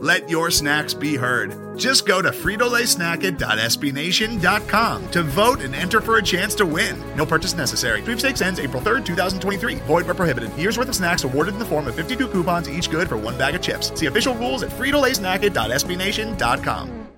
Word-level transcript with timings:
Let 0.00 0.30
your 0.30 0.52
snacks 0.52 0.94
be 0.94 1.16
heard. 1.16 1.76
Just 1.76 2.06
go 2.06 2.22
to 2.22 2.30
fritolaysnacket.sbnation.com 2.30 5.10
to 5.10 5.22
vote 5.24 5.60
and 5.60 5.74
enter 5.74 6.00
for 6.00 6.18
a 6.18 6.22
chance 6.22 6.54
to 6.56 6.64
win. 6.64 7.02
No 7.16 7.26
purchase 7.26 7.56
necessary. 7.56 8.00
Sweepstakes 8.02 8.40
ends 8.40 8.60
April 8.60 8.80
3rd, 8.80 9.04
2023. 9.04 9.74
Void 9.86 10.06
where 10.06 10.14
prohibited. 10.14 10.56
Year's 10.56 10.78
worth 10.78 10.88
of 10.88 10.94
snacks 10.94 11.24
awarded 11.24 11.54
in 11.54 11.58
the 11.58 11.64
form 11.64 11.88
of 11.88 11.96
52 11.96 12.28
coupons, 12.28 12.70
each 12.70 12.88
good 12.90 13.08
for 13.08 13.16
one 13.16 13.36
bag 13.36 13.56
of 13.56 13.60
chips. 13.60 13.90
See 13.98 14.06
official 14.06 14.36
rules 14.36 14.62
at 14.62 14.70
fritolaysnacket.sbnation.com. 14.70 17.08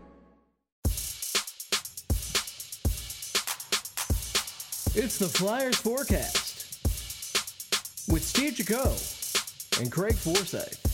It's 4.92 5.18
the 5.18 5.28
Flyers 5.28 5.76
forecast 5.76 6.80
with 8.10 8.24
Steve 8.24 8.54
Jaco 8.54 9.80
and 9.80 9.92
Craig 9.92 10.15
Forsyth. 10.15 10.89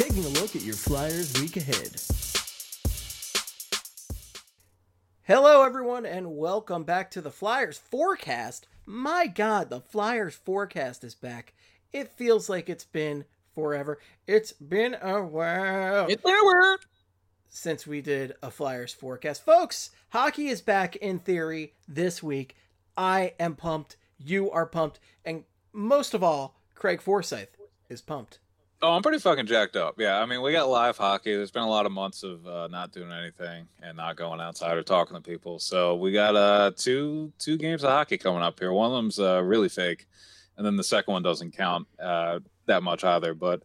Taking 0.00 0.24
a 0.24 0.28
look 0.28 0.56
at 0.56 0.62
your 0.62 0.76
Flyers 0.76 1.38
week 1.38 1.58
ahead. 1.58 2.00
Hello, 5.24 5.62
everyone, 5.62 6.06
and 6.06 6.38
welcome 6.38 6.84
back 6.84 7.10
to 7.10 7.20
the 7.20 7.30
Flyers 7.30 7.76
forecast. 7.76 8.66
My 8.86 9.26
God, 9.26 9.68
the 9.68 9.82
Flyers 9.82 10.34
forecast 10.34 11.04
is 11.04 11.14
back. 11.14 11.52
It 11.92 12.10
feels 12.12 12.48
like 12.48 12.70
it's 12.70 12.86
been 12.86 13.26
forever. 13.54 13.98
It's 14.26 14.52
been 14.52 14.96
a 15.02 15.22
while. 15.22 16.06
It's 16.08 16.22
been 16.22 16.34
a 16.34 16.44
while. 16.44 16.78
Since 17.50 17.86
we 17.86 18.00
did 18.00 18.32
a 18.42 18.50
Flyers 18.50 18.94
forecast. 18.94 19.44
Folks, 19.44 19.90
hockey 20.08 20.48
is 20.48 20.62
back 20.62 20.96
in 20.96 21.18
theory 21.18 21.74
this 21.86 22.22
week. 22.22 22.56
I 22.96 23.34
am 23.38 23.54
pumped. 23.54 23.98
You 24.16 24.50
are 24.50 24.64
pumped. 24.64 24.98
And 25.26 25.44
most 25.74 26.14
of 26.14 26.24
all, 26.24 26.58
Craig 26.74 27.02
Forsyth 27.02 27.54
is 27.90 28.00
pumped. 28.00 28.38
Oh, 28.82 28.92
I'm 28.92 29.02
pretty 29.02 29.18
fucking 29.18 29.46
jacked 29.46 29.76
up. 29.76 29.96
Yeah, 29.98 30.18
I 30.20 30.24
mean, 30.26 30.40
we 30.40 30.52
got 30.52 30.70
live 30.70 30.96
hockey. 30.96 31.34
There's 31.34 31.50
been 31.50 31.64
a 31.64 31.68
lot 31.68 31.84
of 31.84 31.92
months 31.92 32.22
of 32.22 32.46
uh, 32.46 32.66
not 32.68 32.92
doing 32.92 33.12
anything 33.12 33.68
and 33.82 33.94
not 33.94 34.16
going 34.16 34.40
outside 34.40 34.76
or 34.78 34.82
talking 34.82 35.14
to 35.16 35.20
people. 35.22 35.58
So 35.58 35.96
we 35.96 36.12
got 36.12 36.34
uh, 36.34 36.70
two 36.74 37.30
two 37.38 37.58
games 37.58 37.84
of 37.84 37.90
hockey 37.90 38.16
coming 38.16 38.42
up 38.42 38.58
here. 38.58 38.72
One 38.72 38.90
of 38.90 38.96
them's 38.96 39.18
uh, 39.18 39.42
really 39.42 39.68
fake, 39.68 40.06
and 40.56 40.64
then 40.64 40.76
the 40.76 40.84
second 40.84 41.12
one 41.12 41.22
doesn't 41.22 41.54
count 41.54 41.88
uh, 42.02 42.38
that 42.66 42.82
much 42.82 43.04
either. 43.04 43.34
But 43.34 43.62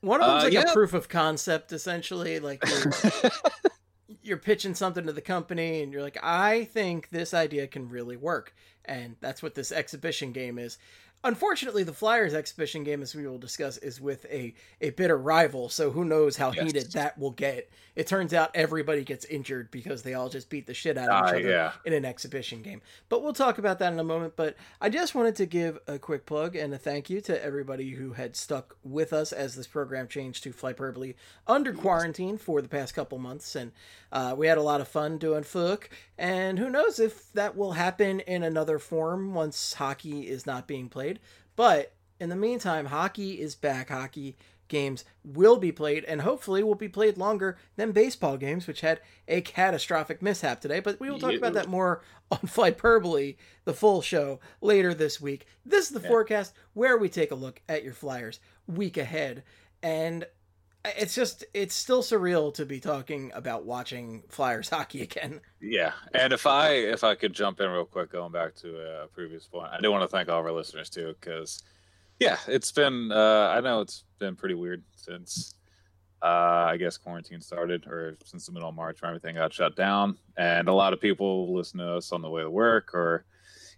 one 0.00 0.20
of 0.20 0.26
them's 0.26 0.42
Uh, 0.42 0.46
like 0.46 0.52
yeah. 0.52 0.70
a 0.70 0.72
proof 0.72 0.94
of 0.94 1.08
concept, 1.08 1.70
essentially. 1.72 2.40
Like 2.40 2.64
you're, 2.68 3.30
you're 4.22 4.36
pitching 4.36 4.74
something 4.74 5.06
to 5.06 5.12
the 5.12 5.20
company, 5.20 5.82
and 5.82 5.92
you're 5.92 6.02
like, 6.02 6.18
I 6.24 6.64
think 6.64 7.10
this 7.10 7.32
idea 7.34 7.68
can 7.68 7.88
really 7.88 8.16
work, 8.16 8.52
and 8.84 9.14
that's 9.20 9.44
what 9.44 9.54
this 9.54 9.70
exhibition 9.70 10.32
game 10.32 10.58
is. 10.58 10.76
Unfortunately, 11.26 11.82
the 11.82 11.92
Flyers 11.92 12.34
exhibition 12.34 12.84
game, 12.84 13.02
as 13.02 13.12
we 13.12 13.26
will 13.26 13.36
discuss, 13.36 13.78
is 13.78 14.00
with 14.00 14.24
a 14.26 14.54
a 14.80 14.90
bitter 14.90 15.18
rival. 15.18 15.68
So 15.68 15.90
who 15.90 16.04
knows 16.04 16.36
how 16.36 16.52
Yes. 16.52 16.64
heated 16.64 16.92
that 16.92 17.18
will 17.18 17.32
get? 17.32 17.68
It 17.96 18.06
turns 18.06 18.32
out 18.32 18.50
everybody 18.54 19.02
gets 19.02 19.24
injured 19.24 19.70
because 19.70 20.02
they 20.02 20.14
all 20.14 20.28
just 20.28 20.50
beat 20.50 20.66
the 20.66 20.74
shit 20.74 20.96
out 20.96 21.08
of 21.08 21.28
each 21.28 21.40
other 21.40 21.50
yeah. 21.50 21.72
in 21.84 21.94
an 21.94 22.04
exhibition 22.04 22.62
game. 22.62 22.82
But 23.08 23.22
we'll 23.22 23.32
talk 23.32 23.58
about 23.58 23.78
that 23.80 23.92
in 23.92 23.98
a 23.98 24.04
moment. 24.04 24.34
But 24.36 24.54
I 24.80 24.88
just 24.88 25.14
wanted 25.14 25.34
to 25.36 25.46
give 25.46 25.78
a 25.88 25.98
quick 25.98 26.26
plug 26.26 26.54
and 26.54 26.72
a 26.74 26.78
thank 26.78 27.10
you 27.10 27.20
to 27.22 27.44
everybody 27.44 27.90
who 27.90 28.12
had 28.12 28.36
stuck 28.36 28.76
with 28.84 29.12
us 29.12 29.32
as 29.32 29.56
this 29.56 29.66
program 29.66 30.08
changed 30.08 30.44
to 30.44 30.52
Flyperbole 30.52 31.14
under 31.46 31.72
quarantine 31.72 32.38
for 32.38 32.60
the 32.62 32.68
past 32.68 32.94
couple 32.94 33.18
months. 33.18 33.56
And 33.56 33.72
uh, 34.12 34.34
we 34.36 34.46
had 34.46 34.58
a 34.58 34.62
lot 34.62 34.80
of 34.80 34.88
fun 34.88 35.18
doing 35.18 35.42
Fook. 35.42 35.84
And 36.18 36.58
who 36.58 36.70
knows 36.70 37.00
if 37.00 37.32
that 37.32 37.56
will 37.56 37.72
happen 37.72 38.20
in 38.20 38.42
another 38.42 38.78
form 38.78 39.34
once 39.34 39.74
hockey 39.74 40.28
is 40.28 40.46
not 40.46 40.66
being 40.66 40.88
played. 40.88 41.15
But 41.54 41.92
in 42.20 42.28
the 42.28 42.36
meantime, 42.36 42.86
hockey 42.86 43.40
is 43.40 43.54
back. 43.54 43.90
Hockey 43.90 44.36
games 44.68 45.04
will 45.24 45.56
be 45.56 45.72
played 45.72 46.04
and 46.04 46.22
hopefully 46.22 46.62
will 46.62 46.74
be 46.74 46.88
played 46.88 47.16
longer 47.16 47.56
than 47.76 47.92
baseball 47.92 48.36
games, 48.36 48.66
which 48.66 48.80
had 48.80 49.00
a 49.28 49.40
catastrophic 49.40 50.22
mishap 50.22 50.60
today. 50.60 50.80
But 50.80 50.98
we 51.00 51.10
will 51.10 51.18
talk 51.18 51.34
about 51.34 51.54
that 51.54 51.68
more 51.68 52.02
on 52.30 52.38
Flyperbole, 52.46 53.36
the 53.64 53.74
full 53.74 54.02
show, 54.02 54.40
later 54.60 54.94
this 54.94 55.20
week. 55.20 55.46
This 55.64 55.86
is 55.86 55.92
the 55.92 56.00
forecast 56.08 56.52
where 56.74 56.96
we 56.96 57.08
take 57.08 57.30
a 57.30 57.36
look 57.36 57.60
at 57.68 57.84
your 57.84 57.92
Flyers 57.92 58.40
week 58.66 58.96
ahead. 58.96 59.44
And 59.82 60.26
it's 60.96 61.14
just, 61.14 61.44
it's 61.54 61.74
still 61.74 62.02
surreal 62.02 62.52
to 62.54 62.66
be 62.66 62.80
talking 62.80 63.32
about 63.34 63.64
watching 63.64 64.22
Flyers 64.28 64.68
hockey 64.70 65.02
again. 65.02 65.40
yeah, 65.60 65.92
and 66.14 66.32
if 66.32 66.46
I 66.46 66.70
if 66.70 67.04
I 67.04 67.14
could 67.14 67.32
jump 67.32 67.60
in 67.60 67.70
real 67.70 67.84
quick, 67.84 68.12
going 68.12 68.32
back 68.32 68.54
to 68.56 69.02
a 69.02 69.06
previous 69.08 69.46
point, 69.46 69.70
I 69.72 69.80
do 69.80 69.90
want 69.90 70.02
to 70.02 70.08
thank 70.08 70.28
all 70.28 70.40
of 70.40 70.46
our 70.46 70.52
listeners 70.52 70.90
too, 70.90 71.14
because 71.20 71.62
yeah, 72.18 72.38
it's 72.46 72.72
been 72.72 73.10
uh, 73.12 73.52
I 73.56 73.60
know 73.60 73.80
it's 73.80 74.04
been 74.18 74.36
pretty 74.36 74.54
weird 74.54 74.82
since 74.94 75.54
uh, 76.22 76.66
I 76.68 76.76
guess 76.76 76.96
quarantine 76.96 77.40
started, 77.40 77.86
or 77.86 78.16
since 78.24 78.46
the 78.46 78.52
middle 78.52 78.68
of 78.68 78.74
March 78.74 79.02
when 79.02 79.10
everything 79.10 79.36
got 79.36 79.52
shut 79.52 79.76
down, 79.76 80.16
and 80.36 80.68
a 80.68 80.72
lot 80.72 80.92
of 80.92 81.00
people 81.00 81.54
listen 81.54 81.78
to 81.78 81.96
us 81.96 82.12
on 82.12 82.22
the 82.22 82.30
way 82.30 82.42
to 82.42 82.50
work, 82.50 82.94
or 82.94 83.24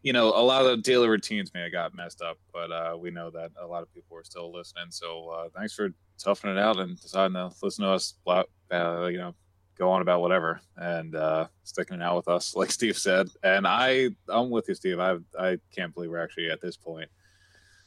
you 0.02 0.12
know, 0.12 0.28
a 0.28 0.42
lot 0.42 0.64
of 0.64 0.82
daily 0.82 1.08
routines 1.08 1.52
may 1.54 1.62
have 1.62 1.72
got 1.72 1.94
messed 1.94 2.22
up, 2.22 2.38
but 2.52 2.70
uh, 2.70 2.96
we 2.98 3.10
know 3.10 3.30
that 3.30 3.50
a 3.60 3.66
lot 3.66 3.82
of 3.82 3.92
people 3.92 4.16
are 4.16 4.24
still 4.24 4.52
listening. 4.52 4.86
So 4.90 5.28
uh, 5.28 5.48
thanks 5.56 5.74
for 5.74 5.90
toughing 6.18 6.50
it 6.50 6.58
out 6.58 6.78
and 6.78 7.00
deciding 7.00 7.34
to 7.34 7.50
listen 7.62 7.84
to 7.84 7.90
us, 7.90 8.14
uh, 8.26 8.44
you 8.70 9.18
know, 9.18 9.34
go 9.76 9.90
on 9.90 10.02
about 10.02 10.20
whatever 10.20 10.60
and 10.76 11.14
uh, 11.14 11.46
sticking 11.64 11.96
it 11.96 12.02
out 12.02 12.16
with 12.16 12.28
us, 12.28 12.54
like 12.56 12.70
Steve 12.70 12.96
said. 12.96 13.28
And 13.42 13.66
I, 13.66 14.10
I'm 14.28 14.50
with 14.50 14.68
you, 14.68 14.74
Steve. 14.74 15.00
I, 15.00 15.16
I 15.38 15.58
can't 15.74 15.94
believe 15.94 16.10
we're 16.10 16.22
actually 16.22 16.50
at 16.50 16.60
this 16.60 16.76
point 16.76 17.08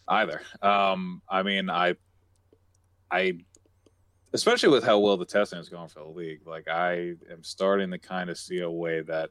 either. 0.08 0.42
Um, 0.62 1.22
I 1.30 1.44
mean, 1.44 1.70
I, 1.70 1.96
I, 3.10 3.38
especially 4.34 4.70
with 4.70 4.84
how 4.84 5.00
well 5.00 5.18
the 5.18 5.26
testing 5.26 5.60
is 5.60 5.70
going 5.70 5.90
for 5.90 6.00
the 6.00 6.10
league, 6.10 6.46
like 6.46 6.68
I 6.68 7.14
am 7.32 7.44
starting 7.44 7.92
to 7.92 7.98
kind 7.98 8.30
of 8.30 8.38
see 8.38 8.60
a 8.60 8.70
way 8.70 9.02
that 9.02 9.30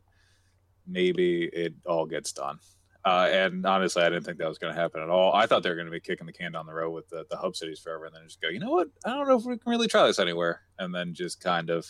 maybe 0.86 1.44
it 1.44 1.74
all 1.86 2.06
gets 2.06 2.32
done. 2.32 2.58
Uh, 3.04 3.28
and 3.30 3.64
honestly, 3.64 4.02
I 4.02 4.10
didn't 4.10 4.24
think 4.24 4.38
that 4.38 4.48
was 4.48 4.58
going 4.58 4.74
to 4.74 4.80
happen 4.80 5.00
at 5.00 5.08
all. 5.08 5.32
I 5.32 5.46
thought 5.46 5.62
they 5.62 5.70
were 5.70 5.74
going 5.74 5.86
to 5.86 5.92
be 5.92 6.00
kicking 6.00 6.26
the 6.26 6.32
can 6.32 6.52
down 6.52 6.66
the 6.66 6.74
road 6.74 6.90
with 6.90 7.08
the, 7.08 7.24
the 7.30 7.36
hub 7.36 7.56
cities 7.56 7.80
forever, 7.80 8.06
and 8.06 8.14
then 8.14 8.24
just 8.24 8.42
go, 8.42 8.48
you 8.48 8.60
know 8.60 8.70
what? 8.70 8.88
I 9.04 9.10
don't 9.10 9.26
know 9.26 9.38
if 9.38 9.44
we 9.44 9.56
can 9.56 9.70
really 9.70 9.88
try 9.88 10.06
this 10.06 10.18
anywhere, 10.18 10.60
and 10.78 10.94
then 10.94 11.14
just 11.14 11.40
kind 11.40 11.70
of 11.70 11.86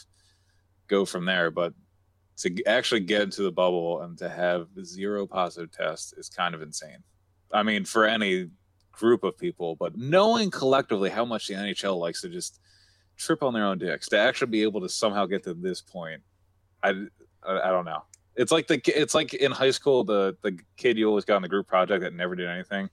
go 0.86 1.04
from 1.04 1.24
there. 1.24 1.50
But 1.50 1.74
to 2.38 2.64
actually 2.64 3.00
get 3.00 3.22
into 3.22 3.42
the 3.42 3.50
bubble 3.52 4.02
and 4.02 4.16
to 4.18 4.28
have 4.28 4.68
zero 4.84 5.26
positive 5.26 5.72
tests 5.72 6.12
is 6.12 6.28
kind 6.28 6.54
of 6.54 6.62
insane. 6.62 6.98
I 7.52 7.64
mean, 7.64 7.84
for 7.84 8.06
any 8.06 8.48
group 8.92 9.24
of 9.24 9.36
people, 9.36 9.76
but 9.76 9.96
knowing 9.96 10.50
collectively 10.50 11.10
how 11.10 11.24
much 11.24 11.48
the 11.48 11.54
NHL 11.54 11.98
likes 11.98 12.20
to 12.22 12.28
just 12.28 12.60
trip 13.16 13.42
on 13.42 13.52
their 13.52 13.64
own 13.64 13.78
dicks, 13.78 14.08
to 14.08 14.18
actually 14.18 14.50
be 14.50 14.62
able 14.62 14.80
to 14.80 14.88
somehow 14.88 15.26
get 15.26 15.42
to 15.44 15.54
this 15.54 15.82
point, 15.82 16.22
I, 16.82 16.90
I, 17.42 17.60
I 17.64 17.70
don't 17.70 17.84
know. 17.84 18.04
It's 18.36 18.52
like 18.52 18.68
the 18.68 18.80
it's 18.86 19.14
like 19.14 19.34
in 19.34 19.52
high 19.52 19.70
school 19.70 20.04
the 20.04 20.36
the 20.42 20.58
kid 20.76 20.96
you 20.96 21.08
always 21.08 21.24
got 21.24 21.36
on 21.36 21.42
the 21.42 21.48
group 21.48 21.66
project 21.66 22.02
that 22.02 22.14
never 22.14 22.34
did 22.34 22.48
anything, 22.48 22.88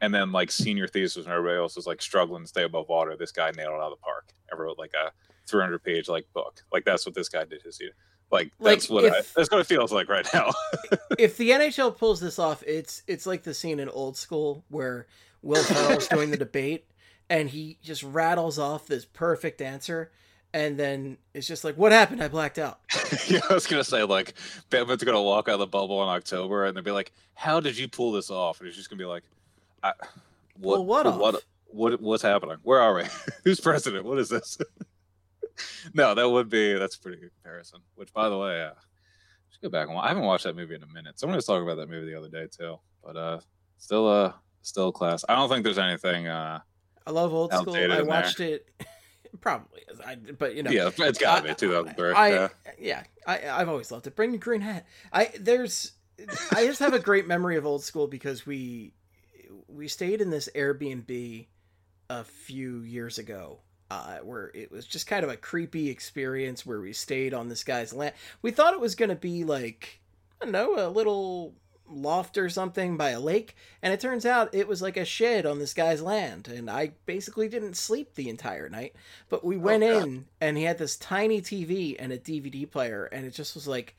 and 0.00 0.14
then 0.14 0.32
like 0.32 0.50
senior 0.50 0.86
thesis 0.86 1.24
and 1.24 1.32
everybody 1.34 1.58
else 1.58 1.76
was 1.76 1.86
like 1.86 2.02
struggling 2.02 2.42
to 2.42 2.48
stay 2.48 2.62
above 2.62 2.88
water. 2.88 3.16
This 3.16 3.32
guy 3.32 3.50
nailed 3.50 3.74
it 3.74 3.80
out 3.80 3.92
of 3.92 3.98
the 3.98 4.02
park 4.02 4.32
and 4.50 4.60
wrote 4.60 4.78
like 4.78 4.92
a 4.94 5.10
300 5.48 5.82
page 5.82 6.08
like 6.08 6.26
book. 6.32 6.62
Like 6.72 6.84
that's 6.84 7.06
what 7.06 7.14
this 7.14 7.28
guy 7.28 7.44
did 7.44 7.62
his 7.62 7.80
year. 7.80 7.92
Like 8.30 8.52
Like, 8.58 8.74
that's 8.74 8.90
what 8.90 9.04
I, 9.04 9.22
that's 9.36 9.50
what 9.50 9.60
it 9.60 9.66
feels 9.66 9.92
like 9.92 10.08
right 10.08 10.26
now. 10.34 10.50
if 11.18 11.36
the 11.36 11.50
NHL 11.50 11.96
pulls 11.96 12.20
this 12.20 12.38
off, 12.38 12.62
it's 12.64 13.02
it's 13.06 13.26
like 13.26 13.42
the 13.42 13.54
scene 13.54 13.80
in 13.80 13.88
Old 13.88 14.16
School 14.16 14.64
where 14.68 15.06
Will 15.42 15.62
Ferrell's 15.62 16.08
doing 16.08 16.30
the 16.30 16.36
debate 16.36 16.86
and 17.28 17.48
he 17.48 17.78
just 17.82 18.02
rattles 18.02 18.58
off 18.58 18.86
this 18.86 19.04
perfect 19.04 19.62
answer, 19.62 20.10
and 20.54 20.78
then 20.78 21.18
it's 21.34 21.48
just 21.48 21.64
like, 21.64 21.76
"What 21.76 21.90
happened? 21.90 22.22
I 22.22 22.28
blacked 22.28 22.58
out." 22.60 22.78
yeah, 23.28 23.40
I 23.50 23.54
was 23.54 23.66
gonna 23.66 23.82
say 23.84 24.04
like 24.04 24.34
Batman's 24.70 25.02
gonna 25.02 25.20
walk 25.20 25.48
out 25.48 25.54
of 25.54 25.58
the 25.58 25.66
bubble 25.66 26.00
in 26.04 26.08
October 26.08 26.64
and 26.64 26.76
they'll 26.76 26.84
be 26.84 26.92
like, 26.92 27.12
"How 27.34 27.58
did 27.60 27.76
you 27.76 27.88
pull 27.88 28.12
this 28.12 28.30
off?" 28.30 28.60
And 28.60 28.68
he's 28.68 28.76
just 28.76 28.88
gonna 28.88 29.00
be 29.00 29.04
like, 29.04 29.24
I, 29.82 29.92
"What? 30.58 30.76
Pull 30.76 30.86
what 30.86 31.18
What? 31.18 31.44
What? 31.66 32.00
What's 32.00 32.22
happening? 32.22 32.58
Where 32.62 32.80
are 32.80 32.94
we? 32.94 33.02
Who's 33.44 33.58
president? 33.60 34.04
What 34.04 34.18
is 34.18 34.28
this?" 34.28 34.56
no, 35.94 36.14
that 36.14 36.30
would 36.30 36.48
be 36.48 36.74
that's 36.74 36.94
a 36.94 37.00
pretty 37.00 37.18
good 37.20 37.32
comparison. 37.42 37.80
Which, 37.96 38.12
by 38.12 38.28
the 38.28 38.38
way, 38.38 38.62
uh, 38.62 38.74
just 39.50 39.60
go 39.60 39.68
back 39.68 39.88
and 39.88 39.96
wa- 39.96 40.02
I 40.02 40.08
haven't 40.08 40.22
watched 40.22 40.44
that 40.44 40.54
movie 40.54 40.76
in 40.76 40.84
a 40.84 40.86
minute. 40.86 41.18
Someone 41.18 41.34
was 41.34 41.46
talking 41.46 41.64
about 41.64 41.78
that 41.78 41.90
movie 41.90 42.06
the 42.06 42.16
other 42.16 42.28
day 42.28 42.46
too, 42.46 42.78
but 43.04 43.16
uh, 43.16 43.40
still 43.78 44.06
uh, 44.08 44.32
still 44.62 44.92
class. 44.92 45.24
I 45.28 45.34
don't 45.34 45.48
think 45.48 45.64
there's 45.64 45.78
anything 45.78 46.28
uh 46.28 46.60
I 47.06 47.10
love 47.10 47.34
Old 47.34 47.52
School. 47.52 47.74
I 47.74 47.86
there. 47.86 48.04
watched 48.04 48.40
it 48.40 48.66
It 48.80 48.86
probably 49.40 49.82
is. 49.88 50.00
I, 50.00 50.16
but 50.16 50.54
you 50.54 50.62
know, 50.62 50.70
yeah, 50.70 50.90
it's 50.96 51.18
got 51.18 51.42
to 51.42 51.48
be 51.48 51.54
2003. 51.54 52.12
I, 52.12 52.28
yeah, 52.28 52.48
yeah. 52.78 53.02
I, 53.26 53.48
I've 53.48 53.68
always 53.68 53.90
loved 53.90 54.06
it. 54.06 54.16
Bring 54.16 54.32
the 54.32 54.38
green 54.38 54.60
hat. 54.60 54.86
I 55.12 55.30
there's, 55.38 55.92
I 56.52 56.66
just 56.66 56.80
have 56.80 56.94
a 56.94 56.98
great 56.98 57.26
memory 57.26 57.56
of 57.56 57.66
old 57.66 57.82
school 57.82 58.06
because 58.06 58.46
we, 58.46 58.92
we 59.68 59.88
stayed 59.88 60.20
in 60.20 60.30
this 60.30 60.48
Airbnb 60.54 61.46
a 62.10 62.24
few 62.24 62.80
years 62.80 63.18
ago. 63.18 63.60
Uh, 63.90 64.16
where 64.20 64.50
it 64.54 64.72
was 64.72 64.86
just 64.86 65.06
kind 65.06 65.22
of 65.22 65.30
a 65.30 65.36
creepy 65.36 65.90
experience 65.90 66.64
where 66.64 66.80
we 66.80 66.92
stayed 66.92 67.34
on 67.34 67.48
this 67.48 67.62
guy's 67.62 67.92
land. 67.92 68.14
We 68.40 68.50
thought 68.50 68.72
it 68.72 68.80
was 68.80 68.94
going 68.94 69.10
to 69.10 69.14
be 69.14 69.44
like, 69.44 70.00
I 70.40 70.46
don't 70.46 70.52
know, 70.52 70.74
a 70.84 70.88
little 70.88 71.54
loft 71.88 72.38
or 72.38 72.48
something 72.48 72.96
by 72.96 73.10
a 73.10 73.20
lake 73.20 73.54
and 73.82 73.92
it 73.92 74.00
turns 74.00 74.24
out 74.24 74.54
it 74.54 74.66
was 74.66 74.80
like 74.80 74.96
a 74.96 75.04
shed 75.04 75.44
on 75.44 75.58
this 75.58 75.74
guy's 75.74 76.00
land 76.00 76.48
and 76.48 76.70
i 76.70 76.92
basically 77.04 77.48
didn't 77.48 77.76
sleep 77.76 78.14
the 78.14 78.28
entire 78.28 78.68
night. 78.68 78.94
But 79.28 79.44
we 79.44 79.56
went 79.56 79.82
oh, 79.82 80.00
in 80.00 80.24
and 80.40 80.56
he 80.56 80.64
had 80.64 80.78
this 80.78 80.96
tiny 80.96 81.42
tv 81.42 81.96
and 81.98 82.12
a 82.12 82.18
dvd 82.18 82.70
player 82.70 83.04
and 83.06 83.26
it 83.26 83.34
just 83.34 83.54
was 83.54 83.68
like 83.68 83.96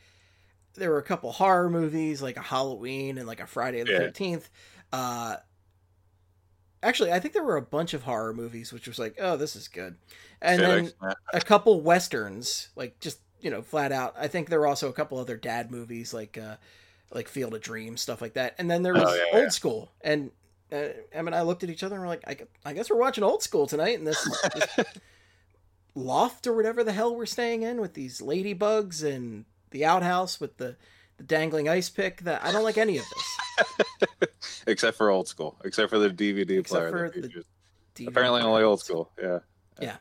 there 0.73 0.89
were 0.89 0.97
a 0.97 1.03
couple 1.03 1.31
horror 1.31 1.69
movies 1.69 2.21
like 2.21 2.37
a 2.37 2.41
halloween 2.41 3.17
and 3.17 3.27
like 3.27 3.39
a 3.39 3.47
friday 3.47 3.83
the 3.83 3.91
yeah. 3.91 3.99
13th 3.99 4.49
uh 4.91 5.35
actually 6.81 7.11
i 7.11 7.19
think 7.19 7.33
there 7.33 7.43
were 7.43 7.57
a 7.57 7.61
bunch 7.61 7.93
of 7.93 8.03
horror 8.03 8.33
movies 8.33 8.73
which 8.73 8.87
was 8.87 8.97
like 8.97 9.15
oh 9.19 9.37
this 9.37 9.55
is 9.55 9.67
good. 9.67 9.95
And 10.41 10.61
then 10.61 10.91
a 11.33 11.41
couple 11.41 11.81
westerns 11.81 12.69
like 12.75 12.99
just 12.99 13.19
you 13.41 13.51
know 13.51 13.61
flat 13.61 13.91
out 13.91 14.15
i 14.17 14.27
think 14.27 14.49
there 14.49 14.59
were 14.59 14.67
also 14.67 14.89
a 14.89 14.93
couple 14.93 15.19
other 15.19 15.37
dad 15.37 15.71
movies 15.71 16.13
like 16.13 16.37
uh 16.37 16.55
like 17.15 17.29
Field 17.29 17.55
of 17.55 17.61
Dreams, 17.61 18.01
stuff 18.01 18.21
like 18.21 18.33
that. 18.33 18.55
And 18.59 18.69
then 18.69 18.83
there 18.83 18.95
oh, 18.95 18.99
was 18.99 19.09
oh, 19.09 19.15
yeah, 19.15 19.37
old 19.37 19.43
yeah. 19.43 19.49
school, 19.49 19.91
and 20.01 20.29
uh, 20.71 20.89
Em 21.11 21.27
and 21.27 21.35
I 21.35 21.41
looked 21.41 21.63
at 21.63 21.69
each 21.69 21.83
other 21.83 21.95
and 21.95 22.03
we're 22.03 22.09
like, 22.09 22.27
I, 22.27 22.37
I 22.69 22.73
guess 22.73 22.89
we're 22.89 22.99
watching 22.99 23.23
old 23.23 23.41
school 23.41 23.65
tonight 23.65 23.97
in 23.97 24.03
this, 24.03 24.21
this 24.53 24.85
loft 25.95 26.45
or 26.47 26.53
whatever 26.53 26.83
the 26.83 26.91
hell 26.91 27.15
we're 27.15 27.25
staying 27.25 27.63
in 27.63 27.79
with 27.79 27.93
these 27.93 28.19
ladybugs 28.19 29.03
and 29.03 29.45
the 29.71 29.85
outhouse 29.85 30.39
with 30.39 30.57
the 30.57 30.75
the 31.17 31.23
dangling 31.23 31.69
ice 31.69 31.89
pick. 31.89 32.21
That 32.21 32.43
I 32.43 32.51
don't 32.51 32.63
like 32.63 32.77
any 32.77 32.97
of 32.97 33.05
this, 33.09 34.63
except 34.67 34.97
for 34.97 35.09
old 35.09 35.27
school, 35.27 35.57
except 35.63 35.89
for 35.89 35.97
the 35.97 36.09
DVD 36.09 36.59
except 36.59 36.91
player. 36.91 37.11
For 37.11 37.21
the 37.21 37.29
DVD 37.95 38.07
Apparently, 38.07 38.41
only 38.41 38.63
old 38.63 38.81
school. 38.81 39.11
Yeah. 39.21 39.39
Yeah. 39.79 39.97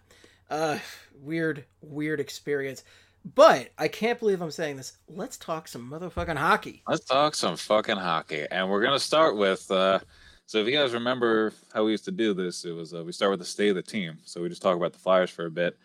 Uh, 0.50 0.78
weird, 1.20 1.64
weird 1.80 2.20
experience. 2.20 2.82
But 3.24 3.70
I 3.78 3.88
can't 3.88 4.18
believe 4.18 4.42
I'm 4.42 4.50
saying 4.50 4.76
this. 4.76 4.98
Let's 5.08 5.38
talk 5.38 5.66
some 5.66 5.90
motherfucking 5.90 6.36
hockey. 6.36 6.82
Let's 6.86 7.06
talk 7.06 7.34
some 7.34 7.56
fucking 7.56 7.96
hockey, 7.96 8.46
and 8.50 8.68
we're 8.68 8.82
gonna 8.82 8.98
start 8.98 9.36
with. 9.36 9.70
Uh, 9.70 10.00
so 10.44 10.58
if 10.58 10.66
you 10.66 10.72
guys 10.72 10.92
remember 10.92 11.52
how 11.72 11.84
we 11.84 11.92
used 11.92 12.04
to 12.04 12.12
do 12.12 12.34
this, 12.34 12.66
it 12.66 12.72
was 12.72 12.92
uh, 12.92 13.02
we 13.02 13.12
start 13.12 13.30
with 13.30 13.40
the 13.40 13.46
state 13.46 13.70
of 13.70 13.76
the 13.76 13.82
team. 13.82 14.18
So 14.24 14.42
we 14.42 14.50
just 14.50 14.60
talk 14.60 14.76
about 14.76 14.92
the 14.92 14.98
Flyers 14.98 15.30
for 15.30 15.46
a 15.46 15.50
bit. 15.50 15.78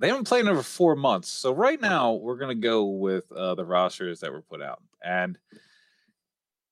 They 0.00 0.08
haven't 0.08 0.26
played 0.26 0.40
in 0.40 0.48
over 0.48 0.62
four 0.62 0.96
months, 0.96 1.28
so 1.28 1.54
right 1.54 1.80
now 1.80 2.14
we're 2.14 2.36
gonna 2.36 2.56
go 2.56 2.86
with 2.86 3.30
uh, 3.30 3.54
the 3.54 3.64
rosters 3.64 4.18
that 4.20 4.32
were 4.32 4.42
put 4.42 4.60
out, 4.60 4.82
and 5.04 5.38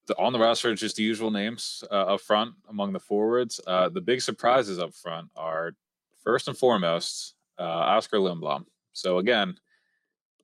the, 0.06 0.18
on 0.18 0.32
the 0.32 0.40
roster 0.40 0.74
just 0.74 0.96
the 0.96 1.04
usual 1.04 1.30
names 1.30 1.84
uh, 1.88 2.14
up 2.14 2.20
front 2.20 2.54
among 2.68 2.92
the 2.92 2.98
forwards. 2.98 3.60
Uh, 3.64 3.88
the 3.88 4.00
big 4.00 4.20
surprises 4.22 4.80
up 4.80 4.92
front 4.92 5.28
are 5.36 5.76
first 6.24 6.48
and 6.48 6.58
foremost 6.58 7.34
uh, 7.60 7.62
Oskar 7.62 8.18
Lindblom. 8.18 8.64
So 8.92 9.18
again 9.18 9.54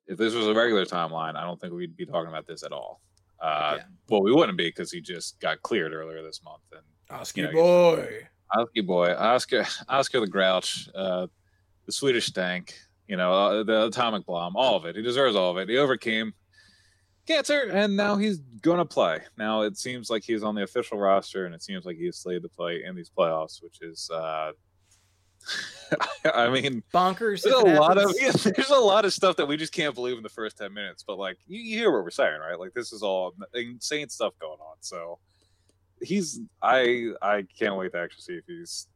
if 0.06 0.19
this 0.19 0.35
was 0.35 0.47
a 0.47 0.55
regular 0.55 0.85
timeline, 0.85 1.37
I 1.37 1.44
don't 1.44 1.61
think 1.61 1.73
we'd 1.73 1.97
be 1.97 2.06
talking 2.06 2.29
about 2.29 2.47
this 2.47 2.62
at 2.62 2.73
all. 2.73 3.00
Uh, 3.41 3.75
yeah. 3.79 3.85
Well, 4.08 4.23
we 4.23 4.32
wouldn't 4.32 4.56
be 4.56 4.69
because 4.69 4.91
he 4.91 5.00
just 5.00 5.38
got 5.41 5.61
cleared 5.62 5.93
earlier 5.93 6.23
this 6.23 6.43
month. 6.44 6.62
And 6.73 7.20
Oskar 7.20 7.41
you 7.43 7.47
know, 7.49 7.53
boy, 7.53 8.29
Oskar 8.55 8.82
boy, 8.82 9.12
Oskar, 9.12 9.67
Oskar 9.88 10.20
the 10.20 10.26
Grouch, 10.26 10.88
uh, 10.94 11.26
the 11.85 11.93
Swedish 11.93 12.26
Stank, 12.26 12.75
you 13.08 13.17
know, 13.17 13.32
uh, 13.32 13.62
the 13.62 13.87
Atomic 13.87 14.26
Bomb, 14.26 14.56
all 14.56 14.76
of 14.76 14.85
it. 14.87 14.97
He 14.97 15.03
deserves 15.03 15.37
all 15.37 15.50
of 15.50 15.56
it. 15.58 15.69
He 15.69 15.76
overcame 15.76 16.32
cancer, 17.26 17.69
and 17.73 17.97
now 17.97 18.17
he's 18.17 18.38
gonna 18.38 18.85
play. 18.85 19.20
Now 19.37 19.62
it 19.62 19.76
seems 19.76 20.11
like 20.11 20.25
he's 20.25 20.43
on 20.43 20.55
the 20.55 20.62
official 20.62 20.99
roster, 20.99 21.47
and 21.47 21.55
it 21.55 21.62
seems 21.62 21.85
like 21.85 21.97
he's 21.97 22.17
slated 22.17 22.43
to 22.43 22.49
play 22.49 22.85
in 22.85 22.94
these 22.94 23.11
playoffs, 23.11 23.62
which 23.62 23.82
is 23.82 24.08
uh, 24.11 24.53
I 26.34 26.48
mean, 26.50 26.82
bonkers. 26.93 27.43
There's 27.43 27.54
a 27.54 27.81
lot 27.81 27.98
of 27.98 28.14
yeah, 28.20 28.32
there's 28.56 28.70
a 28.70 28.78
lot 28.78 29.04
of 29.04 29.12
stuff 29.12 29.37
that 29.37 29.46
we 29.46 29.56
just 29.56 29.72
can't 29.72 29.94
believe 29.94 30.16
in 30.16 30.22
the 30.22 30.28
first 30.28 30.58
ten 30.58 30.72
minutes. 30.72 31.04
But 31.06 31.19
like, 31.19 31.38
you, 31.46 31.60
you 31.60 31.78
hear 31.78 31.93
what 31.93 32.02
we're 32.04 32.10
saying, 32.10 32.40
right? 32.40 32.58
Like, 32.58 32.75
this 32.75 32.93
is 32.93 33.02
all 33.02 33.34
insane 33.54 34.08
stuff 34.08 34.34
going 34.40 34.58
on. 34.58 34.76
So 34.81 35.19
he's 36.00 36.40
I 36.62 37.12
I 37.22 37.44
can't 37.58 37.76
wait 37.76 37.93
to 37.93 37.98
actually 37.98 38.22
see 38.22 38.34
if 38.34 38.44
he's 38.46 38.88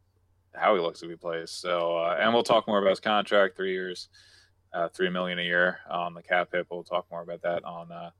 how 0.54 0.74
he 0.74 0.80
looks 0.80 1.02
if 1.02 1.10
he 1.10 1.16
plays. 1.16 1.50
So 1.50 1.96
uh, 1.98 2.16
and 2.20 2.32
we'll 2.32 2.42
talk 2.42 2.66
more 2.66 2.78
about 2.78 2.90
his 2.90 3.00
contract, 3.00 3.56
three 3.56 3.72
years, 3.72 4.08
uh, 4.72 4.88
three 4.88 5.10
million 5.10 5.38
a 5.38 5.42
year 5.42 5.78
on 5.88 6.14
the 6.14 6.22
cap 6.22 6.48
hit. 6.52 6.66
We'll 6.70 6.84
talk 6.84 7.06
more 7.10 7.22
about 7.22 7.42
that 7.42 7.64
on 7.64 7.92
uh, 7.92 8.10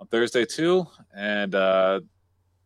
on 0.00 0.06
Thursday 0.06 0.44
too. 0.44 0.86
And 1.14 1.54
uh, 1.54 2.00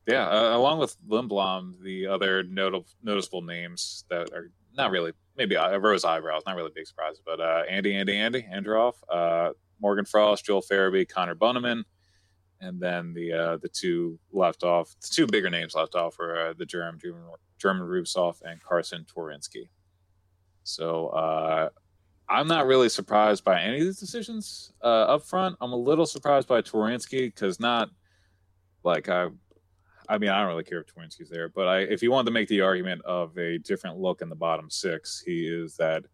yeah, 0.07 0.29
uh, 0.29 0.57
along 0.57 0.79
with 0.79 0.97
Lindblom, 1.09 1.81
the 1.83 2.07
other 2.07 2.43
notable 2.43 2.87
noticeable 3.03 3.43
names 3.43 4.05
that 4.11 4.33
are 4.33 4.51
not 4.77 4.91
really 4.91 5.13
maybe 5.37 5.57
I 5.57 5.77
rose 5.77 6.05
eyebrows, 6.05 6.43
not 6.47 6.57
really 6.57 6.71
big 6.75 6.87
surprise, 6.87 7.21
but 7.25 7.41
uh, 7.41 7.63
Andy, 7.69 7.95
Andy, 7.95 8.17
Andy, 8.17 8.43
Andreoff, 8.43 8.95
uh, 9.09 9.53
Morgan 9.81 10.05
Frost, 10.05 10.45
Joel 10.45 10.63
Farabee, 10.63 11.09
Connor 11.09 11.35
Bunnaman, 11.35 11.85
and 12.61 12.81
then 12.81 13.13
the 13.13 13.33
uh, 13.33 13.57
the 13.57 13.69
two 13.69 14.19
left 14.33 14.63
off, 14.63 14.95
the 15.01 15.09
two 15.11 15.27
bigger 15.27 15.51
names 15.51 15.75
left 15.75 15.95
off 15.95 16.19
were 16.19 16.49
uh, 16.49 16.55
the 16.57 16.67
German 16.67 17.01
German, 17.59 17.87
Rubtsov 17.87 18.37
and 18.43 18.63
Carson 18.63 19.05
Twarynski. 19.05 19.69
So 20.65 21.09
uh, 21.09 21.69
I'm 22.29 22.47
not 22.47 22.67
really 22.67 22.89
surprised 22.89 23.45
by 23.45 23.61
any 23.61 23.79
of 23.79 23.85
these 23.85 23.99
decisions 23.99 24.73
uh, 24.83 24.87
up 24.87 25.25
front. 25.25 25.57
I'm 25.61 25.73
a 25.73 25.77
little 25.77 26.07
surprised 26.07 26.47
by 26.49 26.63
Twarynski 26.63 27.27
because 27.27 27.59
not 27.59 27.91
like 28.85 29.09
I 29.09 29.29
I 30.09 30.19
mean, 30.19 30.31
I 30.31 30.41
don't 30.41 30.49
really 30.49 30.65
care 30.65 30.81
if 30.81 30.87
Twarynski's 30.87 31.31
there, 31.31 31.49
but 31.49 31.69
I, 31.69 31.79
if 31.81 32.03
you 32.03 32.11
wanted 32.11 32.27
to 32.27 32.33
make 32.33 32.49
the 32.49 32.61
argument 32.61 33.03
of 33.03 33.37
a 33.39 33.59
different 33.59 33.99
look 33.99 34.23
in 34.23 34.29
the 34.29 34.37
bottom 34.37 34.69
six, 34.71 35.23
he 35.25 35.47
is 35.47 35.77
that 35.77 36.05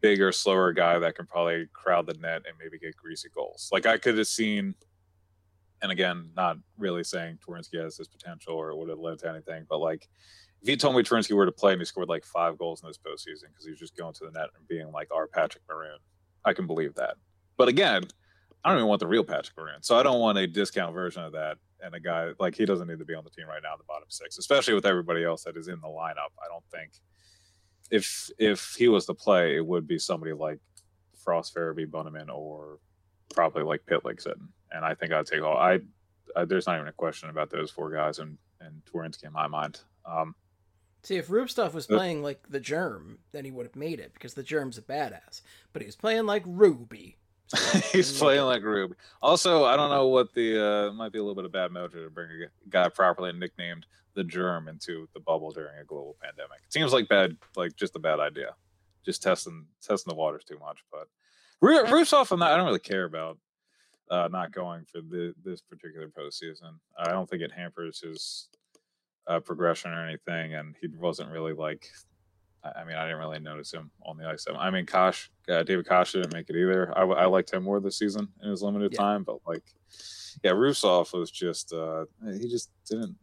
bigger, 0.00 0.32
slower 0.32 0.72
guy 0.72 0.98
that 0.98 1.16
can 1.16 1.26
probably 1.26 1.66
crowd 1.72 2.06
the 2.06 2.14
net 2.14 2.42
and 2.46 2.56
maybe 2.58 2.78
get 2.78 2.96
greasy 2.96 3.28
goals. 3.34 3.68
Like 3.72 3.86
I 3.86 3.98
could 3.98 4.16
have 4.18 4.26
seen, 4.26 4.74
and 5.82 5.90
again, 5.90 6.30
not 6.36 6.58
really 6.76 7.04
saying 7.04 7.38
Twarynski 7.46 7.82
has 7.82 7.96
this 7.96 8.08
potential 8.08 8.54
or 8.54 8.74
would 8.76 8.88
have 8.88 8.98
led 8.98 9.18
to 9.20 9.28
anything, 9.28 9.66
but 9.68 9.78
like 9.78 10.08
if 10.62 10.68
you 10.68 10.76
told 10.76 10.96
me 10.96 11.02
Twarynski 11.02 11.32
were 11.32 11.46
to 11.46 11.52
play 11.52 11.72
and 11.72 11.80
he 11.80 11.84
scored 11.84 12.08
like 12.08 12.24
five 12.24 12.58
goals 12.58 12.82
in 12.82 12.88
this 12.88 12.98
postseason 12.98 13.48
because 13.48 13.64
he 13.64 13.70
was 13.70 13.78
just 13.78 13.96
going 13.96 14.14
to 14.14 14.24
the 14.24 14.30
net 14.30 14.50
and 14.56 14.66
being 14.68 14.90
like 14.90 15.08
our 15.12 15.26
Patrick 15.26 15.62
Maroon, 15.68 15.98
I 16.44 16.52
can 16.52 16.66
believe 16.66 16.94
that. 16.94 17.16
But 17.56 17.68
again, 17.68 18.04
I 18.64 18.70
don't 18.70 18.78
even 18.78 18.88
want 18.88 19.00
the 19.00 19.06
real 19.06 19.24
Patrick 19.24 19.56
Maroon, 19.56 19.82
so 19.82 19.98
I 19.98 20.02
don't 20.02 20.20
want 20.20 20.38
a 20.38 20.46
discount 20.46 20.94
version 20.94 21.22
of 21.22 21.32
that 21.32 21.58
and 21.82 21.94
a 21.94 22.00
guy 22.00 22.30
like 22.38 22.54
he 22.54 22.64
doesn't 22.64 22.88
need 22.88 22.98
to 22.98 23.04
be 23.04 23.14
on 23.14 23.24
the 23.24 23.30
team 23.30 23.46
right 23.46 23.62
now 23.62 23.72
in 23.72 23.78
the 23.78 23.84
bottom 23.84 24.08
six, 24.08 24.38
especially 24.38 24.74
with 24.74 24.86
everybody 24.86 25.24
else 25.24 25.44
that 25.44 25.56
is 25.56 25.68
in 25.68 25.80
the 25.80 25.88
lineup. 25.88 26.32
I 26.42 26.48
don't 26.48 26.64
think 26.70 26.92
if 27.90 28.30
if 28.38 28.74
he 28.78 28.88
was 28.88 29.06
to 29.06 29.14
play, 29.14 29.56
it 29.56 29.66
would 29.66 29.86
be 29.86 29.98
somebody 29.98 30.32
like 30.32 30.58
Frost, 31.16 31.54
Farabee, 31.54 31.86
Bunnaman, 31.86 32.28
or 32.28 32.78
probably 33.34 33.62
like 33.62 33.86
Pitlick 33.86 34.20
sitting. 34.20 34.48
And 34.72 34.84
I 34.84 34.94
think 34.94 35.12
I'd 35.12 35.26
take 35.26 35.42
all. 35.42 35.56
I, 35.56 35.80
I, 36.36 36.44
there's 36.44 36.66
not 36.66 36.76
even 36.76 36.88
a 36.88 36.92
question 36.92 37.30
about 37.30 37.50
those 37.50 37.70
four 37.70 37.90
guys 37.90 38.18
and 38.18 38.38
and 38.60 38.82
Twarynski 38.84 39.24
in 39.24 39.32
my 39.32 39.46
mind. 39.46 39.80
Um, 40.04 40.34
See, 41.04 41.16
if 41.16 41.28
Rubtsov 41.28 41.74
was 41.74 41.86
playing 41.86 42.22
like 42.22 42.50
the 42.50 42.60
Germ, 42.60 43.20
then 43.32 43.44
he 43.44 43.50
would 43.52 43.66
have 43.66 43.76
made 43.76 44.00
it 44.00 44.12
because 44.12 44.34
the 44.34 44.42
Germ's 44.42 44.78
a 44.78 44.82
badass. 44.82 45.42
But 45.72 45.80
he 45.80 45.86
was 45.86 45.96
playing 45.96 46.26
like 46.26 46.42
Ruby, 46.44 47.16
He's 47.92 48.16
playing 48.18 48.42
like 48.42 48.62
Rube. 48.62 48.94
Also, 49.22 49.64
I 49.64 49.76
don't 49.76 49.90
know 49.90 50.08
what 50.08 50.34
the 50.34 50.90
uh, 50.90 50.92
might 50.92 51.12
be 51.12 51.18
a 51.18 51.22
little 51.22 51.34
bit 51.34 51.44
of 51.44 51.52
bad 51.52 51.70
mojo 51.70 52.04
to 52.04 52.10
bring 52.10 52.28
a 52.30 52.68
guy 52.68 52.88
properly 52.88 53.32
nicknamed 53.32 53.86
the 54.14 54.24
germ 54.24 54.68
into 54.68 55.08
the 55.14 55.20
bubble 55.20 55.50
during 55.50 55.78
a 55.78 55.84
global 55.84 56.16
pandemic. 56.20 56.58
It 56.64 56.72
seems 56.72 56.92
like 56.92 57.08
bad, 57.08 57.36
like 57.56 57.76
just 57.76 57.96
a 57.96 58.00
bad 58.00 58.20
idea. 58.20 58.54
Just 59.04 59.22
testing 59.22 59.64
testing 59.80 60.10
the 60.10 60.16
waters 60.16 60.44
too 60.44 60.58
much. 60.58 60.84
But 60.92 61.08
Rubtsov, 61.62 62.30
I'm 62.30 62.40
not. 62.40 62.52
I 62.52 62.56
don't 62.56 62.66
really 62.66 62.78
care 62.78 63.04
about 63.04 63.38
uh, 64.10 64.28
not 64.30 64.52
going 64.52 64.84
for 64.84 65.00
the, 65.00 65.34
this 65.44 65.60
particular 65.62 66.08
postseason. 66.08 66.78
I 66.98 67.10
don't 67.10 67.28
think 67.28 67.42
it 67.42 67.52
hampers 67.52 68.00
his 68.00 68.48
uh, 69.26 69.40
progression 69.40 69.92
or 69.92 70.06
anything, 70.06 70.54
and 70.54 70.74
he 70.80 70.88
wasn't 70.88 71.30
really 71.30 71.52
like 71.52 71.90
I 72.64 72.84
mean, 72.84 72.96
I 72.96 73.04
didn't 73.04 73.18
really 73.18 73.38
notice 73.38 73.72
him 73.72 73.90
on 74.02 74.16
the 74.16 74.26
ice. 74.26 74.44
I 74.56 74.70
mean, 74.70 74.84
Kosh, 74.84 75.30
uh, 75.48 75.62
David 75.62 75.88
Kase 75.88 76.12
didn't 76.12 76.32
make 76.32 76.50
it 76.50 76.56
either. 76.56 76.92
I, 76.96 77.02
I 77.02 77.26
liked 77.26 77.52
him 77.52 77.62
more 77.62 77.80
this 77.80 77.98
season 77.98 78.28
in 78.42 78.50
his 78.50 78.62
limited 78.62 78.92
yeah. 78.92 78.98
time, 78.98 79.22
but 79.22 79.38
like, 79.46 79.62
yeah, 80.42 80.50
Rubtsov 80.52 81.12
was 81.12 81.30
just 81.30 81.72
uh, 81.72 82.04
he 82.32 82.48
just 82.48 82.70
didn't 82.88 83.16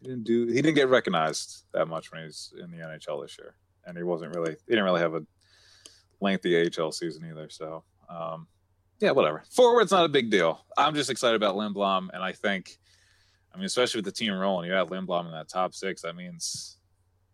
he 0.00 0.08
didn't 0.08 0.24
do 0.24 0.46
he 0.46 0.62
didn't 0.62 0.74
get 0.74 0.88
recognized 0.88 1.64
that 1.72 1.88
much 1.88 2.10
when 2.10 2.24
he's 2.24 2.52
in 2.58 2.70
the 2.70 2.78
NHL 2.78 3.22
this 3.22 3.36
year, 3.38 3.54
and 3.86 3.96
he 3.96 4.02
wasn't 4.02 4.34
really 4.34 4.52
he 4.52 4.72
didn't 4.72 4.84
really 4.84 5.00
have 5.00 5.14
a 5.14 5.22
lengthy 6.20 6.56
AHL 6.56 6.92
season 6.92 7.26
either. 7.30 7.48
So 7.50 7.84
um, 8.08 8.46
yeah, 9.00 9.10
whatever. 9.10 9.42
Forward's 9.50 9.92
not 9.92 10.04
a 10.04 10.08
big 10.08 10.30
deal. 10.30 10.64
I'm 10.78 10.94
just 10.94 11.10
excited 11.10 11.36
about 11.36 11.56
Lindblom, 11.56 12.08
and 12.12 12.22
I 12.22 12.32
think, 12.32 12.78
I 13.52 13.56
mean, 13.56 13.66
especially 13.66 13.98
with 13.98 14.06
the 14.06 14.12
team 14.12 14.32
rolling, 14.32 14.68
you 14.68 14.74
have 14.74 14.88
Lindblom 14.88 15.26
in 15.26 15.32
that 15.32 15.48
top 15.48 15.74
six. 15.74 16.02
That 16.02 16.16
means 16.16 16.78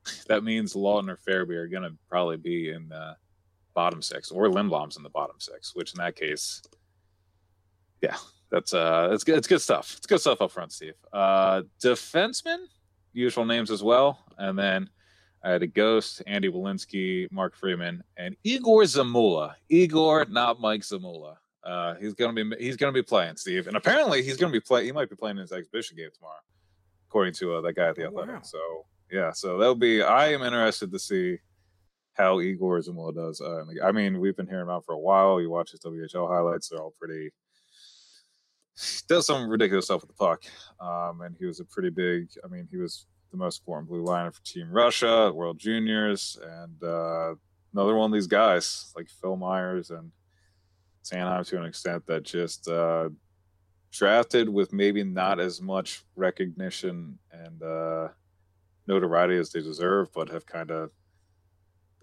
that 0.28 0.44
means 0.44 0.74
Laughton 0.74 1.10
or 1.10 1.16
Farabee 1.16 1.56
are 1.56 1.68
going 1.68 1.82
to 1.82 1.92
probably 2.08 2.36
be 2.36 2.70
in 2.70 2.88
the 2.88 3.16
bottom 3.74 4.02
six, 4.02 4.30
or 4.30 4.48
Lindblom's 4.48 4.96
in 4.96 5.02
the 5.02 5.10
bottom 5.10 5.36
six. 5.38 5.74
Which 5.74 5.92
in 5.94 5.98
that 5.98 6.16
case, 6.16 6.62
yeah, 8.02 8.16
that's 8.50 8.74
uh, 8.74 9.10
it's 9.12 9.24
good. 9.24 9.38
It's 9.38 9.48
good 9.48 9.60
stuff. 9.60 9.94
It's 9.96 10.06
good 10.06 10.20
stuff 10.20 10.40
up 10.40 10.50
front, 10.50 10.72
Steve. 10.72 10.94
Uh, 11.12 11.62
defenseman, 11.82 12.66
usual 13.12 13.44
names 13.44 13.70
as 13.70 13.82
well, 13.82 14.24
and 14.38 14.58
then 14.58 14.88
I 15.42 15.50
had 15.50 15.62
a 15.62 15.66
Ghost, 15.66 16.22
Andy 16.26 16.48
Welinski, 16.48 17.30
Mark 17.32 17.56
Friedman, 17.56 18.02
and 18.16 18.36
Igor 18.44 18.82
Zamula. 18.82 19.54
Igor, 19.68 20.26
not 20.28 20.60
Mike 20.60 20.82
Zamula. 20.82 21.36
Uh, 21.64 21.94
he's 21.96 22.14
gonna 22.14 22.32
be 22.32 22.56
he's 22.58 22.76
gonna 22.76 22.92
be 22.92 23.02
playing 23.02 23.36
Steve, 23.36 23.66
and 23.66 23.76
apparently 23.76 24.22
he's 24.22 24.36
gonna 24.36 24.52
be 24.52 24.60
playing. 24.60 24.86
He 24.86 24.92
might 24.92 25.10
be 25.10 25.16
playing 25.16 25.36
in 25.36 25.42
his 25.42 25.52
exhibition 25.52 25.96
game 25.96 26.10
tomorrow, 26.14 26.40
according 27.08 27.34
to 27.34 27.54
uh, 27.54 27.60
that 27.60 27.74
guy 27.74 27.88
at 27.88 27.96
the 27.96 28.04
Athletic. 28.04 28.36
Wow. 28.36 28.42
So 28.42 28.86
yeah, 29.10 29.32
so 29.32 29.58
that'll 29.58 29.74
be. 29.74 30.02
I 30.02 30.28
am 30.32 30.42
interested 30.42 30.92
to 30.92 30.98
see 30.98 31.38
how 32.14 32.40
Igor 32.40 32.80
Zamula 32.80 33.14
does. 33.14 33.40
Uh, 33.40 33.64
I 33.84 33.92
mean, 33.92 34.20
we've 34.20 34.36
been 34.36 34.46
hearing 34.46 34.64
about 34.64 34.84
for 34.84 34.94
a 34.94 34.98
while. 34.98 35.40
You 35.40 35.50
watch 35.50 35.72
his 35.72 35.80
WHL 35.80 36.28
highlights; 36.28 36.68
they're 36.68 36.80
all 36.80 36.94
pretty. 36.98 37.30
Does 39.08 39.26
some 39.26 39.48
ridiculous 39.48 39.86
stuff 39.86 40.02
with 40.02 40.08
the 40.08 40.14
puck, 40.14 40.42
um, 40.80 41.22
and 41.22 41.36
he 41.38 41.46
was 41.46 41.60
a 41.60 41.64
pretty 41.64 41.90
big. 41.90 42.28
I 42.44 42.48
mean, 42.48 42.68
he 42.70 42.76
was 42.76 43.06
the 43.30 43.36
most 43.36 43.60
important 43.60 43.88
blue 43.88 44.04
liner 44.04 44.30
for 44.30 44.42
Team 44.42 44.70
Russia, 44.70 45.32
World 45.32 45.58
Juniors, 45.58 46.38
and 46.42 46.82
uh, 46.82 47.34
another 47.72 47.94
one 47.94 48.10
of 48.10 48.14
these 48.14 48.26
guys 48.26 48.92
like 48.96 49.08
Phil 49.08 49.36
Myers 49.36 49.90
and 49.90 50.10
Sanheim 51.04 51.46
to 51.46 51.58
an 51.58 51.64
extent 51.64 52.06
that 52.06 52.24
just 52.24 52.68
uh, 52.68 53.08
drafted 53.90 54.48
with 54.48 54.72
maybe 54.72 55.02
not 55.04 55.40
as 55.40 55.60
much 55.60 56.04
recognition 56.16 57.18
and 57.32 57.62
uh, 57.62 58.08
notoriety 58.90 59.36
as 59.36 59.50
they 59.50 59.60
deserve, 59.60 60.12
but 60.12 60.28
have 60.28 60.44
kind 60.44 60.70
of, 60.70 60.90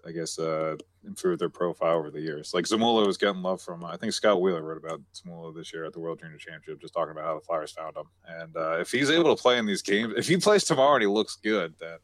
I 0.06 0.12
guess, 0.12 0.38
uh, 0.38 0.76
improved 1.06 1.40
their 1.40 1.48
profile 1.48 1.98
over 1.98 2.10
the 2.10 2.20
years. 2.20 2.52
Like 2.54 2.64
Zamula 2.64 3.06
was 3.06 3.16
getting 3.16 3.42
love 3.42 3.60
from, 3.60 3.84
I 3.84 3.96
think 3.96 4.12
Scott 4.12 4.40
Wheeler 4.40 4.62
wrote 4.62 4.78
about 4.78 5.00
Zamula 5.14 5.54
this 5.54 5.72
year 5.72 5.84
at 5.84 5.92
the 5.92 6.00
World 6.00 6.20
Junior 6.20 6.38
Championship, 6.38 6.80
just 6.80 6.94
talking 6.94 7.12
about 7.12 7.24
how 7.24 7.34
the 7.34 7.40
Flyers 7.40 7.72
found 7.72 7.96
him. 7.96 8.06
And 8.26 8.56
uh, 8.56 8.78
if 8.80 8.90
he's 8.90 9.10
able 9.10 9.34
to 9.34 9.40
play 9.40 9.58
in 9.58 9.66
these 9.66 9.82
games, 9.82 10.14
if 10.16 10.26
he 10.26 10.36
plays 10.36 10.64
tomorrow 10.64 10.94
and 10.94 11.02
he 11.02 11.08
looks 11.08 11.36
good, 11.36 11.74
then 11.78 11.98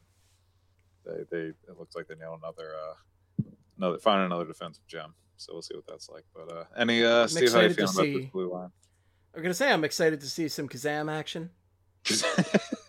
they, 1.05 1.23
they 1.31 1.43
it 1.47 1.77
looks 1.77 1.95
like 1.95 2.07
they 2.07 2.15
nail 2.15 2.37
another, 2.41 2.71
uh, 2.75 3.43
another, 3.77 3.97
find 3.97 4.25
another 4.25 4.45
defensive 4.45 4.85
gem. 4.87 5.13
So 5.37 5.53
we'll 5.53 5.61
see 5.61 5.75
what 5.75 5.87
that's 5.87 6.09
like. 6.09 6.23
But 6.33 6.51
uh, 6.51 6.63
any 6.77 7.03
uh, 7.03 7.27
Steve, 7.27 7.51
how 7.51 7.61
you 7.61 7.73
feeling 7.73 7.93
about 7.93 8.21
this 8.21 8.31
blue 8.31 8.51
line? 8.51 8.71
I'm 9.35 9.41
gonna 9.41 9.53
say 9.53 9.71
I'm 9.71 9.83
excited 9.83 10.21
to 10.21 10.29
see 10.29 10.47
some 10.47 10.69
Kazam 10.69 11.11
action. 11.11 11.49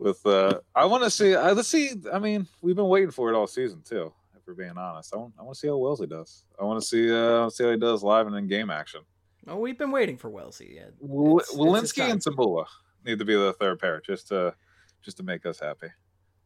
With 0.00 0.24
uh, 0.24 0.60
I 0.74 0.86
want 0.86 1.04
to 1.04 1.10
see. 1.10 1.34
Uh, 1.34 1.52
let's 1.52 1.68
see. 1.68 1.92
I 2.10 2.18
mean, 2.18 2.46
we've 2.62 2.74
been 2.74 2.88
waiting 2.88 3.10
for 3.10 3.30
it 3.30 3.36
all 3.36 3.46
season 3.46 3.82
too. 3.82 4.10
If 4.34 4.46
we're 4.46 4.54
being 4.54 4.78
honest, 4.78 5.14
I 5.14 5.18
want. 5.18 5.34
I 5.38 5.42
want 5.42 5.54
to 5.56 5.60
see 5.60 5.68
how 5.68 5.76
Wellesley 5.76 6.06
does. 6.06 6.44
I 6.58 6.64
want 6.64 6.80
to 6.80 6.86
see. 6.86 7.12
Uh, 7.12 7.50
see 7.50 7.64
how 7.64 7.70
he 7.70 7.76
does 7.76 8.02
live 8.02 8.26
and 8.26 8.34
in 8.34 8.48
game 8.48 8.70
action. 8.70 9.02
Oh, 9.46 9.56
we've 9.56 9.76
been 9.76 9.90
waiting 9.90 10.16
for 10.16 10.30
Wellesley. 10.30 10.76
Yeah. 10.76 10.88
Welinski 11.06 12.10
and 12.10 12.22
Zamula 12.22 12.64
need 13.04 13.18
to 13.18 13.26
be 13.26 13.34
the 13.34 13.52
third 13.52 13.78
pair 13.78 14.00
just 14.00 14.28
to 14.28 14.54
just 15.02 15.18
to 15.18 15.22
make 15.22 15.44
us 15.44 15.60
happy. 15.60 15.88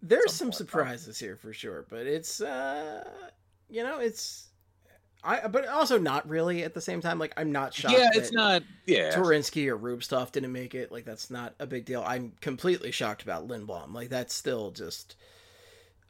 There's 0.03 0.33
some, 0.33 0.51
some 0.51 0.53
surprises 0.53 1.19
here 1.19 1.37
for 1.37 1.53
sure, 1.53 1.87
but 1.89 2.09
it's 2.09 2.41
uh 2.41 3.05
you 3.71 3.85
know, 3.85 4.01
it's 4.01 4.49
I, 5.25 5.49
but 5.49 5.67
also 5.67 5.99
not 5.99 6.29
really 6.29 6.63
at 6.65 6.75
the 6.75 6.81
same 6.81 7.01
time. 7.01 7.19
Like 7.19 7.33
I'm 7.37 7.51
not 7.51 7.73
shocked. 7.73 7.97
Yeah, 7.97 8.11
it's 8.15 8.33
not. 8.33 8.63
Yeah, 8.87 9.15
Twarynski 9.15 9.69
or 9.69 9.79
Rubtsov 9.79 10.33
didn't 10.33 10.53
make 10.53 10.75
it. 10.75 10.93
Like 10.93 11.05
that's 11.05 11.31
not 11.31 11.55
a 11.59 11.67
big 11.67 11.87
deal. 11.87 12.05
I'm 12.07 12.33
completely 12.41 12.91
shocked 12.91 13.23
about 13.23 13.49
Lindblom. 13.49 13.95
Like 13.95 14.11
that's 14.11 14.35
still 14.35 14.71
just. 14.71 15.17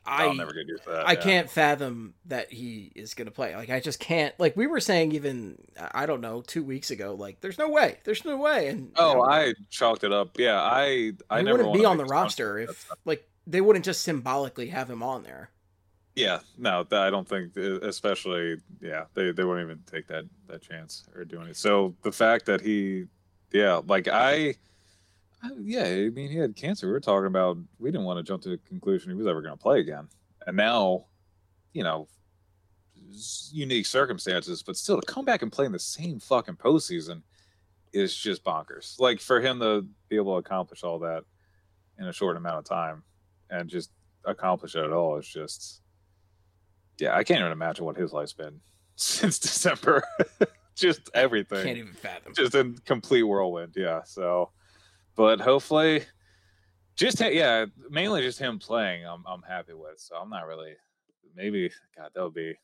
I, 0.07 0.25
I'll 0.25 0.35
never 0.35 0.53
get 0.53 0.67
used 0.67 0.85
to 0.85 0.91
that. 0.91 1.09
I 1.09 1.13
yeah. 1.13 1.21
can't 1.21 1.49
fathom 1.49 2.13
that 2.27 2.53
he 2.53 2.93
is 2.95 3.15
going 3.15 3.25
to 3.25 3.31
play. 3.31 3.57
Like 3.57 3.71
I 3.71 3.81
just 3.81 4.01
can't. 4.01 4.35
Like 4.39 4.57
we 4.57 4.67
were 4.67 4.81
saying 4.81 5.13
even 5.13 5.59
I 5.79 6.07
don't 6.07 6.21
know 6.21 6.43
two 6.43 6.63
weeks 6.63 6.91
ago. 6.91 7.15
Like 7.15 7.41
there's 7.41 7.57
no 7.57 7.71
way. 7.71 7.99
There's 8.05 8.25
no 8.25 8.37
way. 8.37 8.69
And 8.69 8.91
oh, 8.97 9.11
you 9.11 9.15
know, 9.15 9.25
I 9.25 9.55
chalked 9.71 10.05
it 10.05 10.13
up. 10.13 10.39
Yeah, 10.39 10.61
I 10.61 11.13
I 11.31 11.41
never 11.41 11.59
wouldn't 11.59 11.75
be 11.75 11.85
on 11.85 11.97
the 11.97 12.05
roster 12.05 12.59
if 12.59 12.91
like 13.05 13.27
they 13.47 13.61
wouldn't 13.61 13.85
just 13.85 14.03
symbolically 14.03 14.69
have 14.69 14.91
him 14.91 15.03
on 15.03 15.23
there. 15.23 15.51
Yeah, 16.17 16.41
no, 16.57 16.87
I 16.93 17.11
don't 17.11 17.29
think, 17.29 17.57
especially, 17.57 18.59
yeah, 18.81 19.05
they, 19.15 19.33
they 19.33 19.43
wouldn't 19.43 19.67
even 19.67 19.83
take 19.85 20.07
that 20.09 20.25
that 20.47 20.63
chance 20.63 21.05
or 21.15 21.25
doing 21.25 21.49
it. 21.49 21.57
So 21.57 21.95
the 22.03 22.13
fact 22.13 22.47
that 22.47 22.61
he, 22.61 23.07
yeah, 23.53 23.81
like 23.87 24.07
I, 24.07 24.55
I, 25.43 25.51
yeah, 25.61 25.85
I 25.85 26.11
mean, 26.11 26.31
he 26.31 26.39
had 26.39 26.55
cancer. 26.55 26.87
We 26.87 26.93
were 26.93 27.01
talking 27.01 27.27
about 27.27 27.59
we 27.81 27.91
didn't 27.91 28.05
want 28.05 28.19
to 28.19 28.23
jump 28.23 28.43
to 28.45 28.51
the 28.51 28.59
conclusion 28.59 29.11
he 29.11 29.17
was 29.17 29.27
ever 29.27 29.43
going 29.43 29.55
to 29.55 29.61
play 29.61 29.81
again, 29.81 30.07
and 30.47 30.57
now, 30.57 31.07
you 31.73 31.83
know, 31.83 32.07
unique 33.51 33.87
circumstances, 33.87 34.63
but 34.63 34.77
still 34.77 35.01
to 35.01 35.07
come 35.07 35.25
back 35.25 35.43
and 35.43 35.51
play 35.51 35.67
in 35.67 35.73
the 35.73 35.79
same 35.79 36.21
fucking 36.21 36.57
postseason 36.57 37.23
is 37.93 38.15
just 38.17 38.45
bonkers. 38.45 38.99
Like 38.99 39.21
for 39.21 39.41
him 39.41 39.61
to 39.61 39.87
be 40.09 40.17
able 40.17 40.35
to 40.35 40.39
accomplish 40.39 40.83
all 40.83 40.99
that 41.01 41.25
in 41.99 42.07
a 42.07 42.13
short 42.13 42.37
amount 42.37 42.59
of 42.59 42.65
time 42.65 43.03
and 43.51 43.69
just 43.69 43.91
accomplish 44.25 44.75
it 44.75 44.85
at 44.85 44.93
all 44.93 45.17
is 45.17 45.29
just 45.29 45.83
yeah, 46.99 47.17
I 47.17 47.25
can't 47.25 47.41
even 47.41 47.53
imagine 47.53 47.85
what 47.85 47.97
his 47.97 48.13
life's 48.13 48.33
been 48.33 48.61
since 48.97 49.39
December. 49.39 50.03
just 50.75 51.11
everything. 51.15 51.65
Can't 51.65 51.79
even 51.79 51.95
fathom. 51.95 52.35
Just 52.35 52.55
a 52.55 52.75
complete 52.85 53.23
whirlwind. 53.23 53.75
Yeah. 53.77 54.03
So, 54.05 54.51
but 55.17 55.41
hopefully, 55.41 56.05
just 56.97 57.21
yeah, 57.21 57.67
mainly 57.91 58.23
just 58.23 58.39
him 58.39 58.59
playing. 58.59 59.05
I'm 59.05 59.25
I'm 59.27 59.43
happy 59.43 59.75
with. 59.75 59.99
So 59.99 60.17
I'm 60.17 60.31
not 60.31 60.47
really. 60.47 60.75
Maybe 61.37 61.71
God, 61.97 62.11
that 62.15 62.23
would 62.23 62.35
be. 62.35 62.55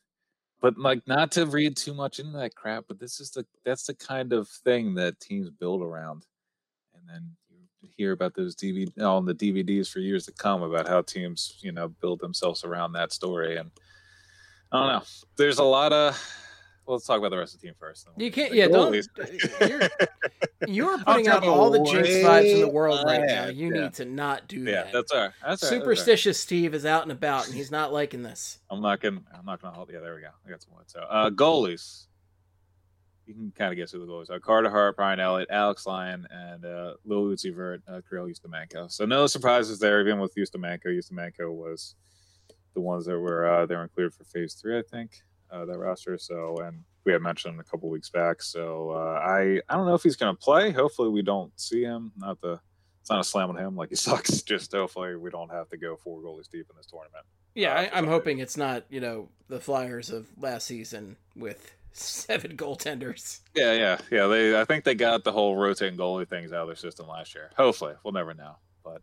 But 0.61 0.77
like, 0.77 1.01
not 1.07 1.31
to 1.31 1.45
read 1.47 1.75
too 1.75 1.93
much 1.93 2.19
into 2.19 2.37
that 2.37 2.55
crap. 2.55 2.85
But 2.87 2.99
this 2.99 3.19
is 3.19 3.31
the 3.31 3.45
that's 3.65 3.85
the 3.85 3.95
kind 3.95 4.31
of 4.31 4.47
thing 4.47 4.93
that 4.95 5.19
teams 5.19 5.49
build 5.49 5.81
around, 5.81 6.25
and 6.95 7.03
then 7.09 7.31
you 7.81 7.89
hear 7.97 8.11
about 8.11 8.35
those 8.35 8.55
DVD 8.55 8.89
on 9.01 9.25
the 9.25 9.33
DVDs 9.33 9.89
for 9.89 9.99
years 9.99 10.25
to 10.25 10.31
come 10.31 10.61
about 10.61 10.87
how 10.87 11.01
teams 11.01 11.57
you 11.61 11.71
know 11.71 11.87
build 11.87 12.19
themselves 12.19 12.63
around 12.63 12.93
that 12.93 13.11
story 13.11 13.57
and 13.57 13.71
I 14.71 14.79
don't 14.79 14.87
know. 14.87 15.03
There's 15.37 15.59
a 15.59 15.63
lot 15.63 15.93
of. 15.93 16.19
Well, 16.85 16.95
let's 16.95 17.05
talk 17.05 17.19
about 17.19 17.29
the 17.29 17.37
rest 17.37 17.53
of 17.53 17.61
the 17.61 17.67
team 17.67 17.75
first. 17.79 18.07
You 18.17 18.31
can't. 18.31 18.53
Yeah, 18.53 18.67
don't. 18.67 18.93
You're, 19.61 19.89
you're 20.67 20.97
putting 20.99 21.27
out 21.27 21.43
all 21.43 21.69
the 21.69 21.83
jinx 21.83 22.09
vibes 22.09 22.53
in 22.53 22.61
the 22.61 22.67
world 22.67 23.03
right 23.05 23.21
now. 23.21 23.47
You 23.47 23.73
yeah. 23.73 23.81
need 23.81 23.93
to 23.95 24.05
not 24.05 24.47
do 24.47 24.61
yeah, 24.61 24.83
that. 24.83 24.93
that's 24.93 25.11
all 25.11 25.21
right. 25.21 25.31
That's 25.45 25.67
Superstitious 25.67 26.37
that's 26.37 26.43
Steve 26.43 26.73
is 26.73 26.85
out 26.85 27.03
and 27.03 27.11
about, 27.11 27.47
and 27.47 27.55
he's 27.55 27.71
not 27.71 27.93
liking 27.93 28.23
this. 28.23 28.59
I'm 28.69 28.81
not 28.81 28.99
gonna. 28.99 29.21
I'm 29.37 29.45
not 29.45 29.61
gonna 29.61 29.75
hold. 29.75 29.89
Yeah, 29.93 29.99
there 29.99 30.15
we 30.15 30.21
go. 30.21 30.29
I 30.45 30.49
got 30.49 30.61
some. 30.61 30.71
So, 30.87 30.99
uh, 31.01 31.29
goalies. 31.29 32.07
You 33.27 33.35
can 33.35 33.53
kind 33.55 33.71
of 33.71 33.77
guess 33.77 33.91
who 33.91 33.99
the 33.99 34.11
goalies 34.11 34.29
are: 34.29 34.39
Carter 34.39 34.69
Hart, 34.69 34.95
Brian 34.95 35.19
Elliott, 35.19 35.49
Alex 35.51 35.85
Lyon, 35.85 36.27
and 36.31 36.65
uh, 36.65 36.93
Lil 37.05 37.25
Uzi 37.25 37.53
Vert, 37.55 37.81
uh, 37.87 38.01
Kirill 38.09 38.27
Ustimenko. 38.27 38.91
So 38.91 39.05
no 39.05 39.27
surprises 39.27 39.79
there. 39.79 40.01
Even 40.01 40.19
with 40.19 40.35
Ustimenko, 40.35 40.87
Ustimenko 40.87 41.53
was 41.53 41.95
the 42.73 42.81
ones 42.81 43.05
that 43.05 43.19
were 43.19 43.45
uh, 43.47 43.65
they 43.65 43.75
were 43.75 43.87
cleared 43.87 44.13
for 44.13 44.23
phase 44.23 44.53
three, 44.53 44.77
I 44.77 44.81
think, 44.81 45.21
uh, 45.51 45.65
that 45.65 45.77
roster. 45.77 46.17
So, 46.17 46.57
and 46.63 46.83
we 47.03 47.11
had 47.11 47.21
mentioned 47.21 47.59
a 47.59 47.63
couple 47.63 47.89
weeks 47.89 48.09
back. 48.09 48.41
So 48.41 48.91
uh, 48.91 49.19
I 49.23 49.61
I 49.69 49.75
don't 49.75 49.85
know 49.85 49.95
if 49.95 50.03
he's 50.03 50.15
going 50.15 50.35
to 50.35 50.39
play. 50.39 50.71
Hopefully, 50.71 51.09
we 51.09 51.21
don't 51.21 51.57
see 51.59 51.81
him. 51.81 52.11
Not 52.17 52.41
the 52.41 52.59
it's 53.01 53.09
not 53.09 53.19
a 53.19 53.23
slam 53.23 53.49
on 53.49 53.57
him 53.57 53.75
like 53.75 53.89
he 53.89 53.95
sucks. 54.07 54.41
Just 54.41 54.71
hopefully 54.71 55.15
we 55.15 55.29
don't 55.29 55.51
have 55.51 55.69
to 55.69 55.77
go 55.77 55.95
four 55.95 56.21
goalies 56.21 56.49
deep 56.49 56.67
in 56.69 56.77
this 56.77 56.87
tournament. 56.87 57.25
Yeah, 57.55 57.73
uh, 57.73 57.95
I, 57.95 57.97
am 57.97 58.07
hoping 58.07 58.39
it's 58.39 58.57
not 58.57 58.85
you 58.89 58.99
know 58.99 59.29
the 59.49 59.59
Flyers 59.59 60.09
of 60.09 60.27
last 60.37 60.67
season 60.67 61.17
with 61.35 61.73
seven 61.93 62.55
goaltenders. 62.55 63.39
Yeah, 63.55 63.73
yeah, 63.73 63.97
yeah. 64.11 64.27
They 64.27 64.59
I 64.59 64.65
think 64.65 64.83
they 64.83 64.95
got 64.95 65.23
the 65.23 65.31
whole 65.31 65.55
rotating 65.55 65.97
goalie 65.97 66.27
things 66.27 66.53
out 66.53 66.61
of 66.61 66.67
their 66.67 66.75
system 66.75 67.07
last 67.07 67.35
year. 67.35 67.51
Hopefully, 67.57 67.93
we'll 68.03 68.13
never 68.13 68.33
know. 68.33 68.55
But 68.83 69.01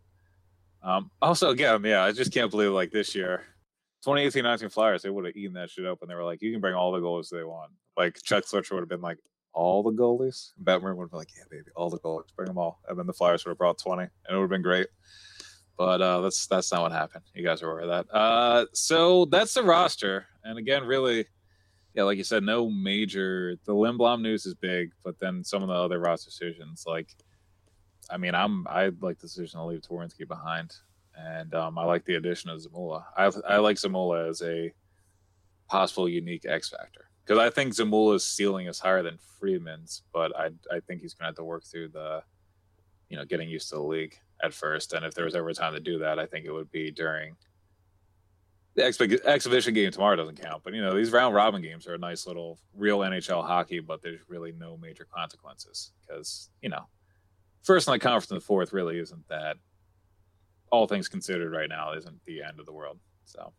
um, 0.81 1.11
also, 1.21 1.49
again, 1.49 1.83
yeah, 1.83 2.03
I 2.03 2.11
just 2.11 2.33
can't 2.33 2.49
believe 2.49 2.71
like 2.71 2.91
this 2.91 3.13
year 3.13 3.43
2018 4.03 4.43
19 4.43 4.69
Flyers, 4.69 5.01
they 5.01 5.09
would 5.09 5.25
have 5.25 5.35
eaten 5.35 5.53
that 5.53 5.69
shit 5.69 5.85
up 5.85 6.01
and 6.01 6.09
they 6.09 6.15
were 6.15 6.23
like, 6.23 6.41
you 6.41 6.51
can 6.51 6.61
bring 6.61 6.75
all 6.75 6.91
the 6.91 6.99
goalies 6.99 7.29
they 7.29 7.43
want. 7.43 7.71
Like 7.97 8.17
Chuck 8.23 8.45
Fletcher 8.45 8.73
would 8.75 8.81
have 8.81 8.89
been 8.89 9.01
like, 9.01 9.17
all 9.53 9.83
the 9.83 9.91
goalies? 9.91 10.51
And 10.55 10.65
Batman 10.65 10.95
would 10.95 11.05
have 11.05 11.11
been 11.11 11.19
like, 11.19 11.35
yeah, 11.35 11.43
baby, 11.49 11.65
all 11.75 11.89
the 11.89 11.99
goalies, 11.99 12.33
bring 12.35 12.47
them 12.47 12.57
all. 12.57 12.79
And 12.87 12.97
then 12.97 13.07
the 13.07 13.13
Flyers 13.13 13.43
would 13.45 13.51
have 13.51 13.57
brought 13.57 13.77
20 13.77 14.03
and 14.03 14.11
it 14.29 14.33
would 14.33 14.43
have 14.43 14.49
been 14.49 14.61
great. 14.61 14.87
But 15.77 16.01
uh, 16.01 16.21
that's 16.21 16.45
that's 16.47 16.71
not 16.73 16.81
what 16.81 16.91
happened. 16.91 17.23
You 17.33 17.43
guys 17.43 17.63
are 17.63 17.71
aware 17.71 17.89
of 17.89 18.07
that. 18.07 18.13
Uh, 18.13 18.65
so 18.73 19.25
that's 19.25 19.53
the 19.53 19.63
roster. 19.63 20.27
And 20.43 20.57
again, 20.57 20.83
really, 20.83 21.25
yeah, 21.93 22.03
like 22.03 22.17
you 22.17 22.25
said, 22.25 22.43
no 22.43 22.69
major. 22.69 23.55
The 23.65 23.73
Lindblom 23.73 24.21
news 24.21 24.45
is 24.45 24.55
big, 24.55 24.91
but 25.05 25.17
then 25.19 25.41
some 25.43 25.63
of 25.63 25.69
the 25.69 25.75
other 25.75 25.99
roster 25.99 26.29
decisions, 26.29 26.83
like, 26.85 27.15
I 28.09 28.17
mean, 28.17 28.35
I'm 28.35 28.67
I'd 28.69 29.01
like 29.01 29.19
the 29.19 29.27
decision 29.27 29.59
to 29.59 29.65
leave 29.65 29.79
Twarynski 29.81 30.27
behind 30.27 30.75
and 31.27 31.53
um, 31.53 31.77
I 31.77 31.83
like 31.83 32.05
the 32.05 32.15
addition 32.15 32.49
of 32.49 32.61
Zamula. 32.61 33.03
I, 33.17 33.31
I 33.47 33.57
like 33.57 33.77
Zamula 33.77 34.29
as 34.29 34.41
a 34.41 34.73
possible 35.69 36.07
unique 36.09 36.45
X 36.47 36.69
factor 36.69 37.09
because 37.23 37.39
I 37.39 37.49
think 37.49 37.73
Zamula's 37.73 38.25
ceiling 38.25 38.67
is 38.67 38.79
higher 38.79 39.03
than 39.03 39.19
Friedman's, 39.39 40.03
but 40.13 40.35
I 40.37 40.49
I 40.71 40.79
think 40.79 41.01
he's 41.01 41.13
going 41.13 41.25
to 41.25 41.29
have 41.29 41.35
to 41.35 41.43
work 41.43 41.63
through 41.65 41.89
the, 41.89 42.23
you 43.09 43.17
know, 43.17 43.25
getting 43.25 43.49
used 43.49 43.69
to 43.69 43.75
the 43.75 43.81
league. 43.81 44.17
at 44.43 44.53
first. 44.53 44.93
And 44.93 45.05
if 45.05 45.13
there 45.13 45.25
was 45.25 45.35
ever 45.35 45.49
a 45.49 45.53
time 45.53 45.73
to 45.73 45.79
do 45.79 45.99
that, 45.99 46.19
I 46.19 46.25
think 46.25 46.45
it 46.45 46.51
would 46.51 46.71
be 46.71 46.91
during 46.91 47.35
the 48.75 49.21
exhibition 49.25 49.73
game 49.73 49.91
tomorrow 49.91 50.15
doesn't 50.15 50.41
count. 50.41 50.63
But 50.63 50.73
you 50.73 50.81
know, 50.81 50.95
these 50.95 51.11
round 51.11 51.35
robin 51.35 51.61
games 51.61 51.87
are 51.87 51.95
a 51.95 51.97
nice 51.97 52.25
little 52.25 52.59
real 52.73 52.99
NHL 52.99 53.45
hockey, 53.45 53.79
but 53.79 54.01
there's 54.01 54.21
really 54.27 54.53
no 54.53 54.77
major 54.77 55.05
consequences 55.05 55.91
because 56.01 56.49
you 56.61 56.69
know, 56.69 56.87
first 57.63 57.87
night 57.87 58.01
conference 58.01 58.31
in 58.31 58.35
the 58.35 58.41
fourth 58.41 58.73
really 58.73 58.99
isn't 58.99 59.27
that. 59.27 59.57
All 60.71 60.87
things 60.87 61.07
considered, 61.07 61.51
right 61.51 61.69
now 61.69 61.93
isn't 61.93 62.23
the 62.25 62.43
end 62.43 62.59
of 62.59 62.65
the 62.65 62.73
world. 62.73 62.99
So, 63.25 63.53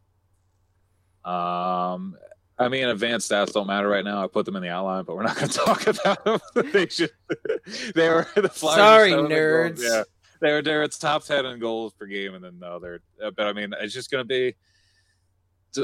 um, 1.30 2.16
I 2.60 2.68
mean, 2.68 2.86
advanced 2.88 3.30
stats 3.30 3.52
don't 3.52 3.66
matter 3.66 3.88
right 3.88 4.04
now. 4.04 4.22
I 4.22 4.26
put 4.26 4.44
them 4.44 4.54
in 4.54 4.62
the 4.62 4.68
outline, 4.68 5.04
but 5.04 5.16
we're 5.16 5.22
not 5.22 5.36
going 5.36 5.48
to 5.50 5.58
talk 5.58 5.86
about 5.86 6.24
them. 6.24 6.40
they 6.72 6.86
should. 6.86 7.10
They 7.94 8.08
were 8.08 8.26
the 8.34 8.48
Flyers. 8.48 8.76
Sorry, 8.76 9.10
nerds. 9.12 9.80
Yeah, 9.82 10.02
they're 10.40 10.62
they're 10.62 10.82
it's 10.82 10.98
top 10.98 11.24
ten 11.24 11.46
in 11.46 11.58
goals 11.58 11.92
per 11.92 12.06
game, 12.06 12.34
and 12.34 12.44
then 12.44 12.58
no, 12.58 12.78
they're. 12.78 13.00
Uh, 13.22 13.30
but 13.30 13.46
I 13.46 13.52
mean, 13.52 13.74
it's 13.80 13.94
just 13.94 14.10
going 14.10 14.22
to 14.22 14.28
be. 14.28 14.54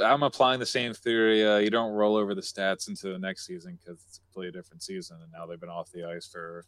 I'm 0.03 0.23
applying 0.23 0.59
the 0.59 0.67
same 0.67 0.95
theory. 0.95 1.47
Uh, 1.47 1.59
you 1.59 1.71
don't 1.71 1.93
roll 1.93 2.17
over 2.17 2.35
the 2.35 2.41
stats 2.41 2.89
into 2.89 3.13
the 3.13 3.19
next 3.19 3.47
season 3.47 3.79
because 3.79 4.03
it's 4.07 4.19
a 4.19 4.21
completely 4.21 4.59
different 4.59 4.83
season, 4.83 5.19
and 5.23 5.31
now 5.33 5.47
they've 5.47 5.61
been 5.61 5.69
off 5.69 5.93
the 5.93 6.05
ice 6.05 6.27
for 6.27 6.65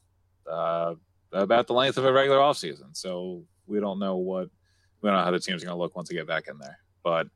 uh, 0.49 0.95
about 1.33 1.67
the 1.67 1.75
length 1.75 1.99
of 1.99 2.05
a 2.05 2.13
regular 2.13 2.41
off 2.41 2.57
season. 2.57 2.95
So 2.95 3.43
we 3.69 3.81
don't 3.81 3.99
know 3.99 4.17
what 4.17 4.49
we 5.01 5.09
don't 5.09 5.19
know 5.19 5.25
how 5.25 5.31
the 5.31 5.39
team's 5.39 5.63
going 5.63 5.75
to 5.75 5.81
look 5.81 5.95
once 5.95 6.09
they 6.09 6.15
get 6.15 6.27
back 6.27 6.49
in 6.49 6.59
there. 6.59 6.79
But 7.05 7.29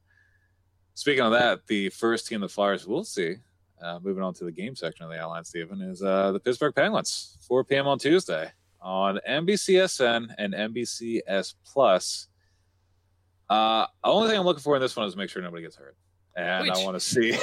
speaking 0.94 1.22
of 1.22 1.32
that, 1.32 1.66
the 1.66 1.90
first 1.90 2.26
team 2.26 2.40
the 2.40 2.48
Flyers 2.48 2.86
will 2.86 3.04
see, 3.04 3.36
uh, 3.80 4.00
moving 4.02 4.22
on 4.22 4.34
to 4.34 4.44
the 4.44 4.52
game 4.52 4.74
section 4.74 5.04
of 5.04 5.10
the 5.10 5.18
outline, 5.18 5.44
Stephen, 5.44 5.80
is 5.80 6.02
uh, 6.02 6.32
the 6.32 6.40
Pittsburgh 6.40 6.74
Penguins, 6.74 7.38
4 7.46 7.64
p.m. 7.64 7.86
on 7.86 7.98
Tuesday 7.98 8.50
on 8.80 9.20
NBCSN 9.28 10.34
and 10.38 10.54
NBCS 10.54 11.54
Plus. 11.64 12.26
Uh, 13.48 13.86
the 14.02 14.10
only 14.10 14.28
thing 14.28 14.38
I'm 14.38 14.44
looking 14.44 14.62
for 14.62 14.74
in 14.76 14.82
this 14.82 14.96
one 14.96 15.06
is 15.06 15.16
make 15.16 15.30
sure 15.30 15.42
nobody 15.42 15.62
gets 15.62 15.76
hurt, 15.76 15.96
and 16.36 16.66
Which, 16.66 16.76
I 16.76 16.84
want 16.84 16.96
to 16.96 17.00
see. 17.00 17.36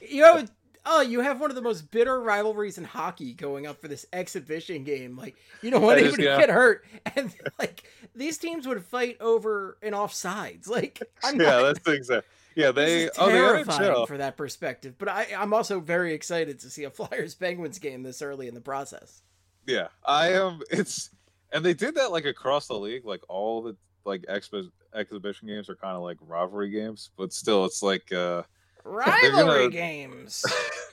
you 0.08 0.22
know, 0.22 0.44
oh, 0.84 1.00
you 1.00 1.20
have 1.20 1.40
one 1.40 1.50
of 1.50 1.56
the 1.56 1.62
most 1.62 1.90
bitter 1.90 2.20
rivalries 2.20 2.78
in 2.78 2.84
hockey 2.84 3.34
going 3.34 3.66
up 3.66 3.80
for 3.80 3.88
this 3.88 4.06
exhibition 4.12 4.84
game. 4.84 5.16
Like, 5.16 5.36
you 5.62 5.70
don't 5.70 5.82
want 5.82 5.98
anybody 5.98 6.24
to 6.24 6.36
get 6.36 6.50
hurt, 6.50 6.84
and 7.16 7.32
like 7.58 7.84
these 8.14 8.38
teams 8.38 8.66
would 8.66 8.84
fight 8.84 9.16
over 9.20 9.78
an 9.82 9.92
offsides. 9.92 10.68
Like, 10.68 11.02
I'm 11.24 11.40
yeah, 11.40 11.46
not, 11.46 11.62
that's 11.62 11.80
the 11.80 11.92
exact. 11.92 12.26
Yeah, 12.54 12.70
they 12.70 13.08
oh, 13.18 13.30
terrifying 13.30 13.92
oh, 13.94 14.06
for 14.06 14.18
that 14.18 14.36
perspective. 14.36 14.96
But 14.98 15.08
I, 15.08 15.28
I'm 15.36 15.54
also 15.54 15.80
very 15.80 16.12
excited 16.12 16.58
to 16.60 16.70
see 16.70 16.84
a 16.84 16.90
Flyers 16.90 17.34
Penguins 17.34 17.78
game 17.78 18.02
this 18.02 18.20
early 18.20 18.48
in 18.48 18.54
the 18.54 18.60
process. 18.60 19.22
Yeah, 19.66 19.88
I 20.04 20.32
am. 20.32 20.60
It's 20.70 21.10
and 21.52 21.64
they 21.64 21.74
did 21.74 21.94
that 21.94 22.12
like 22.12 22.24
across 22.24 22.66
the 22.66 22.78
league. 22.78 23.04
Like 23.04 23.22
all 23.28 23.62
the 23.62 23.76
like 24.04 24.22
expo- 24.22 24.70
exhibition 24.94 25.48
games 25.48 25.68
are 25.68 25.76
kind 25.76 25.96
of 25.96 26.02
like 26.02 26.18
rivalry 26.20 26.70
games, 26.70 27.10
but 27.16 27.32
still, 27.32 27.64
it's 27.64 27.82
like 27.82 28.12
uh 28.12 28.42
rivalry 28.84 29.30
gonna, 29.32 29.68
games. 29.70 30.44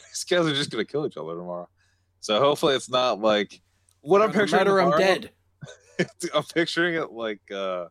these 0.09 0.23
guys 0.23 0.45
are 0.45 0.53
just 0.53 0.71
gonna 0.71 0.85
kill 0.85 1.05
each 1.05 1.17
other 1.17 1.35
tomorrow. 1.35 1.69
So 2.19 2.39
hopefully, 2.39 2.75
it's 2.75 2.89
not 2.89 3.19
like 3.19 3.61
what 4.01 4.21
I'm 4.21 4.31
picturing. 4.31 4.59
Matter 4.59 4.81
I'm 4.81 4.97
dead. 4.97 5.31
I'm 6.33 6.43
picturing 6.43 6.95
it 6.95 7.11
like 7.11 7.41
uh 7.51 7.85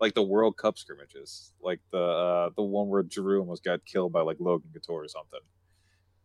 like 0.00 0.14
the 0.14 0.22
World 0.22 0.56
Cup 0.56 0.78
scrimmages, 0.78 1.52
like 1.62 1.80
the 1.90 1.98
uh 1.98 2.50
the 2.56 2.62
one 2.62 2.88
where 2.88 3.02
Drew 3.02 3.40
almost 3.40 3.64
got 3.64 3.84
killed 3.84 4.12
by 4.12 4.20
like 4.20 4.36
Logan 4.40 4.70
Couture 4.72 5.04
or 5.04 5.08
something. 5.08 5.40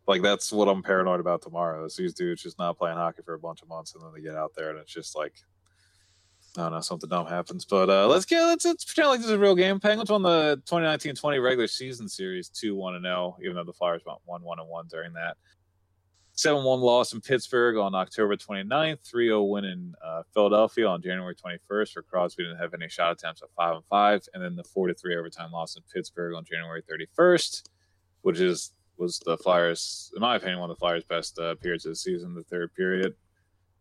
Like 0.07 0.21
that's 0.21 0.51
what 0.51 0.67
I'm 0.67 0.81
paranoid 0.81 1.19
about 1.19 1.41
tomorrow. 1.41 1.85
Is 1.85 1.95
these 1.95 2.13
dudes 2.13 2.41
just 2.41 2.57
not 2.57 2.77
playing 2.77 2.97
hockey 2.97 3.21
for 3.23 3.35
a 3.35 3.39
bunch 3.39 3.61
of 3.61 3.67
months 3.67 3.93
and 3.93 4.03
then 4.03 4.11
they 4.13 4.21
get 4.21 4.35
out 4.35 4.53
there 4.55 4.71
and 4.71 4.79
it's 4.79 4.91
just 4.91 5.15
like 5.15 5.33
I 6.59 6.63
don't 6.63 6.73
know, 6.73 6.81
something 6.81 7.09
dumb 7.09 7.27
happens. 7.27 7.65
But 7.65 7.89
uh, 7.89 8.07
let's 8.07 8.25
get 8.25 8.41
let's, 8.41 8.65
let's 8.65 8.85
pretend 8.85 9.09
like 9.09 9.19
this 9.19 9.27
is 9.27 9.33
a 9.33 9.39
real 9.39 9.55
game. 9.55 9.79
Penguins 9.79 10.09
won 10.09 10.21
the 10.21 10.61
2019-20 10.65 11.41
regular 11.41 11.67
season 11.67 12.09
series 12.09 12.49
2-1 12.49 12.95
and 12.95 13.05
0, 13.05 13.37
even 13.41 13.55
though 13.55 13.63
the 13.63 13.73
Flyers 13.73 14.01
went 14.05 14.19
1-1 14.27 14.59
and 14.59 14.67
1 14.67 14.87
during 14.87 15.13
that. 15.13 15.37
7-1 16.35 16.79
loss 16.79 17.13
in 17.13 17.19
Pittsburgh 17.19 17.75
on 17.75 17.93
October 17.93 18.37
29th, 18.37 18.99
3-0 19.13 19.49
win 19.49 19.65
in 19.65 19.93
uh, 20.03 20.23
Philadelphia 20.33 20.87
on 20.87 21.01
January 21.01 21.35
21st, 21.35 21.95
where 21.95 22.03
Crosby 22.03 22.43
didn't 22.43 22.59
have 22.59 22.73
any 22.73 22.87
shot 22.87 23.11
attempts 23.11 23.41
at 23.41 23.49
5 23.57 23.75
and 23.75 23.85
5, 23.89 24.21
and 24.33 24.43
then 24.43 24.55
the 24.55 24.63
4-3 24.63 25.17
overtime 25.17 25.51
loss 25.51 25.75
in 25.75 25.83
Pittsburgh 25.93 26.33
on 26.35 26.45
January 26.45 26.81
31st, 26.81 27.63
which 28.21 28.39
is 28.39 28.73
was 28.97 29.19
the 29.25 29.37
Flyers, 29.37 30.11
in 30.13 30.21
my 30.21 30.35
opinion, 30.35 30.59
one 30.59 30.69
of 30.69 30.75
the 30.75 30.79
Flyers' 30.79 31.05
best 31.05 31.39
uh, 31.39 31.55
periods 31.55 31.85
of 31.85 31.93
the 31.93 31.95
season, 31.95 32.35
the 32.35 32.43
third 32.43 32.73
period 32.75 33.15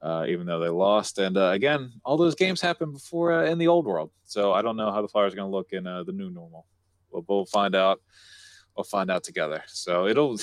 uh, 0.00 0.24
even 0.28 0.46
though 0.46 0.60
they 0.60 0.68
lost. 0.68 1.18
And 1.18 1.36
uh, 1.36 1.50
again, 1.50 1.92
all 2.04 2.16
those 2.16 2.34
games 2.34 2.60
happened 2.60 2.92
before 2.92 3.32
uh, 3.32 3.44
in 3.46 3.58
the 3.58 3.68
old 3.68 3.86
world, 3.86 4.10
so 4.24 4.52
I 4.52 4.62
don't 4.62 4.76
know 4.76 4.90
how 4.90 5.02
the 5.02 5.08
Flyers 5.08 5.32
are 5.32 5.36
going 5.36 5.50
to 5.50 5.56
look 5.56 5.72
in 5.72 5.86
uh, 5.86 6.04
the 6.04 6.12
new 6.12 6.30
normal. 6.30 6.66
But 7.12 7.28
we'll 7.28 7.46
find 7.46 7.74
out. 7.74 8.00
We'll 8.76 8.84
find 8.84 9.10
out 9.10 9.24
together. 9.24 9.62
So 9.66 10.06
it'll. 10.06 10.34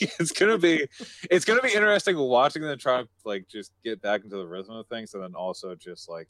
it's 0.00 0.32
gonna 0.32 0.58
be. 0.58 0.86
It's 1.30 1.44
gonna 1.44 1.62
be 1.62 1.72
interesting 1.72 2.16
watching 2.16 2.62
them 2.62 2.78
try 2.78 3.02
to 3.02 3.08
like 3.24 3.46
just 3.48 3.72
get 3.84 4.00
back 4.02 4.24
into 4.24 4.36
the 4.36 4.46
rhythm 4.46 4.74
of 4.74 4.86
things, 4.88 5.14
and 5.14 5.22
then 5.22 5.34
also 5.34 5.74
just 5.74 6.08
like 6.08 6.28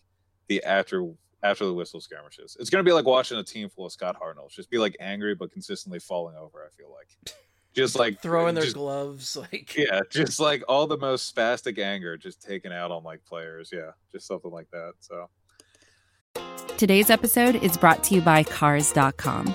the 0.48 0.62
after 0.64 1.10
after 1.42 1.64
the 1.64 1.72
whistle 1.72 2.00
skirmishes. 2.00 2.56
It's 2.60 2.70
gonna 2.70 2.84
be 2.84 2.92
like 2.92 3.06
watching 3.06 3.38
a 3.38 3.44
team 3.44 3.68
full 3.68 3.86
of 3.86 3.92
Scott 3.92 4.16
Hartnells 4.20 4.50
just 4.50 4.70
be 4.70 4.78
like 4.78 4.96
angry 5.00 5.34
but 5.34 5.52
consistently 5.52 6.00
falling 6.00 6.36
over. 6.36 6.64
I 6.64 6.70
feel 6.76 6.92
like 6.92 7.36
just 7.74 7.98
like 7.98 8.20
throwing 8.20 8.54
their 8.54 8.64
just, 8.64 8.76
gloves 8.76 9.36
like 9.52 9.74
yeah 9.76 10.00
just 10.10 10.38
like 10.38 10.62
all 10.68 10.86
the 10.86 10.98
most 10.98 11.34
spastic 11.34 11.78
anger 11.78 12.16
just 12.16 12.42
taken 12.42 12.72
out 12.72 12.90
on 12.90 13.02
like 13.02 13.24
players. 13.24 13.70
Yeah 13.72 13.92
just 14.10 14.26
something 14.26 14.50
like 14.50 14.70
that 14.70 14.92
so. 15.00 15.28
Today's 16.78 17.10
episode 17.10 17.56
is 17.56 17.76
brought 17.76 18.02
to 18.04 18.14
you 18.14 18.20
by 18.20 18.42
cars.com 18.42 19.54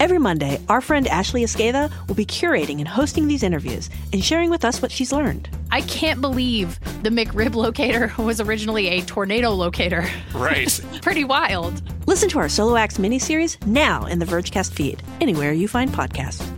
Every 0.00 0.18
Monday, 0.18 0.58
our 0.70 0.80
friend 0.80 1.06
Ashley 1.08 1.42
Esqueda 1.44 1.92
will 2.08 2.14
be 2.14 2.24
curating 2.24 2.78
and 2.78 2.88
hosting 2.88 3.28
these 3.28 3.42
interviews 3.42 3.90
and 4.14 4.24
sharing 4.24 4.48
with 4.48 4.64
us 4.64 4.80
what 4.80 4.90
she's 4.90 5.12
learned. 5.12 5.50
I 5.70 5.82
can't 5.82 6.22
believe 6.22 6.80
the 7.02 7.10
McRib 7.10 7.54
locator 7.54 8.10
was 8.22 8.40
originally 8.40 8.88
a 8.88 9.02
tornado 9.02 9.50
locator. 9.50 10.08
Right. 10.32 10.80
Pretty 11.02 11.24
wild. 11.24 11.82
Listen 12.06 12.30
to 12.30 12.38
our 12.38 12.48
Solo 12.48 12.76
Acts 12.76 12.96
miniseries 12.96 13.62
now 13.66 14.06
in 14.06 14.18
the 14.18 14.24
Vergecast 14.24 14.72
feed, 14.72 15.02
anywhere 15.20 15.52
you 15.52 15.68
find 15.68 15.90
podcasts. 15.90 16.50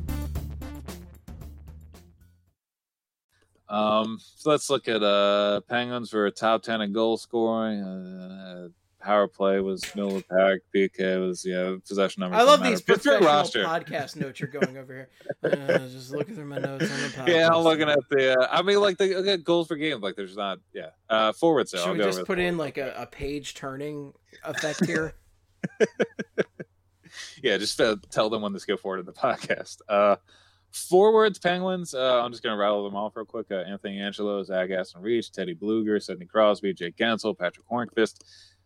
Um, 3.69 4.21
so 4.37 4.51
let's 4.51 4.71
look 4.71 4.87
at 4.87 5.03
uh 5.03 5.63
Penguins 5.69 6.11
for 6.11 6.27
a 6.27 6.31
top 6.31 6.63
ten 6.63 6.81
in 6.81 6.93
goal 6.93 7.17
scoring. 7.17 7.81
Uh, 7.83 8.69
power 9.03 9.27
play 9.27 9.61
was 9.61 9.83
middle 9.95 10.17
of 10.17 10.25
the 10.29 10.35
pack. 10.35 10.61
PK 10.75 11.21
was 11.21 11.45
yeah 11.45 11.77
possession 11.87 12.21
number. 12.21 12.37
I 12.37 12.43
love 12.43 12.63
these 12.63 12.81
professional 12.81 13.21
podcast 13.21 14.17
notes 14.17 14.41
you're 14.41 14.49
going 14.49 14.77
over 14.77 14.95
here. 14.95 15.09
Uh, 15.43 15.79
just 15.89 16.13
looking 16.13 16.35
through 16.35 16.47
my 16.47 16.59
notes 16.59 16.91
on 16.91 17.03
the 17.03 17.09
podcast. 17.09 17.29
Yeah, 17.35 17.49
I'm 17.49 17.63
looking 17.63 17.89
at 17.89 17.99
the. 18.11 18.41
Uh, 18.41 18.49
I 18.51 18.63
mean, 18.63 18.81
like 18.81 18.97
the 18.97 19.41
goals 19.43 19.69
for 19.69 19.77
game. 19.77 20.01
Like 20.01 20.17
there's 20.17 20.37
not. 20.37 20.59
Yeah, 20.73 20.91
uh, 21.09 21.33
forwards. 21.33 21.71
Should 21.71 21.81
I'll 21.81 21.93
we 21.93 21.99
just 21.99 22.25
put 22.25 22.39
in 22.39 22.57
like 22.57 22.79
a, 22.79 22.95
a, 22.97 23.07
page 23.07 23.55
turning 23.55 24.13
effect 24.45 24.87
here? 24.87 25.15
yeah, 27.43 27.59
just 27.59 27.81
uh, 27.81 27.97
tell 28.11 28.31
them 28.31 28.43
when 28.43 28.55
to 28.55 28.67
go 28.67 28.77
forward 28.77 29.01
in 29.01 29.07
the 29.07 29.13
podcast. 29.13 29.79
Uh, 29.89 30.17
Forwards, 30.73 31.39
Penguins. 31.39 31.95
Uh, 31.95 32.23
I'm 32.23 32.31
just 32.31 32.43
going 32.43 32.55
to 32.55 32.59
rattle 32.59 32.85
them 32.85 32.97
off 32.97 33.15
real 33.15 33.27
quick. 33.27 33.47
Uh, 33.51 33.57
Anthony 33.57 34.01
Angelo, 34.01 34.43
Zach 34.43 34.71
Aston-Reese, 34.71 35.29
Teddy 35.29 35.55
Bluger, 35.55 36.03
Sidney 36.03 36.25
Crosby, 36.25 36.73
Jake 36.73 36.97
Guentzel, 36.97 37.39
Patrick 37.39 37.69
Hornqvist, 37.69 38.23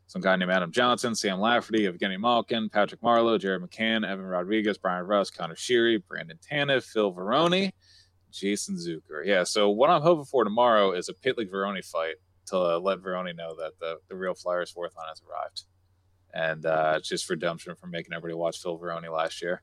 some 0.07 0.23
guy 0.23 0.37
named 0.37 0.51
Adam 0.51 0.71
Johnson, 0.71 1.15
Sam 1.15 1.41
Lafferty, 1.41 1.87
Evgeny 1.87 2.19
Malkin, 2.19 2.69
Patrick 2.69 3.01
Marleau, 3.01 3.41
Jared 3.41 3.63
McCann, 3.63 4.07
Evan 4.07 4.25
Rodrigues, 4.25 4.79
Bryan 4.79 5.05
Rust, 5.05 5.37
Connor 5.37 5.57
Sheary, 5.57 6.01
Brandon 6.07 6.39
Tanev, 6.39 6.85
Phil 6.85 7.13
Varone, 7.13 7.73
Jason 8.31 8.77
Zucker. 8.77 9.25
Yeah, 9.25 9.45
so 9.45 9.71
what 9.71 9.91
I'm 9.91 10.03
hoping 10.03 10.25
for 10.25 10.45
tomorrow 10.45 10.93
is 10.93 11.09
a 11.09 11.15
Pitlick 11.15 11.51
Varone 11.51 11.85
fight 11.85 12.17
to 12.47 12.57
uh, 12.57 12.79
let 12.79 12.99
Varone 12.99 13.37
know 13.37 13.57
that 13.57 13.73
the, 13.81 13.99
the 14.09 14.17
real 14.17 14.35
Flyers 14.35 14.71
fourth 14.71 14.95
line 14.97 15.09
has 15.09 15.21
arrived. 15.29 15.63
And 16.33 16.67
uh, 16.67 17.01
just 17.03 17.29
redemption 17.29 17.75
for 17.75 17.87
making 17.87 18.13
everybody 18.13 18.35
watch 18.35 18.63
Phil 18.63 18.79
Varone 18.79 19.13
last 19.13 19.43
year. 19.43 19.63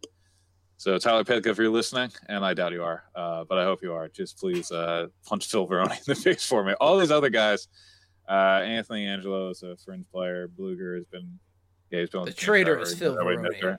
So 0.78 0.98
Tyler 0.98 1.24
Pitlick, 1.24 1.46
if 1.46 1.58
you're 1.58 1.70
listening, 1.70 2.12
and 2.28 2.44
I 2.44 2.54
doubt 2.54 2.74
you 2.74 2.84
are, 2.84 3.04
uh, 3.16 3.46
but 3.48 3.58
I 3.58 3.64
hope 3.64 3.82
you 3.84 3.94
are, 3.94 4.10
just 4.10 4.38
please 4.38 4.72
uh, 4.72 5.08
punch 5.26 5.46
Phil 5.46 5.68
Varone 5.68 5.92
in 5.92 5.98
the 6.08 6.16
face 6.16 6.46
for 6.46 6.64
me. 6.64 6.74
All 6.82 6.98
these 6.98 7.12
other 7.12 7.30
guys, 7.30 7.68
uh, 8.30 8.62
Anthony 8.64 9.06
Angelo 9.06 9.50
is 9.50 9.64
a 9.64 9.76
fringe 9.78 10.06
player. 10.12 10.48
Bluger 10.48 10.96
has 10.96 11.06
been, 11.06 11.40
yeah, 11.92 12.02
he's 12.02 12.10
been 12.10 12.26
the 12.26 12.34
traitor 12.34 12.80
is 12.80 12.94
Phil 12.94 13.16
Varone. 13.16 13.78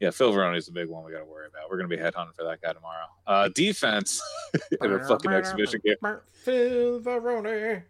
Yeah, 0.00 0.10
Phil 0.10 0.32
Varone 0.32 0.56
is 0.56 0.66
the 0.66 0.72
big 0.72 0.88
one 0.88 1.04
we 1.04 1.12
got 1.12 1.20
to 1.20 1.24
worry 1.24 1.46
about. 1.46 1.70
We're 1.70 1.76
going 1.78 1.88
to 1.88 1.96
be 1.96 2.02
headhunting 2.02 2.34
for 2.34 2.44
that 2.44 2.60
guy 2.60 2.72
tomorrow. 2.72 3.06
Uh, 3.26 3.48
defense 3.54 4.20
in 4.82 4.92
a 4.92 5.04
fucking 5.06 5.30
exhibition 5.30 5.80
game. 5.84 5.94
Phil 6.32 7.00
Varone. 7.00 7.82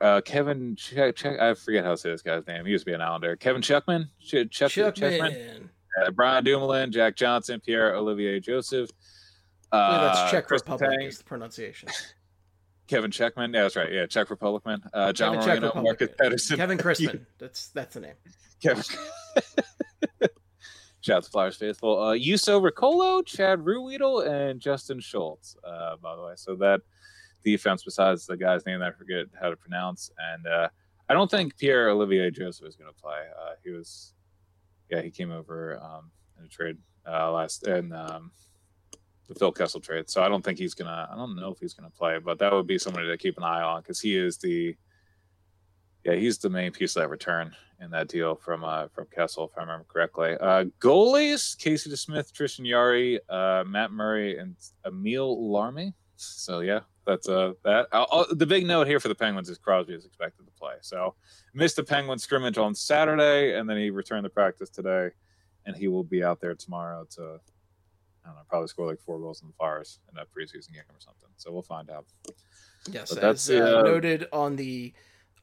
Uh, 0.00 0.20
Kevin, 0.20 0.76
check, 0.76 1.16
check, 1.16 1.40
I 1.40 1.54
forget 1.54 1.84
how 1.84 1.92
to 1.92 1.96
say 1.96 2.10
this 2.10 2.22
guy's 2.22 2.46
name. 2.46 2.66
He 2.66 2.72
used 2.72 2.82
to 2.82 2.90
be 2.90 2.94
an 2.94 3.00
Islander. 3.00 3.34
Kevin 3.36 3.62
Czuczman, 3.62 4.08
Ch- 4.20 4.50
Chuck, 4.50 4.70
Czuczman. 4.70 4.94
Czuczman. 4.94 5.68
Uh, 6.00 6.10
Brian 6.10 6.44
Dumoulin, 6.44 6.92
Jack 6.92 7.16
Johnson, 7.16 7.60
Pierre 7.60 7.96
Olivier 7.96 8.38
Joseph. 8.38 8.90
Uh, 9.72 10.12
that's 10.12 10.30
Czech 10.30 10.46
Chris 10.46 10.62
Republic 10.62 10.90
Letang, 10.90 11.08
is 11.08 11.18
the 11.18 11.24
pronunciation. 11.24 11.88
Kevin 12.88 13.10
Checkman. 13.10 13.52
Yeah, 13.54 13.62
that's 13.62 13.76
right. 13.76 13.92
Yeah, 13.92 14.06
Czech 14.06 14.30
Republic 14.30 14.64
man. 14.66 14.82
Uh, 14.92 15.12
John 15.12 15.36
Kevin 15.42 15.62
Marino, 15.62 15.82
Marcus 15.82 16.08
Pettersson. 16.20 16.56
Kevin 16.56 16.78
Crispin. 16.84 17.26
That's 17.38 17.68
that's 17.68 17.94
the 17.94 18.00
name. 18.00 18.14
Kevin. 18.62 18.82
Shout 21.00 21.18
out 21.18 21.24
to 21.24 21.30
Flyers 21.30 21.56
faithful. 21.56 22.00
Uh, 22.00 22.14
Juuso 22.14 22.60
Riikola, 22.60 23.24
Chad 23.24 23.60
Ruhwedel, 23.60 24.26
and 24.26 24.60
Justin 24.60 25.00
Schultz. 25.00 25.56
Uh, 25.62 25.96
by 26.02 26.16
the 26.16 26.22
way, 26.22 26.32
so 26.34 26.56
that 26.56 26.80
defense, 27.44 27.84
besides 27.84 28.26
the 28.26 28.36
guy's 28.36 28.66
name 28.66 28.82
I 28.82 28.90
forget 28.90 29.26
how 29.40 29.48
to 29.48 29.56
pronounce, 29.56 30.10
and 30.32 30.46
uh, 30.46 30.68
I 31.08 31.14
don't 31.14 31.30
think 31.30 31.56
Pierre 31.56 31.90
Olivier 31.90 32.30
Joseph 32.30 32.66
is 32.66 32.74
going 32.74 32.92
to 32.92 33.00
play. 33.00 33.20
Uh, 33.40 33.52
he 33.62 33.70
was, 33.70 34.12
yeah, 34.90 35.00
he 35.00 35.10
came 35.10 35.30
over 35.30 35.80
um, 35.80 36.10
in 36.38 36.46
a 36.46 36.48
trade 36.48 36.76
uh, 37.06 37.30
last 37.30 37.66
in 37.66 37.92
um, 37.92 38.32
the 39.28 39.34
Phil 39.34 39.52
Kessel 39.52 39.80
trade. 39.80 40.08
So 40.08 40.22
I 40.22 40.28
don't 40.28 40.44
think 40.44 40.58
he's 40.58 40.74
gonna. 40.74 41.08
I 41.10 41.14
don't 41.14 41.36
know 41.36 41.52
if 41.52 41.58
he's 41.58 41.74
gonna 41.74 41.90
play, 41.90 42.18
but 42.18 42.38
that 42.38 42.52
would 42.52 42.66
be 42.66 42.78
somebody 42.78 43.06
to 43.08 43.16
keep 43.16 43.36
an 43.36 43.44
eye 43.44 43.62
on 43.62 43.82
because 43.82 44.00
he 44.00 44.16
is 44.16 44.38
the, 44.38 44.74
yeah, 46.04 46.14
he's 46.14 46.38
the 46.38 46.50
main 46.50 46.72
piece 46.72 46.96
of 46.96 47.02
that 47.02 47.10
return 47.10 47.54
in 47.80 47.90
that 47.90 48.08
deal 48.08 48.34
from 48.34 48.64
uh, 48.64 48.88
from 48.88 49.06
Kessel, 49.14 49.44
if 49.44 49.56
I 49.56 49.60
remember 49.60 49.84
correctly. 49.86 50.36
Uh, 50.40 50.64
goalies: 50.80 51.56
Casey 51.58 51.90
DeSmith, 51.90 52.32
Tristan 52.32 52.64
Jarry, 52.64 53.20
uh, 53.28 53.64
Matt 53.66 53.92
Murray, 53.92 54.38
and 54.38 54.56
Emil 54.86 55.36
Larmi. 55.50 55.92
So 56.16 56.60
yeah, 56.60 56.80
that's 57.06 57.28
uh 57.28 57.52
that. 57.64 57.86
Uh, 57.92 58.06
uh, 58.10 58.24
the 58.30 58.46
big 58.46 58.66
note 58.66 58.86
here 58.86 58.98
for 58.98 59.08
the 59.08 59.14
Penguins 59.14 59.50
is 59.50 59.58
Crosby 59.58 59.92
is 59.92 60.06
expected 60.06 60.46
to 60.46 60.52
play. 60.52 60.74
So 60.80 61.14
missed 61.52 61.76
the 61.76 61.84
Penguin 61.84 62.18
scrimmage 62.18 62.56
on 62.56 62.74
Saturday, 62.74 63.58
and 63.58 63.68
then 63.68 63.76
he 63.76 63.90
returned 63.90 64.24
to 64.24 64.30
practice 64.30 64.70
today, 64.70 65.10
and 65.66 65.76
he 65.76 65.86
will 65.86 66.02
be 66.02 66.24
out 66.24 66.40
there 66.40 66.54
tomorrow 66.54 67.06
to. 67.16 67.40
I 68.28 68.32
don't 68.32 68.36
know, 68.36 68.42
probably 68.48 68.68
score 68.68 68.86
like 68.86 69.00
four 69.00 69.18
goals 69.18 69.40
in 69.42 69.48
the 69.48 69.54
Flyers 69.54 70.00
in 70.08 70.14
that 70.16 70.26
preseason 70.32 70.72
game 70.74 70.82
or 70.90 71.00
something. 71.00 71.28
So 71.36 71.50
we'll 71.50 71.62
find 71.62 71.88
out. 71.90 72.04
Yes, 72.90 73.08
But 73.14 73.24
as 73.24 73.46
that's 73.46 73.50
uh, 73.50 73.78
uh, 73.78 73.82
noted 73.82 74.26
on 74.32 74.56
the 74.56 74.92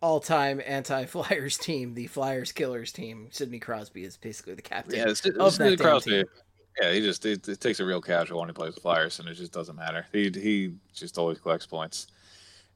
all-time 0.02 0.62
anti-Flyers 0.66 1.58
team, 1.60 1.94
the 1.96 2.08
Flyers 2.08 2.52
killers 2.52 2.92
team. 2.92 3.30
Sidney 3.32 3.60
Crosby 3.60 4.04
is 4.04 4.18
basically 4.18 4.54
the 4.54 4.62
captain 4.62 5.00
Yeah, 5.00 5.10
it's, 5.10 5.26
of 5.26 5.36
it's 5.36 5.58
that 5.58 5.70
damn 5.70 5.78
Crosby. 5.78 6.12
team. 6.12 6.26
Yeah, 6.82 6.92
he 6.92 7.00
just 7.02 7.26
it, 7.26 7.48
it 7.48 7.60
takes 7.62 7.80
a 7.80 7.86
real 7.86 8.02
casual 8.02 8.40
when 8.42 8.50
he 8.50 8.54
plays 8.54 8.76
the 8.76 8.82
Flyers, 8.82 9.20
and 9.20 9.28
it 9.30 9.36
just 9.36 9.54
doesn't 9.54 9.76
matter. 9.78 10.06
He 10.12 10.30
he 10.30 10.74
just 10.94 11.18
always 11.18 11.40
collects 11.40 11.66
points. 11.66 12.08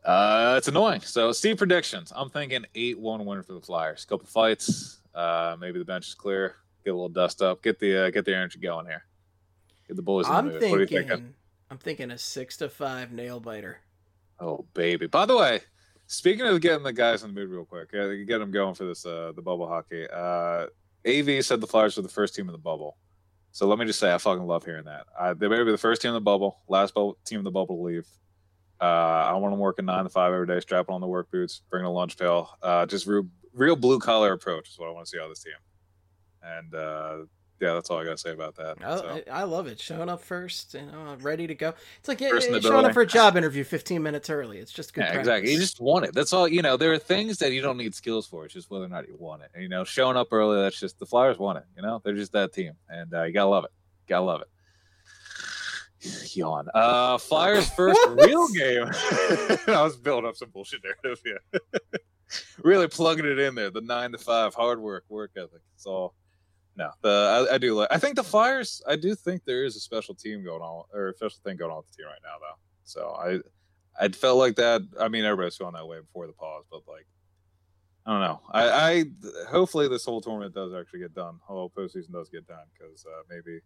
Uh, 0.06 0.56
it's 0.58 0.70
annoying. 0.70 1.02
So, 1.02 1.34
Steve 1.34 1.58
predictions. 1.58 2.14
I'm 2.16 2.30
thinking 2.30 2.66
eight-one 2.76 3.26
win 3.26 3.44
for 3.44 3.52
the 3.54 3.60
Flyers. 3.62 4.06
Couple 4.06 4.26
fights. 4.26 5.00
Uh, 5.14 5.58
maybe 5.60 5.80
the 5.80 5.84
bench 5.86 6.08
is 6.08 6.14
clear. 6.16 6.56
Get 6.86 6.92
a 6.92 6.94
little 6.94 7.10
dust 7.10 7.42
up. 7.42 7.62
Get 7.62 7.78
the 7.80 8.06
uh, 8.06 8.10
get 8.10 8.24
the 8.24 8.34
energy 8.34 8.60
going 8.60 8.86
here. 8.86 9.04
The 9.90 10.02
boys 10.02 10.28
I'm 10.28 10.46
mood. 10.46 10.62
What 10.62 10.64
are 10.64 10.82
you 10.82 10.88
thinking, 10.88 11.08
thinking? 11.08 11.34
I'm 11.70 11.78
thinking 11.78 12.12
a 12.12 12.18
six 12.18 12.58
to 12.58 12.70
five 12.70 13.12
nail 13.12 13.40
biter. 13.40 13.80
Oh 14.40 14.66
baby! 14.74 15.08
By 15.08 15.26
the 15.26 15.36
way, 15.36 15.62
speaking 16.08 16.46
of 16.46 16.62
getting 16.62 16.84
the 16.84 16.94
guys 16.94 17.24
in 17.24 17.34
the 17.34 17.40
mood 17.40 17.50
real 17.50 17.66
quick, 17.66 17.92
get 17.92 18.40
them 18.40 18.52
going 18.52 18.76
for 18.76 18.86
this 18.86 19.06
uh, 19.06 19.34
the 19.36 19.42
bubble 19.42 19.68
hockey. 19.68 20.08
Uh, 20.08 20.68
Av 21.08 21.44
said 21.44 21.62
the 21.62 21.68
Flyers 21.68 21.98
were 21.98 22.04
the 22.04 22.10
first 22.10 22.36
team 22.36 22.48
in 22.48 22.52
the 22.52 22.58
bubble. 22.58 22.98
So 23.52 23.68
let 23.68 23.80
me 23.80 23.86
just 23.86 24.00
say, 24.00 24.14
I 24.14 24.18
fucking 24.18 24.46
love 24.46 24.64
hearing 24.64 24.86
that. 24.86 25.08
Uh, 25.18 25.34
they 25.34 25.48
better 25.48 25.66
be 25.66 25.72
the 25.72 25.78
first 25.78 26.02
team 26.02 26.10
in 26.10 26.14
the 26.16 26.22
bubble, 26.22 26.60
last 26.68 26.94
bubble, 26.94 27.18
team 27.26 27.40
in 27.40 27.44
the 27.44 27.52
bubble 27.52 27.78
to 27.78 27.82
leave. 27.82 28.08
Uh, 28.80 28.84
I 28.84 29.34
want 29.34 29.52
them 29.52 29.60
working 29.60 29.86
nine 29.86 30.04
to 30.04 30.10
five 30.10 30.32
every 30.32 30.48
day, 30.48 30.60
strapping 30.60 30.94
on 30.94 31.02
the 31.02 31.08
work 31.08 31.32
boots, 31.32 31.62
bringing 31.70 31.88
a 31.88 31.92
lunch 31.92 32.18
pail. 32.18 32.52
Uh, 32.62 32.86
just 32.86 33.08
real, 33.08 33.28
real 33.54 33.76
blue 33.76 34.00
collar 34.00 34.34
approach 34.34 34.70
is 34.70 34.78
what 34.78 34.88
I 34.88 34.92
want 34.92 35.08
to 35.08 35.10
see 35.10 35.18
out 35.18 35.24
of 35.24 35.32
this 35.32 35.44
team. 35.44 35.54
And 36.44 36.76
uh, 36.76 37.18
yeah, 37.60 37.74
that's 37.74 37.90
all 37.90 37.98
I 37.98 38.06
got 38.06 38.12
to 38.12 38.18
say 38.18 38.32
about 38.32 38.56
that. 38.56 38.78
I, 38.84 38.98
So, 38.98 39.22
I 39.28 39.42
I 39.42 39.44
love 39.44 39.68
it. 39.68 39.80
Showing 39.80 40.10
up 40.10 40.22
first, 40.22 40.74
you 40.74 40.82
know, 40.86 41.18
ready 41.22 41.48
to 41.48 41.56
go. 41.56 41.74
It's 42.00 42.08
like 42.08 42.22
yeah, 42.22 42.32
yeah, 42.34 42.60
showing 42.60 42.86
up 42.86 42.94
for 42.94 43.02
a 43.02 43.08
job 43.08 43.36
interview 43.36 43.64
15 43.64 44.02
minutes 44.02 44.30
early. 44.30 44.60
It's 44.60 44.72
just 44.72 44.94
good. 44.94 45.02
yeah, 45.02 45.20
exactly. 45.20 45.52
You 45.52 45.60
just 45.60 45.80
want 45.82 46.06
it. 46.06 46.14
That's 46.14 46.32
all. 46.34 46.48
You 46.48 46.62
know, 46.62 46.78
there 46.78 46.94
are 46.94 46.98
things 46.98 47.38
that 47.40 47.52
you 47.52 47.62
don't 47.62 47.78
need 47.78 47.94
skills 47.96 48.28
for. 48.28 48.46
It's 48.46 48.54
just 48.54 48.70
whether 48.72 48.86
or 48.86 48.90
not 48.90 49.08
you 49.08 49.16
want 49.18 49.42
it. 49.44 49.52
And, 49.54 49.64
you 49.64 49.70
know, 49.70 49.84
showing 49.84 50.16
up 50.18 50.30
early. 50.32 50.62
That's 50.62 50.80
just 50.80 51.00
the 51.00 51.06
Flyers 51.06 51.38
want 51.38 51.58
it. 51.58 51.66
You 51.76 51.82
know, 51.82 52.02
they're 52.04 52.16
just 52.16 52.32
that 52.34 52.54
team, 52.54 52.74
and 52.88 53.14
uh, 53.14 53.24
you 53.24 53.34
gotta 53.34 53.50
love 53.50 53.66
it. 53.66 53.72
Gotta 54.08 54.26
love 54.26 54.42
it. 54.42 54.48
Yawn. 56.36 56.68
Uh, 56.74 57.18
Flyers 57.18 57.70
first 57.76 58.00
real 58.10 58.48
game. 58.50 58.88
I 59.68 59.82
was 59.84 59.98
building 59.98 60.28
up 60.30 60.36
some 60.36 60.50
bullshit 60.50 60.82
narrative. 60.84 61.22
Yeah, 61.26 62.00
really 62.64 62.88
plugging 62.88 63.26
it 63.26 63.40
in 63.40 63.56
there. 63.56 63.72
The 63.72 63.82
nine 63.82 64.12
to 64.12 64.20
five 64.20 64.54
hard 64.54 64.80
work, 64.80 65.04
work 65.10 65.32
ethic. 65.36 65.62
It's 65.74 65.88
all. 65.88 66.14
No, 66.80 66.92
the 67.02 67.48
I, 67.52 67.56
I 67.56 67.58
do. 67.58 67.86
I 67.92 67.98
think 67.98 68.16
the 68.16 68.24
Flyers. 68.24 68.82
I 68.88 68.96
do 68.96 69.14
think 69.14 69.44
there 69.44 69.66
is 69.66 69.76
a 69.76 69.82
special 69.82 70.16
team 70.16 70.46
going 70.46 70.62
on, 70.62 70.86
or 70.94 71.10
a 71.10 71.14
special 71.14 71.38
thing 71.44 71.58
going 71.58 71.72
on 71.72 71.78
with 71.80 71.92
the 71.92 71.98
team 71.98 72.06
right 72.06 72.22
now, 72.24 72.38
though. 72.40 72.58
So 72.86 73.10
I, 73.20 74.06
I 74.06 74.08
felt 74.08 74.38
like 74.38 74.56
that. 74.56 74.84
I 74.98 75.10
mean, 75.10 75.26
everybody's 75.26 75.58
feeling 75.58 75.74
that 75.74 75.86
way 75.86 76.00
before 76.00 76.26
the 76.26 76.32
pause, 76.32 76.64
but 76.72 76.84
like, 76.88 77.06
I 78.06 78.12
don't 78.12 78.22
know. 78.22 78.42
I, 78.50 78.70
I 78.70 79.06
hopefully 79.50 79.90
this 79.90 80.06
whole 80.06 80.22
tournament 80.22 80.56
does 80.56 80.74
actually 80.74 81.02
get 81.02 81.14
done. 81.14 81.40
Whole 81.44 81.70
postseason 81.70 82.14
does 82.14 82.30
get 82.30 82.48
done 82.48 82.64
because 82.74 83.06
uh, 83.06 83.24
maybe 83.30 83.60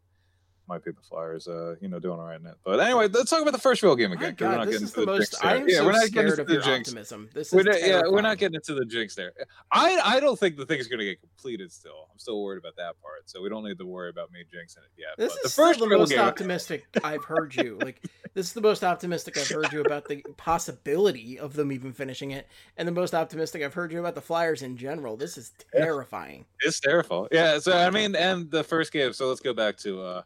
might 0.67 0.83
be 0.83 0.91
the 0.91 1.01
Flyers, 1.01 1.47
uh, 1.47 1.75
you 1.81 1.87
know, 1.89 1.99
doing 1.99 2.19
all 2.19 2.25
right 2.25 2.39
in 2.39 2.45
it. 2.45 2.55
But 2.63 2.79
anyway, 2.79 3.07
let's 3.09 3.29
talk 3.29 3.41
about 3.41 3.51
the 3.51 3.59
first 3.59 3.83
real 3.83 3.95
game 3.95 4.11
again. 4.13 4.35
'cause 4.35 4.45
we're 4.45 4.51
God, 4.51 4.57
not 4.57 4.65
this 4.67 4.73
getting 4.75 4.87
is 4.87 4.93
into 4.93 4.99
the 5.01 5.05
most. 5.05 5.17
jinx 5.31 5.39
there. 5.41 5.51
I 5.51 5.55
am 5.57 5.69
yeah, 5.69 5.77
so 5.77 5.85
we're 5.85 5.91
not 5.91 5.99
getting 5.99 6.11
scared 6.11 6.29
into 6.29 6.41
of 6.41 6.47
the 6.47 6.53
your 6.53 6.61
jinx. 6.63 6.89
optimism. 6.89 7.29
This 7.33 7.47
is 7.47 7.53
We're 7.53 7.63
not, 7.63 7.81
yeah, 7.81 8.01
we're 8.09 8.21
not 8.21 8.37
getting 8.37 8.55
into 8.55 8.73
the 8.73 8.85
jinx 8.85 9.15
there. 9.15 9.33
I 9.71 9.99
I 10.03 10.19
don't 10.19 10.39
think 10.39 10.57
the 10.57 10.65
thing's 10.65 10.87
going 10.87 10.99
to 10.99 11.05
get 11.05 11.19
completed. 11.21 11.71
Still, 11.71 12.07
I'm 12.11 12.17
still 12.19 12.41
worried 12.41 12.59
about 12.59 12.75
that 12.77 13.01
part. 13.01 13.29
So 13.29 13.41
we 13.41 13.49
don't 13.49 13.63
need 13.65 13.77
to 13.79 13.85
worry 13.85 14.09
about 14.09 14.31
me 14.31 14.39
jinxing 14.43 14.77
it 14.77 14.91
yet. 14.97 15.09
This 15.17 15.33
but 15.33 15.45
is 15.45 15.55
the 15.55 15.61
first 15.61 15.79
the 15.79 15.87
most 15.87 16.09
game, 16.11 16.19
optimistic 16.27 16.85
I've 17.03 17.23
heard 17.25 17.55
you. 17.55 17.77
Like 17.81 18.01
this 18.33 18.47
is 18.47 18.53
the 18.53 18.61
most 18.61 18.83
optimistic 18.83 19.37
I've 19.37 19.47
heard 19.49 19.71
you 19.73 19.81
about 19.81 20.07
the 20.07 20.23
possibility 20.37 21.37
of 21.39 21.53
them 21.53 21.71
even 21.71 21.91
finishing 21.93 22.31
it, 22.31 22.47
and 22.77 22.87
the 22.87 22.91
most 22.91 23.13
optimistic 23.13 23.61
I've 23.63 23.73
heard 23.73 23.91
you 23.91 23.99
about 23.99 24.15
the 24.15 24.21
Flyers 24.21 24.61
in 24.61 24.77
general. 24.77 25.17
This 25.17 25.37
is 25.37 25.51
terrifying. 25.73 26.45
It's 26.61 26.79
terrible. 26.79 27.27
Yeah. 27.31 27.59
So 27.59 27.77
I 27.77 27.89
mean, 27.89 28.15
and 28.15 28.49
the 28.49 28.63
first 28.63 28.91
game. 28.93 29.13
So 29.13 29.27
let's 29.27 29.41
go 29.41 29.53
back 29.53 29.77
to 29.79 30.01
uh, 30.01 30.21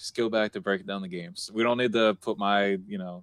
just 0.00 0.16
go 0.16 0.30
back 0.30 0.52
to 0.52 0.60
breaking 0.60 0.86
down 0.86 1.02
the 1.02 1.08
games. 1.08 1.50
We 1.52 1.62
don't 1.62 1.76
need 1.76 1.92
to 1.92 2.14
put 2.22 2.38
my 2.38 2.78
you 2.86 2.98
know 2.98 3.22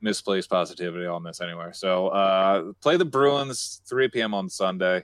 misplaced 0.00 0.48
positivity 0.48 1.06
on 1.06 1.24
this 1.24 1.40
anywhere. 1.40 1.72
So 1.72 2.08
uh, 2.08 2.72
play 2.80 2.96
the 2.96 3.04
Bruins 3.04 3.82
3 3.88 4.08
p.m. 4.08 4.32
on 4.32 4.48
Sunday. 4.48 5.02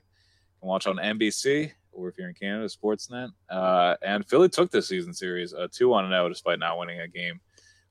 Can 0.60 0.68
watch 0.68 0.86
on 0.86 0.96
NBC 0.96 1.72
or 1.92 2.08
if 2.08 2.16
you're 2.16 2.28
in 2.28 2.34
Canada, 2.34 2.68
Sportsnet. 2.68 3.30
Uh, 3.48 3.96
and 4.02 4.28
Philly 4.28 4.48
took 4.48 4.70
this 4.70 4.86
season 4.86 5.12
series 5.12 5.52
uh, 5.52 5.66
2 5.72 5.88
1 5.88 6.08
0 6.08 6.28
despite 6.28 6.60
not 6.60 6.78
winning 6.78 7.00
a 7.00 7.08
game. 7.08 7.40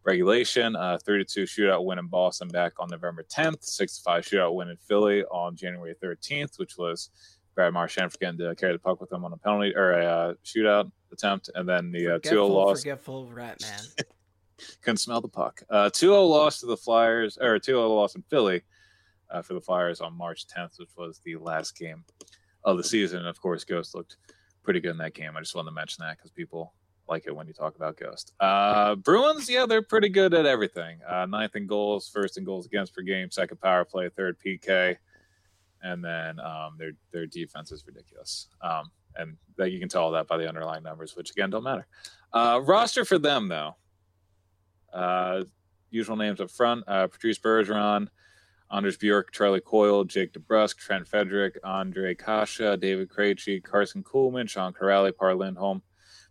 Regulation, 0.06 0.78
uh, 0.78 0.98
32 1.04 1.44
shootout 1.44 1.84
win 1.84 2.00
in 2.00 2.08
Boston 2.08 2.48
back 2.48 2.72
on 2.80 2.88
November 2.90 3.24
10th, 3.24 3.66
6 3.66 4.00
5 4.00 4.24
shootout 4.24 4.56
win 4.56 4.70
in 4.70 4.78
Philly 4.78 5.26
on 5.26 5.58
January 5.58 5.94
13th, 6.02 6.58
which 6.58 6.78
was 6.78 7.10
Brad 7.54 7.74
Marchand 7.74 8.14
forgetting 8.14 8.40
to 8.40 8.56
carry 8.56 8.72
the 8.72 8.80
puck 8.80 9.02
with 9.02 9.12
him 9.12 9.26
on 9.26 9.34
a 9.34 9.38
penalty 9.38 9.76
or 9.76 9.92
a 9.92 10.06
uh, 10.06 10.34
shootout 10.46 10.90
attempt, 11.12 11.50
and 11.56 11.68
then 11.68 11.92
the 11.92 12.16
uh, 12.16 12.20
2 12.20 12.30
0 12.30 12.48
loss. 12.48 12.82
forgetful 12.82 13.28
rat 13.32 13.62
man. 13.62 13.82
Couldn't 14.82 14.98
smell 14.98 15.22
the 15.22 15.28
puck. 15.28 15.62
Uh, 15.70 15.90
2-0 15.90 16.30
loss 16.30 16.60
to 16.60 16.66
the 16.66 16.78
Flyers, 16.78 17.38
or 17.38 17.60
2-0 17.60 17.96
loss 17.96 18.16
in 18.16 18.24
Philly 18.24 18.62
uh, 19.32 19.42
for 19.42 19.54
the 19.54 19.62
Flyers 19.62 20.02
on 20.02 20.18
March 20.18 20.48
10th, 20.48 20.80
which 20.80 20.90
was 20.98 21.22
the 21.24 21.38
last 21.38 21.78
game 21.78 22.04
of 22.64 22.78
the 22.78 22.84
season. 22.84 23.20
And 23.20 23.28
of 23.28 23.40
course, 23.42 23.64
Ghost 23.64 23.96
looked 23.96 24.18
pretty 24.64 24.80
good 24.80 24.92
in 24.92 24.98
that 24.98 25.14
game. 25.14 25.36
I 25.36 25.40
just 25.40 25.56
wanted 25.56 25.70
to 25.70 25.76
mention 25.76 26.04
that 26.04 26.18
because 26.18 26.32
people 26.32 26.74
like 27.08 27.26
it 27.26 27.36
when 27.36 27.48
you 27.48 27.54
talk 27.54 27.76
about 27.76 27.98
Ghost. 27.98 28.34
Uh, 28.40 28.96
Bruins, 28.96 29.50
yeah, 29.50 29.66
they're 29.66 29.82
pretty 29.82 30.10
good 30.10 30.34
at 30.34 30.46
everything. 30.46 31.00
Uh, 31.08 31.26
ninth 31.26 31.56
in 31.56 31.66
goals, 31.66 32.08
first 32.08 32.38
in 32.38 32.44
goals 32.44 32.66
against 32.66 32.94
per 32.94 33.02
game, 33.02 33.32
second 33.32 33.60
power 33.60 33.84
play, 33.84 34.10
third 34.10 34.38
PK, 34.46 34.96
and 35.82 36.04
then 36.04 36.40
um, 36.40 36.76
their 36.78 36.92
their 37.12 37.26
defense 37.26 37.72
is 37.72 37.84
ridiculous. 37.88 38.48
Um, 38.62 38.92
and 39.20 39.38
that 39.58 39.72
you 39.72 39.80
can 39.80 39.90
tell 39.90 40.04
all 40.04 40.12
that 40.12 40.28
by 40.28 40.38
the 40.38 40.48
underlying 40.48 40.84
numbers, 40.84 41.16
which 41.16 41.32
again 41.32 41.50
don't 41.50 41.64
matter. 41.64 41.86
Uh, 42.34 42.62
roster 42.64 43.04
for 43.06 43.18
them 43.20 43.48
though. 43.48 43.76
Uh, 44.94 45.44
usual 45.92 46.16
names 46.16 46.40
up 46.42 46.50
front: 46.50 46.84
uh, 46.88 47.08
Patrice 47.08 47.40
Bergeron, 47.40 48.08
Anders 48.72 48.98
Bjork, 48.98 49.32
Charlie 49.32 49.62
Coyle, 49.62 50.04
Jake 50.04 50.34
DeBrusk, 50.34 50.78
Trent 50.78 51.08
Frederick, 51.08 51.62
Ondrej 51.64 52.18
Kase, 52.18 52.78
David 52.80 53.10
Krejci, 53.10 53.64
Carson 53.64 54.04
Kuhlman, 54.04 54.50
Sean 54.50 54.74
Kuraly, 54.74 55.16
Par 55.16 55.36
Lindholm, 55.36 55.82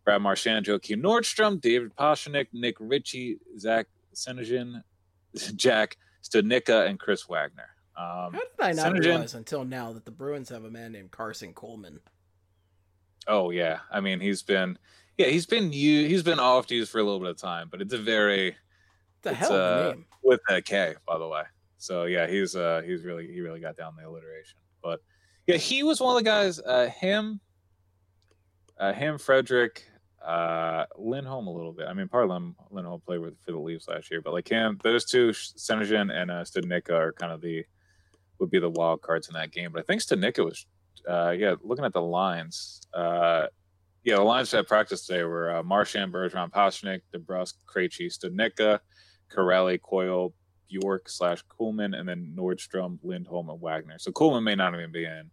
Brad 0.05 0.23
Marchand, 0.23 0.67
Joakim 0.67 1.03
Nordstrom, 1.03 1.61
David 1.61 1.95
Pastrnak, 1.97 2.47
Nick 2.53 2.77
Ritchie, 2.81 3.39
Zach 3.59 3.87
Senyshyn, 4.15 4.83
Jack 5.57 5.97
Studnicka, 6.23 6.89
and 6.89 6.99
Chris 6.99 7.29
Wagner. 7.29 7.69
Um, 7.97 8.05
How 8.07 8.31
did 8.33 8.41
I 8.61 8.73
not 8.73 8.93
Senyshyn- 8.93 9.05
realize 9.05 9.35
until 9.35 9.65
now 9.65 9.93
that 9.93 10.05
the 10.05 10.13
Bruins 10.13 10.49
have 10.51 10.65
a 10.65 10.71
man 10.71 10.93
named 10.93 11.11
Carson 11.11 11.53
Kuhlman? 11.53 11.99
Oh 13.29 13.51
yeah, 13.51 13.81
I 13.93 14.01
mean 14.01 14.21
he's 14.21 14.43
been, 14.43 14.79
yeah, 15.19 15.27
he's 15.27 15.47
been 15.47 15.73
u- 15.73 16.09
he's 16.09 16.23
been 16.23 16.39
off 16.41 16.71
used 16.71 16.91
for 16.91 16.99
a 16.99 17.05
little 17.05 17.21
bit 17.21 17.29
of 17.31 17.37
time, 17.37 17.69
but 17.71 17.81
it's 17.83 17.93
a 17.95 17.99
very 17.99 18.57
The 19.23 19.35
hell 19.35 19.53
uh, 19.53 19.89
name. 19.91 20.07
with 20.25 20.41
a 20.49 20.61
K, 20.63 20.95
by 21.07 21.19
the 21.19 21.29
way. 21.29 21.43
So 21.77 22.05
yeah, 22.05 22.27
he's 22.27 22.57
uh 22.57 22.83
he's 22.85 23.05
really 23.05 23.31
he 23.33 23.41
really 23.41 23.61
got 23.61 23.77
down 23.77 23.95
the 23.97 24.09
alliteration. 24.09 24.59
But 24.83 25.01
yeah, 25.47 25.57
he 25.57 25.83
was 25.83 26.01
one 26.01 26.17
of 26.17 26.25
the 26.25 26.29
guys. 26.29 26.59
Uh, 26.59 26.89
him, 26.89 27.41
uh, 28.79 28.93
him, 28.93 29.19
Frederick, 29.19 29.85
uh, 30.25 30.87
Lindholm 30.97 31.47
a 31.47 31.53
little 31.53 31.73
bit. 31.73 31.87
I 31.87 31.93
mean, 31.95 32.09
part 32.09 32.25
of 32.25 32.31
Lin- 32.31 32.55
Lindholm 32.71 33.01
played 33.01 33.21
with 33.21 33.35
for 33.45 33.53
the 33.53 33.59
Leafs 33.59 33.89
last 33.89 34.11
year, 34.11 34.21
but 34.23 34.33
like 34.33 34.49
him, 34.49 34.79
those 34.83 35.05
two, 35.05 35.31
Senyshyn 35.31 36.13
and 36.13 36.31
uh, 36.31 36.45
Studnicka 36.45 36.91
are 36.93 37.13
kind 37.13 37.33
of 37.33 37.41
the 37.41 37.65
would 38.39 38.51
be 38.51 38.59
the 38.61 38.71
wild 38.71 39.03
cards 39.03 39.29
in 39.29 39.35
that 39.35 39.51
game. 39.53 39.71
But 39.73 39.81
I 39.81 39.83
think 39.83 40.01
Studnicka 40.01 40.45
was, 40.45 40.65
uh, 41.09 41.31
yeah, 41.31 41.55
looking 41.63 41.85
at 41.85 41.93
the 41.93 42.03
lines, 42.03 42.81
uh, 42.95 43.47
yeah, 44.05 44.17
the 44.17 44.23
lines 44.23 44.55
at 44.55 44.67
practiced 44.67 45.07
today 45.07 45.25
were 45.25 45.57
uh, 45.57 45.63
Marchand, 45.63 46.13
Bergeron, 46.13 46.51
Pastrnak, 46.51 47.03
DeBrusk, 47.15 47.55
Krejci, 47.67 48.07
Studnicka, 48.07 48.81
Kuraly, 49.31 49.81
Coyle, 49.81 50.33
Bjork 50.71 51.09
slash 51.09 51.43
Kuhlman, 51.59 51.99
and 51.99 52.09
then 52.09 52.35
Nordstrom, 52.37 52.99
Lindholm, 53.03 53.51
and 53.51 53.61
Wagner. 53.61 53.99
So 53.99 54.13
Kuhlman 54.13 54.43
may 54.43 54.55
not 54.55 54.75
even 54.75 54.93
be 54.93 55.05
in 55.05 55.31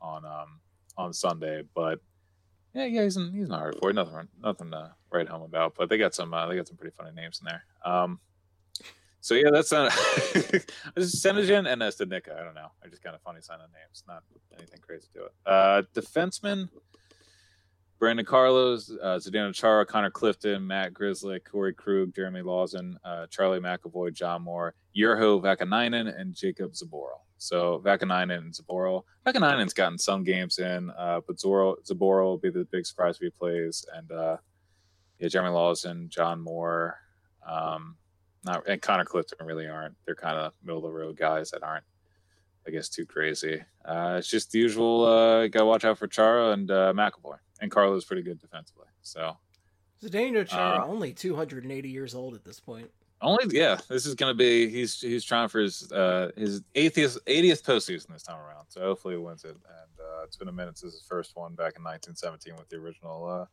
on 0.00 0.24
um 0.24 0.60
on 0.96 1.12
Sunday, 1.12 1.62
but 1.74 1.98
yeah, 2.74 2.84
yeah, 2.84 3.02
he's 3.02 3.16
in, 3.16 3.32
he's 3.32 3.48
not 3.48 3.60
hard 3.60 3.76
for 3.80 3.90
it. 3.90 3.94
Nothing 3.94 4.28
nothing 4.42 4.70
to 4.70 4.94
write 5.12 5.28
home 5.28 5.42
about. 5.42 5.74
But 5.76 5.88
they 5.88 5.98
got 5.98 6.14
some 6.14 6.32
uh, 6.32 6.46
they 6.46 6.56
got 6.56 6.68
some 6.68 6.76
pretty 6.76 6.94
funny 6.96 7.12
names 7.14 7.40
in 7.40 7.46
there. 7.46 7.64
Um, 7.84 8.20
so 9.20 9.34
yeah, 9.34 9.50
that's 9.50 9.72
uh, 9.72 9.88
Senyshyn 10.98 11.70
and 11.70 11.82
Studnicka. 11.82 12.38
I 12.38 12.44
don't 12.44 12.54
know. 12.54 12.70
I 12.84 12.88
just 12.88 13.02
kind 13.02 13.14
of 13.14 13.22
funny 13.22 13.40
signing 13.40 13.66
names, 13.72 14.04
not 14.06 14.22
anything 14.58 14.80
crazy 14.80 15.08
to 15.14 15.24
it. 15.24 15.32
Uh, 15.46 15.82
defenseman. 15.94 16.68
Brandon 17.98 18.24
Carlos, 18.24 18.90
uh, 19.02 19.18
Zdeno 19.18 19.54
Chara, 19.54 19.84
Connor 19.84 20.10
Clifton, 20.10 20.66
Matt 20.66 20.94
Grzelcyk, 20.94 21.40
Torey 21.42 21.76
Krug, 21.76 22.14
Jeremy 22.14 22.40
Lauzon, 22.40 22.94
uh, 23.04 23.26
Charlie 23.26 23.60
McAvoy, 23.60 24.14
John 24.14 24.40
Moore, 24.40 24.74
Urho 24.96 25.42
Vakanainen, 25.42 26.18
and 26.18 26.34
Jakub 26.34 26.72
Zboril. 26.82 27.20
So 27.36 27.82
Vakanainen 27.84 28.38
and 28.38 28.54
Zboril. 28.54 29.02
Vakanainen's 29.26 29.74
gotten 29.74 29.98
some 29.98 30.24
games 30.24 30.58
in, 30.58 30.90
uh, 30.98 31.20
but 31.26 31.38
Zoro, 31.38 31.76
Zboril 31.84 32.24
will 32.24 32.38
be 32.38 32.48
the 32.48 32.66
big 32.72 32.86
surprise 32.86 33.16
if 33.16 33.20
he 33.20 33.30
plays. 33.30 33.84
And 33.94 34.10
uh, 34.10 34.36
yeah, 35.18 35.28
Jeremy 35.28 35.50
Lauzon, 35.50 36.08
John 36.08 36.40
Moore, 36.40 36.96
um, 37.46 37.96
not 38.44 38.66
and 38.68 38.80
Connor 38.80 39.04
Clifton 39.04 39.46
really 39.46 39.66
aren't. 39.68 39.94
They're 40.06 40.14
kind 40.14 40.38
of 40.38 40.52
middle 40.62 40.78
of 40.84 40.92
the 40.92 40.98
road 40.98 41.16
guys 41.16 41.50
that 41.50 41.62
aren't, 41.62 41.84
I 42.66 42.70
guess, 42.70 42.88
too 42.88 43.06
crazy. 43.06 43.62
Uh, 43.84 44.16
it's 44.18 44.28
just 44.28 44.52
the 44.52 44.58
usual. 44.58 45.04
Uh, 45.04 45.46
Got 45.48 45.60
to 45.60 45.66
watch 45.66 45.84
out 45.84 45.98
for 45.98 46.06
Chara 46.06 46.50
and 46.52 46.70
uh, 46.70 46.92
McAvoy. 46.94 47.36
And 47.60 47.70
Carlo's 47.70 48.04
pretty 48.06 48.22
good 48.22 48.40
defensively. 48.40 48.86
So 49.02 49.36
Zdeno 50.02 50.46
Chara, 50.48 50.82
uh, 50.82 50.86
only 50.86 51.12
280 51.12 51.88
years 51.90 52.14
old 52.14 52.34
at 52.34 52.42
this 52.44 52.58
point. 52.58 52.90
only 53.20 53.44
yeah, 53.50 53.78
this 53.88 54.06
is 54.06 54.14
gonna 54.14 54.32
be 54.32 54.70
he's 54.70 54.98
he's 54.98 55.24
trying 55.24 55.48
for 55.48 55.60
his 55.60 55.92
uh 55.92 56.30
his 56.38 56.62
80th 56.74 57.18
80th 57.26 57.62
postseason 57.62 58.06
this 58.08 58.22
time 58.22 58.38
around. 58.40 58.64
So 58.70 58.80
hopefully 58.80 59.14
he 59.14 59.18
wins 59.20 59.44
it. 59.44 59.50
And 59.50 60.00
uh, 60.00 60.24
it's 60.24 60.38
been 60.38 60.48
a 60.48 60.52
minute 60.52 60.78
since 60.78 60.94
his 60.94 61.02
first 61.02 61.32
one 61.36 61.54
back 61.54 61.74
in 61.76 61.84
1917 61.84 62.54
with 62.56 62.70
the 62.70 62.76
original 62.76 63.26
uh 63.28 63.44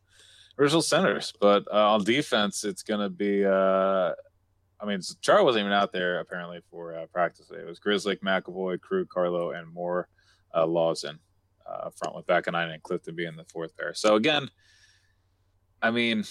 original 0.58 0.80
Senators. 0.80 1.34
But 1.38 1.68
uh, 1.70 1.92
on 1.92 2.04
defense, 2.04 2.64
it's 2.64 2.82
gonna 2.82 3.10
be 3.10 3.44
uh 3.44 4.12
I 4.80 4.86
mean, 4.86 5.00
Char 5.20 5.42
wasn't 5.42 5.62
even 5.62 5.72
out 5.72 5.92
there 5.92 6.20
apparently 6.20 6.60
for 6.70 6.94
uh, 6.94 7.06
practice. 7.06 7.50
It 7.50 7.66
was 7.66 7.80
Grzelcyk, 7.80 8.20
McAvoy, 8.20 8.80
Crew, 8.80 9.06
Carlo, 9.06 9.50
and 9.50 9.72
more 9.72 10.08
uh, 10.54 10.64
Lauzon 10.66 11.18
uh, 11.66 11.90
front 11.90 12.16
with 12.16 12.26
Vakanainen 12.26 12.74
and 12.74 12.82
Clifton 12.82 13.14
being 13.14 13.36
the 13.36 13.44
fourth 13.44 13.76
pair. 13.76 13.92
So 13.94 14.14
again, 14.14 14.50
I 15.82 15.90
mean, 15.90 16.24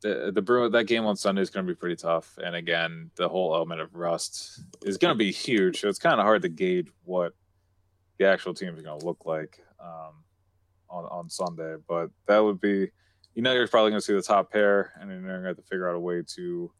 the 0.00 0.30
the 0.34 0.42
Bruin 0.42 0.72
that 0.72 0.84
game 0.84 1.04
on 1.04 1.16
Sunday 1.16 1.42
is 1.42 1.50
going 1.50 1.66
to 1.66 1.72
be 1.72 1.76
pretty 1.76 1.96
tough. 1.96 2.38
And 2.42 2.54
again, 2.54 3.10
the 3.16 3.28
whole 3.28 3.54
element 3.54 3.80
of 3.80 3.94
rust 3.94 4.60
is 4.84 4.96
going 4.96 5.12
to 5.12 5.18
be 5.18 5.32
huge. 5.32 5.80
So 5.80 5.88
it's 5.88 5.98
kind 5.98 6.20
of 6.20 6.24
hard 6.24 6.42
to 6.42 6.48
gauge 6.48 6.88
what 7.04 7.32
the 8.18 8.26
actual 8.26 8.54
team 8.54 8.74
is 8.74 8.82
going 8.82 8.98
to 8.98 9.06
look 9.06 9.26
like 9.26 9.60
um, 9.80 10.24
on 10.88 11.04
on 11.04 11.28
Sunday. 11.28 11.76
But 11.88 12.10
that 12.26 12.38
would 12.38 12.60
be, 12.60 12.90
you 13.34 13.42
know, 13.42 13.52
you're 13.52 13.68
probably 13.68 13.90
going 13.90 14.00
to 14.00 14.06
see 14.06 14.14
the 14.14 14.22
top 14.22 14.52
pair, 14.52 14.92
and 15.00 15.10
then 15.10 15.22
you're 15.22 15.32
going 15.32 15.42
to 15.42 15.48
have 15.48 15.56
to 15.56 15.62
figure 15.62 15.88
out 15.88 15.96
a 15.96 16.00
way 16.00 16.22
to 16.36 16.70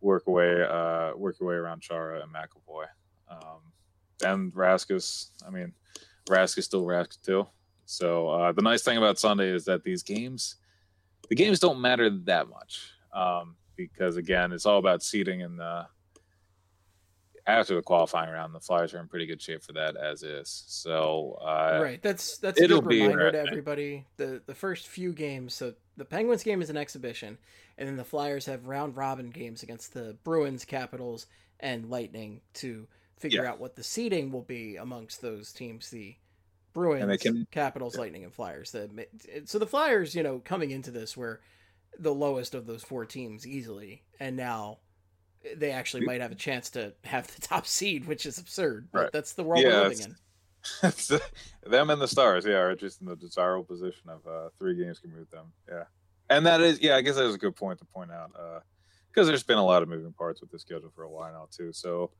work 0.00 0.26
away, 0.26 0.62
uh, 0.62 1.16
work 1.16 1.36
your 1.40 1.48
way 1.48 1.56
around 1.56 1.80
Chara 1.80 2.22
and 2.22 2.32
McAvoy. 2.32 2.86
Um, 3.30 3.72
and 4.24 4.52
Raskus, 4.52 5.30
I 5.46 5.50
mean, 5.50 5.72
Raskus 6.28 6.64
still 6.64 6.84
Raskus 6.84 7.20
too. 7.22 7.46
So 7.84 8.28
uh, 8.28 8.52
the 8.52 8.62
nice 8.62 8.82
thing 8.82 8.98
about 8.98 9.18
Sunday 9.18 9.50
is 9.50 9.64
that 9.64 9.82
these 9.82 10.02
games, 10.02 10.56
the 11.28 11.34
games 11.34 11.58
don't 11.58 11.80
matter 11.80 12.10
that 12.10 12.48
much 12.48 12.92
um, 13.12 13.56
because 13.76 14.16
again, 14.16 14.52
it's 14.52 14.66
all 14.66 14.78
about 14.78 15.02
seeding 15.02 15.42
and 15.42 15.58
the 15.58 15.86
after 17.46 17.74
the 17.74 17.82
qualifying 17.82 18.30
round. 18.30 18.54
The 18.54 18.60
Flyers 18.60 18.92
are 18.92 19.00
in 19.00 19.08
pretty 19.08 19.24
good 19.24 19.40
shape 19.40 19.62
for 19.62 19.72
that 19.72 19.96
as 19.96 20.22
is. 20.22 20.64
So 20.66 21.38
uh, 21.40 21.80
right. 21.82 22.02
That's 22.02 22.36
that's 22.38 22.60
a 22.60 22.68
good 22.68 22.86
be 22.86 23.02
reminder 23.02 23.32
to 23.32 23.38
everybody. 23.38 24.04
The 24.18 24.42
the 24.46 24.54
first 24.54 24.86
few 24.86 25.12
games, 25.12 25.54
so 25.54 25.72
the 25.98 26.04
Penguins 26.04 26.42
game 26.42 26.62
is 26.62 26.70
an 26.70 26.76
exhibition, 26.76 27.36
and 27.76 27.88
then 27.88 27.96
the 27.96 28.04
Flyers 28.04 28.46
have 28.46 28.66
round 28.66 28.96
robin 28.96 29.28
games 29.30 29.62
against 29.62 29.92
the 29.92 30.16
Bruins, 30.24 30.64
Capitals, 30.64 31.26
and 31.60 31.90
Lightning 31.90 32.40
to 32.54 32.86
figure 33.18 33.42
Yeah. 33.42 33.50
out 33.50 33.60
what 33.60 33.76
the 33.76 33.82
seeding 33.82 34.30
will 34.32 34.42
be 34.42 34.76
amongst 34.76 35.20
those 35.20 35.52
teams. 35.52 35.90
The 35.90 36.16
Bruins, 36.72 37.20
can- 37.20 37.46
Capitals, 37.50 37.96
Lightning, 37.96 38.24
and 38.24 38.32
Flyers. 38.32 38.70
The, 38.72 39.06
so 39.44 39.58
the 39.58 39.66
Flyers, 39.66 40.14
you 40.14 40.22
know, 40.22 40.38
coming 40.38 40.70
into 40.70 40.90
this 40.92 41.16
were 41.16 41.40
the 41.98 42.14
lowest 42.14 42.54
of 42.54 42.66
those 42.66 42.84
four 42.84 43.04
teams 43.04 43.46
easily, 43.46 44.04
and 44.20 44.36
now 44.36 44.78
they 45.56 45.70
actually 45.72 46.04
might 46.04 46.20
have 46.20 46.30
a 46.32 46.36
chance 46.36 46.70
to 46.70 46.92
have 47.04 47.26
the 47.34 47.40
top 47.46 47.66
seed, 47.66 48.04
which 48.06 48.24
is 48.26 48.38
absurd. 48.38 48.88
But 48.92 49.12
that's 49.12 49.32
the 49.32 49.42
world 49.42 49.62
Yeah, 49.62 49.82
we're 49.82 49.88
living 49.88 50.04
in. 50.06 50.16
Them 51.66 51.90
and 51.90 52.00
the 52.00 52.08
stars, 52.08 52.44
yeah, 52.44 52.56
are 52.56 52.74
just 52.74 53.00
in 53.00 53.06
the 53.06 53.16
desirable 53.16 53.64
position 53.64 54.08
of 54.08 54.26
uh, 54.26 54.48
three 54.58 54.76
games 54.76 54.98
can 54.98 55.12
move 55.12 55.30
them. 55.30 55.52
Yeah, 55.68 55.84
and 56.30 56.46
that 56.46 56.60
is, 56.60 56.80
yeah, 56.80 56.96
I 56.96 57.00
guess 57.00 57.16
that 57.16 57.26
is 57.26 57.34
a 57.34 57.38
good 57.38 57.56
point 57.56 57.78
to 57.78 57.84
point 57.84 58.10
out 58.10 58.30
because 59.10 59.26
there's 59.26 59.42
been 59.42 59.58
a 59.58 59.64
lot 59.64 59.82
of 59.82 59.88
moving 59.88 60.12
parts 60.12 60.40
with 60.40 60.50
the 60.50 60.58
schedule 60.58 60.90
for 60.94 61.02
a 61.02 61.10
while 61.10 61.32
now 61.32 61.48
too. 61.50 61.72
So, 61.72 62.10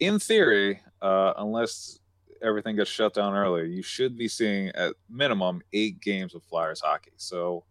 in 0.00 0.18
theory, 0.18 0.80
uh, 1.02 1.34
unless 1.36 1.98
everything 2.42 2.76
gets 2.76 2.90
shut 2.90 3.14
down 3.14 3.34
early, 3.34 3.68
you 3.70 3.82
should 3.82 4.16
be 4.16 4.28
seeing 4.28 4.68
at 4.68 4.94
minimum 5.10 5.62
eight 5.72 6.00
games 6.00 6.34
of 6.34 6.42
Flyers 6.44 6.80
hockey. 6.80 7.12
So, 7.16 7.64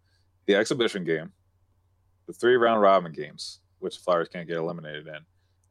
the 0.46 0.54
exhibition 0.54 1.04
game, 1.04 1.32
the 2.26 2.32
three 2.32 2.56
round 2.56 2.80
robin 2.80 3.12
games, 3.12 3.60
which 3.80 3.96
the 3.96 4.02
Flyers 4.02 4.28
can't 4.28 4.46
get 4.46 4.56
eliminated 4.56 5.06
in, 5.06 5.18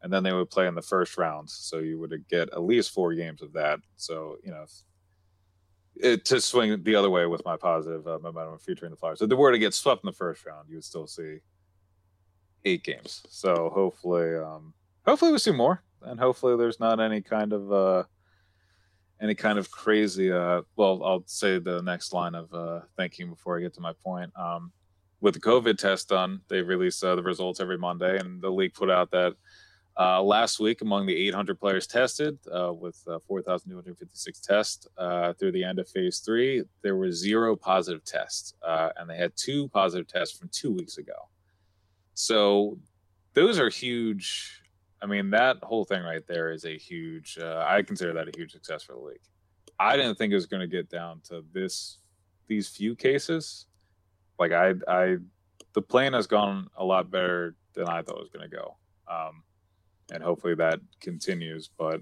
and 0.05 0.13
then 0.13 0.21
they 0.21 0.31
would 0.31 0.51
play 0.51 0.67
in 0.67 0.75
the 0.75 0.83
first 0.83 1.17
round. 1.17 1.49
So 1.49 1.79
you 1.79 1.99
would 1.99 2.13
get 2.29 2.49
at 2.53 2.61
least 2.61 2.91
four 2.91 3.15
games 3.15 3.41
of 3.41 3.53
that. 3.53 3.79
So 3.95 4.37
you 4.43 4.51
know, 4.51 4.65
it, 5.95 6.25
to 6.25 6.39
swing 6.39 6.83
the 6.83 6.95
other 6.95 7.09
way 7.09 7.25
with 7.25 7.43
my 7.43 7.57
positive 7.57 8.07
uh, 8.07 8.19
momentum 8.21 8.59
featuring 8.59 8.91
the 8.91 8.97
Flyers. 8.97 9.23
If 9.23 9.29
they 9.29 9.35
were 9.35 9.51
to 9.51 9.57
get 9.57 9.73
swept 9.73 10.03
in 10.03 10.07
the 10.07 10.13
first 10.13 10.45
round, 10.45 10.69
you 10.69 10.75
would 10.75 10.83
still 10.83 11.07
see 11.07 11.39
eight 12.65 12.83
games. 12.83 13.23
So 13.29 13.71
hopefully, 13.73 14.35
um, 14.35 14.75
hopefully 15.07 15.31
we 15.31 15.39
see 15.39 15.51
more, 15.51 15.81
and 16.03 16.19
hopefully 16.19 16.55
there's 16.55 16.79
not 16.79 16.99
any 16.99 17.21
kind 17.21 17.51
of 17.51 17.71
uh, 17.71 18.03
any 19.19 19.33
kind 19.33 19.57
of 19.57 19.71
crazy. 19.71 20.31
Uh, 20.31 20.61
well, 20.75 21.03
I'll 21.03 21.23
say 21.25 21.57
the 21.57 21.81
next 21.81 22.13
line 22.13 22.35
of 22.35 22.53
uh, 22.53 22.81
thinking 22.95 23.31
before 23.31 23.57
I 23.57 23.61
get 23.61 23.73
to 23.73 23.81
my 23.81 23.93
point. 24.03 24.31
Um, 24.37 24.71
with 25.19 25.33
the 25.33 25.39
COVID 25.39 25.79
test 25.79 26.09
done, 26.09 26.41
they 26.47 26.61
release 26.61 27.01
uh, 27.01 27.15
the 27.15 27.23
results 27.23 27.59
every 27.59 27.79
Monday, 27.79 28.19
and 28.19 28.39
the 28.39 28.51
league 28.51 28.75
put 28.75 28.91
out 28.91 29.09
that 29.09 29.33
Uh, 29.97 30.21
last 30.21 30.59
week, 30.59 30.81
among 30.81 31.05
the 31.05 31.15
800 31.27 31.57
players 31.57 31.87
tested 31.87 32.37
uh, 32.53 32.73
with 32.73 33.01
uh, 33.07 33.19
4,256 33.27 34.39
tests 34.41 34.87
uh, 34.97 35.31
through 35.33 35.53
the 35.53 35.63
end 35.63 35.79
of 35.79 35.87
phase 35.87 36.19
three, 36.19 36.63
there 36.81 36.97
were 36.97 37.11
zero 37.11 37.55
positive 37.55 38.03
tests, 38.03 38.53
uh, 38.61 38.89
and 38.97 39.09
they 39.09 39.15
had 39.15 39.31
two 39.37 39.69
positive 39.69 40.07
tests 40.07 40.37
from 40.37 40.49
two 40.51 40.73
weeks 40.73 40.97
ago. 40.97 41.13
So 42.13 42.77
those 43.33 43.57
are 43.57 43.69
huge. 43.69 44.63
I 45.01 45.05
mean, 45.05 45.29
that 45.29 45.57
whole 45.63 45.85
thing 45.85 46.03
right 46.03 46.25
there 46.27 46.51
is 46.51 46.65
a 46.65 46.77
huge. 46.77 47.37
Uh, 47.39 47.63
I 47.65 47.81
consider 47.81 48.13
that 48.13 48.27
a 48.27 48.31
huge 48.35 48.51
success 48.51 48.83
for 48.83 48.93
the 48.93 48.99
league. 48.99 49.19
I 49.79 49.95
didn't 49.95 50.15
think 50.15 50.31
it 50.31 50.35
was 50.35 50.45
going 50.45 50.61
to 50.61 50.67
get 50.67 50.89
down 50.89 51.21
to 51.29 51.43
this 51.53 51.99
these 52.47 52.67
few 52.67 52.95
cases. 52.95 53.65
Like 54.37 54.51
I, 54.51 54.73
I, 54.87 55.17
the 55.73 55.81
plan 55.81 56.13
has 56.13 56.27
gone 56.27 56.67
a 56.77 56.83
lot 56.83 57.09
better 57.09 57.55
than 57.73 57.87
I 57.87 58.01
thought 58.01 58.17
it 58.17 58.21
was 58.21 58.29
going 58.29 58.49
to 58.49 58.55
go. 58.55 58.77
Um, 59.07 59.43
and 60.11 60.23
hopefully 60.23 60.55
that 60.55 60.79
continues. 60.99 61.69
But 61.77 62.01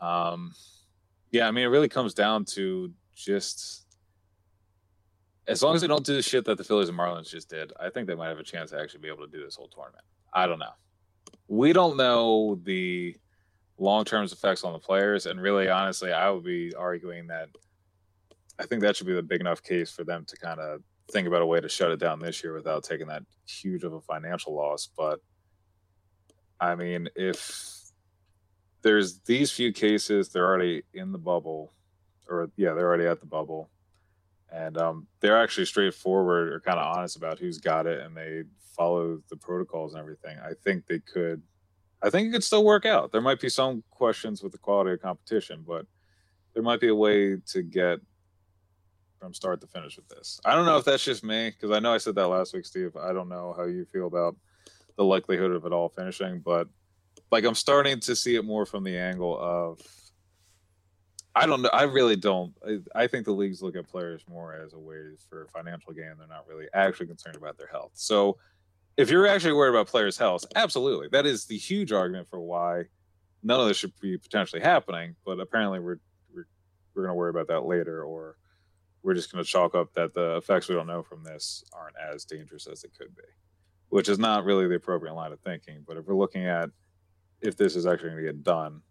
um, 0.00 0.52
yeah, 1.30 1.48
I 1.48 1.50
mean, 1.50 1.64
it 1.64 1.68
really 1.68 1.88
comes 1.88 2.14
down 2.14 2.44
to 2.52 2.92
just 3.14 3.86
as 5.48 5.62
long 5.62 5.74
as 5.74 5.80
they 5.80 5.86
don't 5.86 6.04
do 6.04 6.14
the 6.14 6.22
shit 6.22 6.44
that 6.46 6.58
the 6.58 6.64
Phillies 6.64 6.88
and 6.88 6.98
Marlins 6.98 7.30
just 7.30 7.48
did, 7.48 7.72
I 7.80 7.90
think 7.90 8.08
they 8.08 8.14
might 8.14 8.28
have 8.28 8.38
a 8.38 8.44
chance 8.44 8.70
to 8.70 8.80
actually 8.80 9.00
be 9.00 9.08
able 9.08 9.26
to 9.26 9.30
do 9.30 9.44
this 9.44 9.56
whole 9.56 9.68
tournament. 9.68 10.04
I 10.32 10.46
don't 10.46 10.58
know. 10.58 10.72
We 11.48 11.72
don't 11.72 11.96
know 11.96 12.58
the 12.64 13.16
long 13.78 14.04
term 14.04 14.24
effects 14.24 14.64
on 14.64 14.72
the 14.72 14.78
players, 14.78 15.26
and 15.26 15.40
really, 15.40 15.68
honestly, 15.68 16.12
I 16.12 16.30
would 16.30 16.44
be 16.44 16.74
arguing 16.74 17.28
that 17.28 17.48
I 18.58 18.66
think 18.66 18.82
that 18.82 18.96
should 18.96 19.06
be 19.06 19.14
the 19.14 19.22
big 19.22 19.40
enough 19.40 19.62
case 19.62 19.90
for 19.90 20.02
them 20.02 20.24
to 20.26 20.36
kind 20.36 20.58
of 20.58 20.82
think 21.12 21.28
about 21.28 21.42
a 21.42 21.46
way 21.46 21.60
to 21.60 21.68
shut 21.68 21.90
it 21.90 22.00
down 22.00 22.18
this 22.18 22.42
year 22.42 22.54
without 22.54 22.82
taking 22.82 23.06
that 23.08 23.22
huge 23.46 23.84
of 23.84 23.92
a 23.92 24.00
financial 24.00 24.54
loss. 24.54 24.88
But 24.96 25.20
I 26.60 26.74
mean, 26.74 27.08
if 27.14 27.76
there's 28.82 29.18
these 29.20 29.50
few 29.50 29.72
cases, 29.72 30.28
they're 30.28 30.46
already 30.46 30.82
in 30.94 31.12
the 31.12 31.18
bubble, 31.18 31.72
or 32.28 32.50
yeah, 32.56 32.72
they're 32.72 32.86
already 32.86 33.06
at 33.06 33.20
the 33.20 33.26
bubble, 33.26 33.70
and 34.50 34.78
um, 34.78 35.06
they're 35.20 35.42
actually 35.42 35.66
straightforward 35.66 36.52
or 36.52 36.60
kind 36.60 36.78
of 36.78 36.96
honest 36.96 37.16
about 37.16 37.38
who's 37.38 37.58
got 37.58 37.86
it, 37.86 38.00
and 38.00 38.16
they 38.16 38.44
follow 38.76 39.22
the 39.28 39.36
protocols 39.36 39.94
and 39.94 40.00
everything. 40.00 40.38
I 40.38 40.52
think 40.62 40.86
they 40.86 41.00
could. 41.00 41.42
I 42.02 42.10
think 42.10 42.28
it 42.28 42.32
could 42.32 42.44
still 42.44 42.64
work 42.64 42.84
out. 42.84 43.10
There 43.10 43.22
might 43.22 43.40
be 43.40 43.48
some 43.48 43.82
questions 43.90 44.42
with 44.42 44.52
the 44.52 44.58
quality 44.58 44.92
of 44.92 45.00
competition, 45.00 45.64
but 45.66 45.86
there 46.54 46.62
might 46.62 46.80
be 46.80 46.88
a 46.88 46.94
way 46.94 47.36
to 47.36 47.62
get 47.62 48.00
from 49.18 49.34
start 49.34 49.60
to 49.62 49.66
finish 49.66 49.96
with 49.96 50.08
this. 50.08 50.38
I 50.44 50.54
don't 50.54 50.66
know 50.66 50.76
if 50.76 50.84
that's 50.84 51.04
just 51.04 51.24
me 51.24 51.50
because 51.50 51.74
I 51.74 51.80
know 51.80 51.94
I 51.94 51.98
said 51.98 52.14
that 52.16 52.28
last 52.28 52.54
week, 52.54 52.66
Steve. 52.66 52.96
I 52.96 53.12
don't 53.12 53.28
know 53.28 53.54
how 53.56 53.64
you 53.64 53.84
feel 53.86 54.06
about 54.06 54.36
the 54.96 55.04
likelihood 55.04 55.52
of 55.52 55.64
it 55.64 55.72
all 55.72 55.88
finishing, 55.88 56.40
but 56.40 56.68
like 57.30 57.44
I'm 57.44 57.54
starting 57.54 58.00
to 58.00 58.16
see 58.16 58.36
it 58.36 58.44
more 58.44 58.66
from 58.66 58.84
the 58.84 58.96
angle 58.96 59.38
of 59.38 59.80
I 61.34 61.44
don't 61.44 61.60
know. 61.60 61.68
I 61.70 61.82
really 61.82 62.16
don't. 62.16 62.54
I, 62.66 63.02
I 63.02 63.06
think 63.06 63.26
the 63.26 63.32
leagues 63.32 63.60
look 63.60 63.76
at 63.76 63.86
players 63.86 64.22
more 64.26 64.54
as 64.54 64.72
a 64.72 64.78
way 64.78 64.96
for 65.28 65.46
financial 65.52 65.92
gain. 65.92 66.14
They're 66.16 66.26
not 66.26 66.48
really 66.48 66.64
actually 66.72 67.08
concerned 67.08 67.36
about 67.36 67.58
their 67.58 67.66
health. 67.66 67.90
So 67.92 68.38
if 68.96 69.10
you're 69.10 69.26
actually 69.26 69.52
worried 69.52 69.74
about 69.74 69.86
players' 69.86 70.16
health, 70.16 70.46
absolutely, 70.54 71.08
that 71.12 71.26
is 71.26 71.44
the 71.44 71.58
huge 71.58 71.92
argument 71.92 72.28
for 72.30 72.40
why 72.40 72.84
none 73.42 73.60
of 73.60 73.68
this 73.68 73.76
should 73.76 73.92
be 74.00 74.16
potentially 74.16 74.62
happening. 74.62 75.14
But 75.26 75.38
apparently, 75.38 75.78
we're 75.78 75.98
we're, 76.34 76.46
we're 76.94 77.02
going 77.02 77.12
to 77.12 77.18
worry 77.18 77.30
about 77.30 77.48
that 77.48 77.66
later, 77.66 78.02
or 78.02 78.38
we're 79.02 79.12
just 79.12 79.30
going 79.30 79.44
to 79.44 79.48
chalk 79.50 79.74
up 79.74 79.92
that 79.92 80.14
the 80.14 80.38
effects 80.38 80.68
we 80.68 80.74
don't 80.74 80.86
know 80.86 81.02
from 81.02 81.22
this 81.22 81.62
aren't 81.74 81.96
as 81.96 82.24
dangerous 82.24 82.66
as 82.66 82.80
they 82.80 82.88
could 82.88 83.14
be 83.14 83.22
which 83.96 84.10
is 84.10 84.18
not 84.18 84.44
really 84.44 84.68
the 84.68 84.74
appropriate 84.74 85.14
line 85.14 85.32
of 85.32 85.40
thinking. 85.40 85.82
But 85.88 85.96
if 85.96 86.04
we're 86.04 86.14
looking 86.14 86.44
at 86.44 86.68
if 87.40 87.56
this 87.56 87.74
is 87.74 87.86
actually 87.86 88.10
going 88.10 88.26
to 88.26 88.30
get 88.30 88.44
done, 88.44 88.82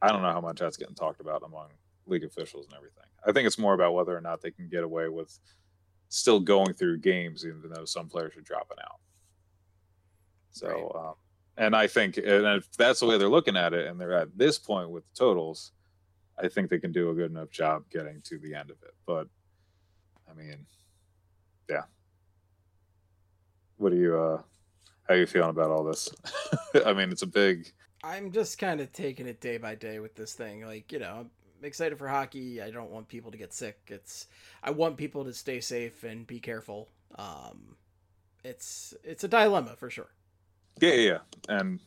I 0.00 0.08
don't 0.08 0.22
know 0.22 0.32
how 0.32 0.40
much 0.40 0.60
that's 0.60 0.78
getting 0.78 0.94
talked 0.94 1.20
about 1.20 1.42
among 1.44 1.68
league 2.06 2.24
officials 2.24 2.64
and 2.64 2.74
everything. 2.74 3.04
I 3.26 3.32
think 3.32 3.46
it's 3.46 3.58
more 3.58 3.74
about 3.74 3.92
whether 3.92 4.16
or 4.16 4.22
not 4.22 4.40
they 4.40 4.50
can 4.50 4.70
get 4.70 4.82
away 4.82 5.10
with 5.10 5.38
still 6.08 6.40
going 6.40 6.72
through 6.72 7.00
games, 7.00 7.44
even 7.44 7.70
though 7.70 7.84
some 7.84 8.08
players 8.08 8.34
are 8.34 8.40
dropping 8.40 8.78
out. 8.82 9.00
So, 10.52 10.68
right. 10.68 11.08
um, 11.08 11.14
and 11.58 11.76
I 11.76 11.86
think, 11.86 12.16
and 12.16 12.46
if 12.46 12.72
that's 12.78 13.00
the 13.00 13.06
way 13.06 13.18
they're 13.18 13.28
looking 13.28 13.58
at 13.58 13.74
it, 13.74 13.88
and 13.88 14.00
they're 14.00 14.14
at 14.14 14.38
this 14.38 14.58
point 14.58 14.88
with 14.88 15.04
the 15.04 15.18
totals, 15.18 15.72
I 16.42 16.48
think 16.48 16.70
they 16.70 16.78
can 16.78 16.92
do 16.92 17.10
a 17.10 17.14
good 17.14 17.30
enough 17.30 17.50
job 17.50 17.82
getting 17.90 18.22
to 18.22 18.38
the 18.38 18.54
end 18.54 18.70
of 18.70 18.78
it. 18.84 18.94
But, 19.06 19.28
I 20.30 20.32
mean, 20.32 20.64
yeah, 21.68 21.82
what 23.80 23.92
are 23.92 23.96
you 23.96 24.18
uh 24.18 24.42
how 25.08 25.14
are 25.14 25.18
you 25.18 25.26
feeling 25.26 25.50
about 25.50 25.70
all 25.70 25.82
this? 25.82 26.08
I 26.86 26.92
mean, 26.92 27.10
it's 27.10 27.22
a 27.22 27.26
big 27.26 27.72
I'm 28.02 28.32
just 28.32 28.58
kind 28.58 28.80
of 28.80 28.92
taking 28.92 29.26
it 29.26 29.40
day 29.40 29.58
by 29.58 29.74
day 29.74 29.98
with 29.98 30.14
this 30.14 30.32
thing. 30.32 30.64
Like, 30.64 30.90
you 30.90 30.98
know, 30.98 31.16
I'm 31.20 31.30
excited 31.62 31.98
for 31.98 32.08
hockey. 32.08 32.62
I 32.62 32.70
don't 32.70 32.90
want 32.90 33.08
people 33.08 33.30
to 33.30 33.36
get 33.36 33.52
sick. 33.52 33.78
It's 33.88 34.26
I 34.62 34.70
want 34.70 34.96
people 34.96 35.24
to 35.24 35.34
stay 35.34 35.60
safe 35.60 36.04
and 36.04 36.26
be 36.26 36.38
careful. 36.40 36.88
Um 37.16 37.76
it's 38.44 38.94
it's 39.02 39.24
a 39.24 39.28
dilemma 39.28 39.74
for 39.76 39.90
sure. 39.90 40.10
Yeah, 40.80 40.94
yeah, 40.94 41.18
and 41.48 41.80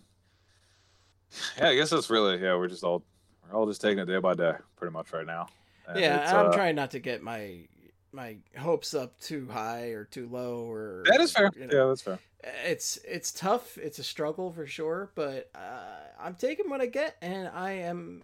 yeah, 1.57 1.69
I 1.69 1.75
guess 1.75 1.89
that's 1.89 2.09
really 2.09 2.41
yeah. 2.41 2.55
We're 2.55 2.67
just 2.67 2.83
all 2.83 3.03
we're 3.49 3.57
all 3.57 3.65
just 3.65 3.81
taking 3.81 3.99
it 3.99 4.05
day 4.05 4.19
by 4.19 4.35
day, 4.35 4.53
pretty 4.75 4.93
much 4.93 5.11
right 5.13 5.25
now. 5.25 5.47
And 5.87 5.99
yeah, 5.99 6.31
I'm 6.39 6.47
uh, 6.47 6.53
trying 6.53 6.75
not 6.75 6.91
to 6.91 6.99
get 6.99 7.23
my 7.23 7.67
my 8.13 8.37
hopes 8.57 8.93
up 8.93 9.19
too 9.19 9.47
high 9.51 9.87
or 9.87 10.05
too 10.05 10.27
low 10.31 10.69
or 10.69 11.03
that 11.07 11.19
is 11.19 11.31
fair. 11.31 11.51
You 11.55 11.67
know, 11.67 11.75
yeah, 11.75 11.87
that's 11.87 12.01
fair. 12.01 12.19
It's 12.65 12.99
it's 13.07 13.31
tough. 13.31 13.77
It's 13.77 13.99
a 13.99 14.03
struggle 14.03 14.51
for 14.51 14.67
sure, 14.67 15.11
but 15.15 15.49
uh, 15.55 16.19
I'm 16.19 16.35
taking 16.35 16.69
what 16.69 16.81
I 16.81 16.87
get, 16.87 17.15
and 17.21 17.47
I 17.47 17.71
am, 17.71 18.23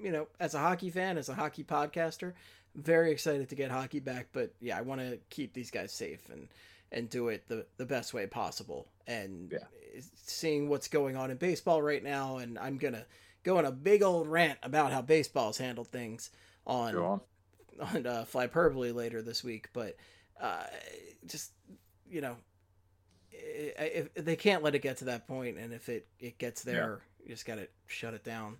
you 0.00 0.10
know, 0.10 0.26
as 0.40 0.54
a 0.54 0.58
hockey 0.58 0.90
fan, 0.90 1.18
as 1.18 1.28
a 1.28 1.34
hockey 1.34 1.64
podcaster, 1.64 2.32
very 2.74 3.12
excited 3.12 3.48
to 3.50 3.54
get 3.54 3.70
hockey 3.70 4.00
back. 4.00 4.28
But 4.32 4.54
yeah, 4.60 4.78
I 4.78 4.80
want 4.82 5.00
to 5.00 5.18
keep 5.30 5.52
these 5.52 5.70
guys 5.70 5.92
safe 5.92 6.28
and 6.30 6.48
and 6.90 7.10
do 7.10 7.28
it 7.28 7.46
the 7.48 7.66
the 7.76 7.86
best 7.86 8.14
way 8.14 8.26
possible. 8.26 8.88
And 9.06 9.52
yeah. 9.52 10.00
seeing 10.24 10.68
what's 10.68 10.88
going 10.88 11.16
on 11.16 11.30
in 11.30 11.36
baseball 11.36 11.82
right 11.82 12.02
now, 12.02 12.38
and 12.38 12.58
I'm 12.58 12.78
gonna 12.78 13.04
go 13.42 13.58
on 13.58 13.66
a 13.66 13.72
big 13.72 14.02
old 14.02 14.28
rant 14.28 14.58
about 14.62 14.92
how 14.92 15.02
baseball's 15.02 15.58
handled 15.58 15.88
things 15.88 16.30
on, 16.66 16.96
on 16.96 17.20
on 17.80 18.06
uh, 18.06 18.24
Flyperbole 18.30 18.94
later 18.94 19.22
this 19.22 19.42
week, 19.44 19.68
but 19.72 19.96
uh, 20.40 20.64
just 21.26 21.52
you 22.10 22.20
know, 22.20 22.36
if, 23.30 24.08
if, 24.14 24.24
they 24.24 24.36
can't 24.36 24.62
let 24.62 24.74
it 24.74 24.82
get 24.82 24.98
to 24.98 25.06
that 25.06 25.26
point, 25.26 25.58
and 25.58 25.72
if 25.72 25.88
it 25.88 26.06
it 26.18 26.38
gets 26.38 26.62
there, 26.62 27.00
yeah. 27.20 27.24
you 27.24 27.34
just 27.34 27.46
got 27.46 27.56
to 27.56 27.68
shut 27.86 28.14
it 28.14 28.24
down. 28.24 28.56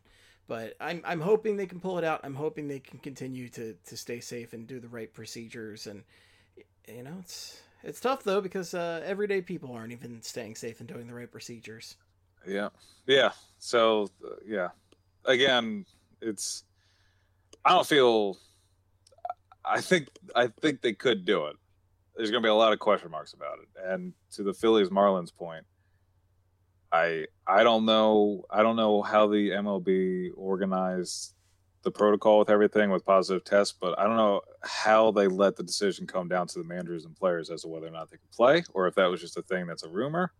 But 0.47 0.77
I'm 0.81 1.03
I'm 1.05 1.21
hoping 1.21 1.57
they 1.57 1.67
can 1.67 1.81
pull 1.81 1.99
it 1.99 2.05
out. 2.05 2.21
I'm 2.25 2.35
hoping 2.35 2.69
they 2.69 2.81
can 2.81 2.99
continue 2.99 3.49
to 3.51 3.75
to 3.87 3.97
stay 3.97 4.21
safe 4.21 4.53
and 4.53 4.67
do 4.67 4.81
the 4.81 4.89
right 4.89 5.13
procedures. 5.13 5.87
And 5.87 6.05
you 6.89 7.03
know, 7.03 7.17
it's 7.21 7.61
it's 7.83 8.01
tough 8.01 8.25
though 8.25 8.41
because 8.41 8.75
uh, 8.75 9.03
everyday 9.05 9.43
people 9.43 9.73
aren't 9.73 9.93
even 9.93 10.23
staying 10.23 10.57
safe 10.57 10.81
and 10.81 10.89
doing 10.89 11.07
the 11.07 11.15
right 11.15 11.31
procedures. 11.31 11.97
Yeah, 12.47 12.71
yeah. 13.07 13.31
So 13.59 14.09
uh, 14.25 14.37
yeah, 14.47 14.69
again, 15.25 15.85
it's 16.23 16.65
I 17.65 17.71
don't 17.71 17.87
feel 17.87 18.39
I 19.69 19.81
think 19.81 20.09
I 20.35 20.49
think 20.61 20.81
they 20.81 20.93
could 20.93 21.25
do 21.25 21.47
it. 21.47 21.57
There's 22.17 22.31
going 22.31 22.43
to 22.43 22.47
be 22.47 22.51
a 22.51 22.55
lot 22.55 22.73
of 22.73 22.79
question 22.79 23.11
marks 23.11 23.33
about 23.33 23.59
it. 23.59 23.69
And 23.85 24.13
to 24.33 24.43
the 24.43 24.55
Phillies 24.55 24.89
Marlins 24.89 25.35
point, 25.35 25.65
I 26.93 27.27
I 27.47 27.63
don't 27.63 27.85
know 27.85 28.45
I 28.51 28.63
don't 28.63 28.77
know 28.77 29.03
how 29.03 29.27
the 29.27 29.51
MLB 29.51 30.31
organized 30.37 31.35
the 31.83 31.91
protocol 31.91 32.39
with 32.39 32.51
everything 32.51 32.91
with 32.91 33.05
positive 33.05 33.45
tests, 33.45 33.77
but 33.79 33.99
I 33.99 34.05
don't 34.05 34.17
know 34.17 34.41
how 34.63 35.11
they 35.13 35.29
let 35.29 35.57
the 35.57 35.63
decision 35.63 36.07
come 36.07 36.29
down 36.29 36.47
to 36.49 36.59
the 36.59 36.65
managers 36.65 37.05
and 37.05 37.15
players 37.15 37.51
as 37.51 37.63
to 37.63 37.69
whether 37.69 37.87
or 37.87 37.91
not 37.91 38.11
they 38.11 38.17
can 38.17 38.29
play, 38.33 38.65
or 38.75 38.89
if 38.89 38.95
that 38.97 39.07
was 39.07 39.21
just 39.21 39.37
a 39.37 39.43
thing 39.43 39.67
that's 39.67 39.85
a 39.85 39.89
rumor. 39.89 40.33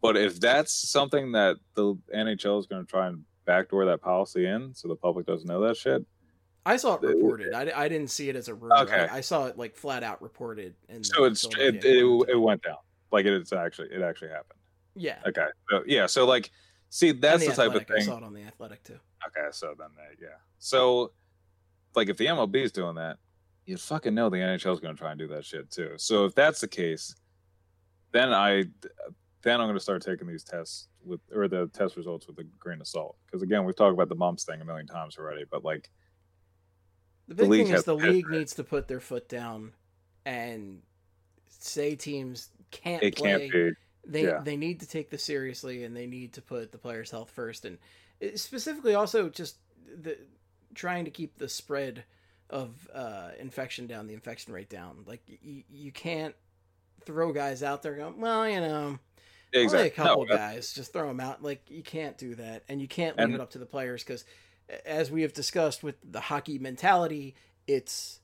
But 0.00 0.16
if 0.16 0.38
that's 0.38 0.72
something 0.72 1.32
that 1.32 1.56
the 1.74 1.96
NHL 2.14 2.60
is 2.60 2.66
going 2.66 2.84
to 2.84 2.90
try 2.90 3.08
and 3.08 3.24
backdoor 3.44 3.86
that 3.86 4.02
policy 4.02 4.46
in, 4.46 4.74
so 4.74 4.86
the 4.86 4.96
public 4.96 5.26
doesn't 5.26 5.48
know 5.48 5.60
that 5.62 5.76
shit, 5.76 6.04
I 6.66 6.76
saw 6.76 6.94
it 6.94 7.02
reported. 7.02 7.52
I, 7.52 7.70
I 7.84 7.88
didn't 7.88 8.10
see 8.10 8.28
it 8.28 8.36
as 8.36 8.48
a 8.48 8.54
rumor. 8.54 8.76
Okay. 8.82 9.06
I, 9.10 9.18
I 9.18 9.20
saw 9.20 9.46
it 9.46 9.58
like 9.58 9.76
flat 9.76 10.02
out 10.02 10.22
reported. 10.22 10.74
And 10.88 11.04
so 11.04 11.24
it's 11.24 11.44
it, 11.58 11.84
it, 11.84 12.28
it, 12.28 12.40
went 12.40 12.62
down. 12.62 12.76
Like 13.12 13.26
it's 13.26 13.52
actually 13.52 13.88
it 13.88 14.02
actually 14.02 14.30
happened. 14.30 14.58
Yeah. 14.96 15.18
Okay. 15.26 15.46
So 15.70 15.82
yeah. 15.86 16.06
So 16.06 16.24
like, 16.24 16.50
see, 16.88 17.12
that's 17.12 17.42
the, 17.44 17.50
the 17.50 17.56
type 17.56 17.74
of 17.74 17.86
thing. 17.86 17.96
I 17.98 18.00
saw 18.00 18.16
it 18.16 18.24
on 18.24 18.32
the 18.32 18.42
Athletic 18.42 18.82
too. 18.82 18.98
Okay. 19.26 19.48
So 19.50 19.74
then, 19.78 19.88
uh, 19.98 20.14
yeah. 20.20 20.28
So, 20.58 21.12
like, 21.94 22.08
if 22.08 22.16
the 22.16 22.26
MLB 22.26 22.56
is 22.56 22.72
doing 22.72 22.94
that, 22.94 23.18
you 23.66 23.76
fucking 23.76 24.14
know 24.14 24.30
the 24.30 24.38
NHL 24.38 24.72
is 24.72 24.80
going 24.80 24.94
to 24.94 24.98
try 24.98 25.10
and 25.10 25.18
do 25.18 25.28
that 25.28 25.44
shit 25.44 25.70
too. 25.70 25.92
So 25.96 26.24
if 26.24 26.34
that's 26.34 26.60
the 26.60 26.68
case, 26.68 27.14
then 28.12 28.32
I 28.32 28.64
then 29.42 29.60
I'm 29.60 29.66
going 29.66 29.76
to 29.76 29.80
start 29.80 30.02
taking 30.02 30.26
these 30.26 30.44
tests 30.44 30.88
with 31.04 31.20
or 31.34 31.48
the 31.48 31.68
test 31.74 31.96
results 31.96 32.26
with 32.26 32.38
a 32.38 32.44
grain 32.58 32.80
of 32.80 32.86
salt 32.86 33.16
because 33.26 33.42
again 33.42 33.64
we've 33.64 33.76
talked 33.76 33.92
about 33.92 34.08
the 34.08 34.14
mumps 34.14 34.44
thing 34.44 34.60
a 34.60 34.64
million 34.64 34.86
times 34.86 35.18
already, 35.18 35.44
but 35.50 35.64
like 35.64 35.90
the 37.28 37.34
big 37.34 37.50
the 37.50 37.56
thing 37.64 37.68
is 37.74 37.84
the 37.84 37.94
league 37.96 38.28
needs 38.28 38.54
to 38.54 38.64
put 38.64 38.88
their 38.88 39.00
foot 39.00 39.28
down 39.28 39.72
and 40.26 40.80
say 41.48 41.94
teams 41.96 42.48
can't 42.70 43.02
it 43.02 43.16
play. 43.16 43.48
Can't. 43.50 43.76
They 44.06 44.24
Yeah. 44.24 44.40
they 44.42 44.56
need 44.56 44.80
to 44.80 44.86
take 44.88 45.10
this 45.10 45.22
seriously, 45.24 45.84
and 45.84 45.96
they 45.96 46.06
need 46.06 46.34
to 46.34 46.42
put 46.42 46.72
the 46.72 46.78
players' 46.78 47.10
health 47.10 47.30
first, 47.30 47.64
and 47.64 47.78
uh, 48.22 48.36
specifically 48.36 48.94
also 48.94 49.28
just 49.30 49.56
the 49.86 50.18
trying 50.74 51.04
to 51.06 51.10
keep 51.10 51.38
the 51.38 51.48
spread 51.48 52.04
of 52.50 52.88
uh, 52.92 53.30
infection 53.38 53.86
down, 53.86 54.06
the 54.06 54.12
infection 54.14 54.52
rate 54.52 54.68
down. 54.68 55.04
Like 55.06 55.22
you, 55.26 55.62
you 55.70 55.92
can't 55.92 56.34
throw 57.06 57.32
guys 57.32 57.62
out 57.62 57.82
there 57.82 57.94
going, 57.96 58.20
well, 58.20 58.48
you 58.48 58.60
know, 58.60 58.98
only 59.54 59.78
a 59.86 59.90
couple 59.90 60.26
No, 60.26 60.36
guys, 60.36 60.72
just 60.74 60.92
throw 60.92 61.08
them 61.08 61.20
out. 61.20 61.42
Like 61.42 61.62
you 61.70 61.82
can't 61.82 62.18
do 62.18 62.34
that, 62.34 62.64
and 62.68 62.82
you 62.82 62.88
can't 62.88 63.16
leave 63.16 63.24
And- 63.26 63.34
it 63.34 63.40
up 63.40 63.50
to 63.52 63.58
the 63.58 63.66
players 63.66 64.02
because, 64.04 64.24
as 64.84 65.10
we 65.10 65.22
have 65.22 65.32
discussed 65.32 65.82
with 65.82 65.96
the 66.02 66.20
hockey 66.20 66.58
mentality, 66.58 67.34
it's 67.66 68.20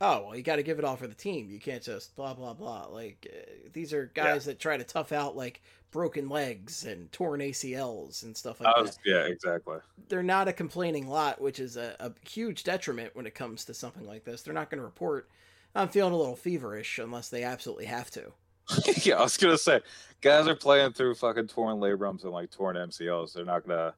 oh 0.00 0.26
well, 0.26 0.36
you 0.36 0.42
got 0.42 0.56
to 0.56 0.62
give 0.62 0.78
it 0.78 0.84
all 0.84 0.96
for 0.96 1.06
the 1.06 1.14
team. 1.14 1.50
You 1.50 1.60
can't 1.60 1.82
just 1.82 2.14
blah 2.16 2.34
blah 2.34 2.54
blah. 2.54 2.86
Like 2.86 3.26
uh, 3.30 3.68
these 3.72 3.92
are 3.92 4.10
guys 4.14 4.44
that 4.46 4.58
try 4.58 4.76
to 4.76 4.84
tough 4.84 5.12
out 5.12 5.36
like 5.36 5.62
broken 5.90 6.28
legs 6.28 6.84
and 6.84 7.10
torn 7.12 7.40
ACLs 7.40 8.22
and 8.22 8.36
stuff 8.36 8.60
like 8.60 8.68
I 8.68 8.72
that 8.76 8.82
was, 8.82 8.98
yeah, 9.04 9.24
exactly. 9.26 9.78
they're 10.08 10.22
not 10.22 10.48
a 10.48 10.52
complaining 10.52 11.08
lot, 11.08 11.40
which 11.40 11.58
is 11.58 11.76
a, 11.76 11.96
a 12.00 12.12
huge 12.28 12.64
detriment 12.64 13.16
when 13.16 13.26
it 13.26 13.34
comes 13.34 13.64
to 13.64 13.74
something 13.74 14.06
like 14.06 14.24
this. 14.24 14.42
They're 14.42 14.52
not 14.52 14.68
going 14.68 14.80
to 14.80 14.84
report, 14.84 15.30
I'm 15.74 15.88
feeling 15.88 16.12
a 16.12 16.16
little 16.16 16.36
feverish 16.36 16.98
unless 16.98 17.30
they 17.30 17.44
absolutely 17.44 17.86
have 17.86 18.10
to. 18.10 18.32
yeah, 19.04 19.16
I 19.16 19.22
was 19.22 19.36
gonna 19.36 19.56
say, 19.56 19.80
guys 20.20 20.48
are 20.48 20.56
playing 20.56 20.92
through 20.92 21.14
fucking 21.14 21.46
torn 21.46 21.76
labrums 21.76 22.24
and 22.24 22.32
like 22.32 22.50
torn 22.50 22.76
MCLs. 22.76 23.32
They're 23.32 23.44
not 23.44 23.66
gonna, 23.66 23.94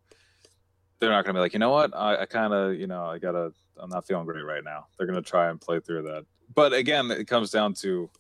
they're 0.98 1.10
not 1.10 1.24
gonna 1.24 1.36
be 1.36 1.40
like, 1.40 1.52
you 1.52 1.58
know 1.58 1.70
what, 1.70 1.94
I, 1.94 2.22
I 2.22 2.26
kind 2.26 2.52
of, 2.52 2.74
you 2.74 2.86
know, 2.86 3.04
I 3.04 3.18
gotta, 3.18 3.52
I'm 3.78 3.90
not 3.90 4.06
feeling 4.06 4.26
great 4.26 4.44
right 4.44 4.64
now. 4.64 4.86
They're 4.96 5.06
gonna 5.06 5.22
try 5.22 5.50
and 5.50 5.60
play 5.60 5.80
through 5.80 6.02
that. 6.02 6.24
But 6.54 6.72
again, 6.72 7.10
it 7.10 7.26
comes 7.26 7.50
down 7.50 7.74
to, 7.74 8.10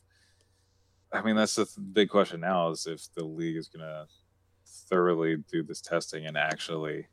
I 1.12 1.22
mean, 1.22 1.36
that's 1.36 1.54
the 1.54 1.64
th- 1.64 1.76
big 1.92 2.10
question 2.10 2.40
now 2.40 2.70
is 2.70 2.86
if 2.86 3.12
the 3.14 3.24
league 3.24 3.56
is 3.56 3.68
gonna 3.68 4.06
thoroughly 4.88 5.36
do 5.50 5.62
this 5.62 5.80
testing 5.80 6.26
and 6.26 6.36
actually 6.36 7.06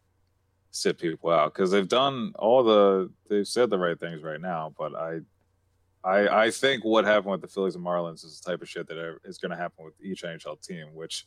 sit 0.72 0.98
people 0.98 1.30
out 1.30 1.54
because 1.54 1.72
they've 1.72 1.88
done 1.88 2.34
all 2.38 2.64
the, 2.64 3.10
they've 3.30 3.48
said 3.48 3.70
the 3.70 3.80
right 3.80 4.00
things 4.00 4.24
right 4.24 4.42
now, 4.42 4.74
but 4.78 4.94
I 4.96 5.22
I, 6.06 6.44
I 6.46 6.52
think 6.52 6.86
what 6.86 7.04
happened 7.04 7.32
with 7.32 7.42
the 7.42 7.48
Phillies 7.48 7.76
and 7.76 7.84
Marlins 7.84 8.24
is 8.24 8.40
the 8.40 8.52
type 8.52 8.62
of 8.62 8.70
shit 8.70 8.88
that 8.88 9.18
is 9.26 9.40
going 9.40 9.50
to 9.50 9.58
happen 9.58 9.84
with 9.84 9.96
each 10.00 10.22
NHL 10.22 10.62
team. 10.62 10.94
Which, 10.94 11.26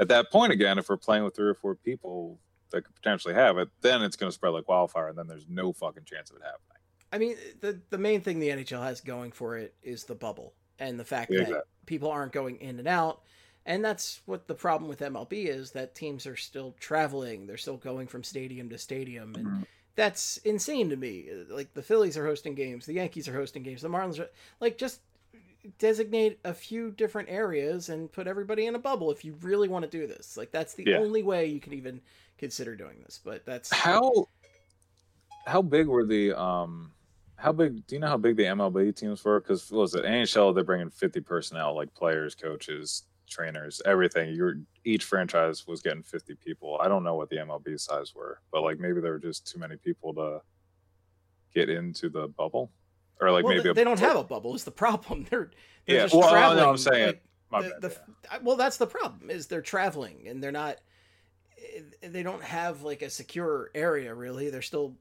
at 0.00 0.08
that 0.08 0.32
point, 0.32 0.52
again, 0.52 0.78
if 0.78 0.88
we're 0.88 0.96
playing 0.96 1.22
with 1.22 1.36
three 1.36 1.46
or 1.46 1.54
four 1.54 1.76
people 1.76 2.40
that 2.70 2.82
could 2.84 2.94
potentially 2.94 3.34
have 3.34 3.58
it, 3.58 3.68
then 3.80 4.02
it's 4.02 4.16
going 4.16 4.28
to 4.30 4.34
spread 4.34 4.50
like 4.50 4.68
wildfire, 4.68 5.08
and 5.08 5.18
then 5.18 5.26
there's 5.26 5.46
no 5.48 5.72
fucking 5.72 6.04
chance 6.04 6.30
of 6.30 6.36
it 6.36 6.42
happening. 6.42 6.78
I 7.12 7.18
mean, 7.18 7.36
the 7.60 7.80
the 7.90 7.98
main 7.98 8.20
thing 8.20 8.38
the 8.40 8.50
NHL 8.50 8.82
has 8.82 9.00
going 9.00 9.32
for 9.32 9.56
it 9.56 9.74
is 9.82 10.04
the 10.04 10.14
bubble 10.14 10.54
and 10.78 10.98
the 10.98 11.04
fact 11.04 11.36
Yeah, 11.36 11.38
that 11.38 11.42
exactly. 11.42 11.70
people 11.86 12.10
aren't 12.10 12.32
going 12.32 12.56
in 12.56 12.78
and 12.78 12.88
out. 12.88 13.22
And 13.64 13.84
that's 13.84 14.20
what 14.26 14.46
the 14.46 14.54
problem 14.54 14.88
with 14.88 15.00
MLB 15.02 15.46
is 15.46 15.72
that 15.72 15.94
teams 15.94 16.26
are 16.26 16.36
still 16.36 16.76
traveling. 16.78 17.46
They're 17.46 17.56
still 17.56 17.76
going 17.76 18.06
from 18.06 18.22
stadium 18.22 18.68
to 18.70 18.78
stadium. 18.78 19.34
And 19.34 19.48
Mm-hmm. 19.48 19.62
that's 19.96 20.36
insane 20.38 20.88
to 20.90 20.96
me. 20.96 21.28
Like 21.48 21.74
the 21.74 21.82
Phillies 21.82 22.16
are 22.16 22.26
hosting 22.26 22.54
games, 22.54 22.86
the 22.86 22.94
Yankees 22.94 23.28
are 23.28 23.34
hosting 23.34 23.62
games, 23.62 23.82
the 23.82 23.88
Marlins 23.88 24.20
are 24.20 24.30
like 24.60 24.78
just 24.78 25.00
designate 25.78 26.38
a 26.44 26.54
few 26.54 26.90
different 26.90 27.28
areas 27.28 27.88
and 27.88 28.12
put 28.12 28.26
everybody 28.26 28.66
in 28.66 28.74
a 28.74 28.78
bubble 28.78 29.10
if 29.10 29.24
you 29.24 29.34
really 29.42 29.68
want 29.68 29.84
to 29.84 29.90
do 29.90 30.06
this. 30.06 30.36
Like 30.36 30.52
that's 30.52 30.74
the 30.74 30.86
Yeah. 30.86 30.92
only 30.92 31.22
way 31.22 31.46
you 31.46 31.60
can 31.60 31.72
even 31.72 32.00
consider 32.38 32.76
doing 32.76 33.00
this. 33.04 33.20
But 33.24 33.44
that's 33.44 33.72
How 33.72 34.28
how 35.46 35.62
big 35.62 35.86
were 35.86 36.04
the 36.04 36.32
um 36.38 36.92
how 37.36 37.52
big 37.52 37.86
do 37.86 37.94
you 37.94 38.00
know 38.00 38.08
how 38.08 38.16
big 38.16 38.36
the 38.36 38.44
MLB 38.44 38.96
teams 38.96 39.24
were? 39.24 39.40
Because 39.40 39.70
what 39.70 39.80
was 39.80 39.94
it 39.94 40.04
NHL? 40.04 40.54
They're 40.54 40.64
bringing 40.64 40.90
fifty 40.90 41.20
personnel, 41.20 41.74
like 41.74 41.92
players, 41.94 42.34
coaches, 42.34 43.04
trainers, 43.28 43.82
everything. 43.84 44.34
You're 44.34 44.54
each 44.84 45.04
franchise 45.04 45.66
was 45.66 45.82
getting 45.82 46.02
fifty 46.02 46.34
people. 46.34 46.78
I 46.80 46.88
don't 46.88 47.04
know 47.04 47.14
what 47.14 47.28
the 47.28 47.36
MLB 47.36 47.78
size 47.78 48.14
were, 48.14 48.40
but 48.52 48.62
like 48.62 48.78
maybe 48.78 49.00
there 49.00 49.12
were 49.12 49.18
just 49.18 49.46
too 49.50 49.58
many 49.58 49.76
people 49.76 50.14
to 50.14 50.40
get 51.54 51.68
into 51.68 52.08
the 52.08 52.28
bubble, 52.28 52.70
or 53.20 53.30
like 53.30 53.44
well, 53.44 53.54
maybe 53.54 53.64
they, 53.64 53.70
a, 53.70 53.74
they 53.74 53.84
don't 53.84 54.00
have 54.00 54.16
a 54.16 54.24
bubble. 54.24 54.54
Is 54.54 54.64
the 54.64 54.70
problem? 54.70 55.26
They're, 55.30 55.50
they're 55.86 55.96
Yeah, 55.96 56.02
just 56.04 56.14
well, 56.14 56.30
traveling. 56.30 56.64
I'm 56.64 56.76
saying, 56.78 57.14
like, 57.52 57.64
the, 57.64 57.70
bad, 57.70 57.82
the, 57.82 57.96
I- 58.30 58.38
well, 58.38 58.56
that's 58.56 58.76
the 58.78 58.86
problem. 58.86 59.30
Is 59.30 59.46
they're 59.46 59.62
traveling 59.62 60.26
and 60.26 60.42
they're 60.42 60.52
not. 60.52 60.78
They 62.02 62.22
don't 62.22 62.42
have 62.42 62.82
like 62.82 63.02
a 63.02 63.10
secure 63.10 63.70
area 63.74 64.14
really. 64.14 64.50
They're 64.50 64.62
still 64.62 64.94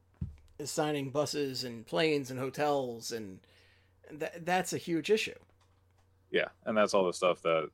assigning 0.59 1.09
buses 1.09 1.63
and 1.63 1.85
planes 1.85 2.31
and 2.31 2.39
hotels 2.39 3.11
and 3.11 3.39
that 4.11 4.45
that's 4.45 4.73
a 4.73 4.77
huge 4.77 5.09
issue. 5.09 5.35
Yeah, 6.31 6.47
and 6.65 6.77
that's 6.77 6.93
all 6.93 7.05
the 7.05 7.13
stuff 7.13 7.41
that 7.43 7.69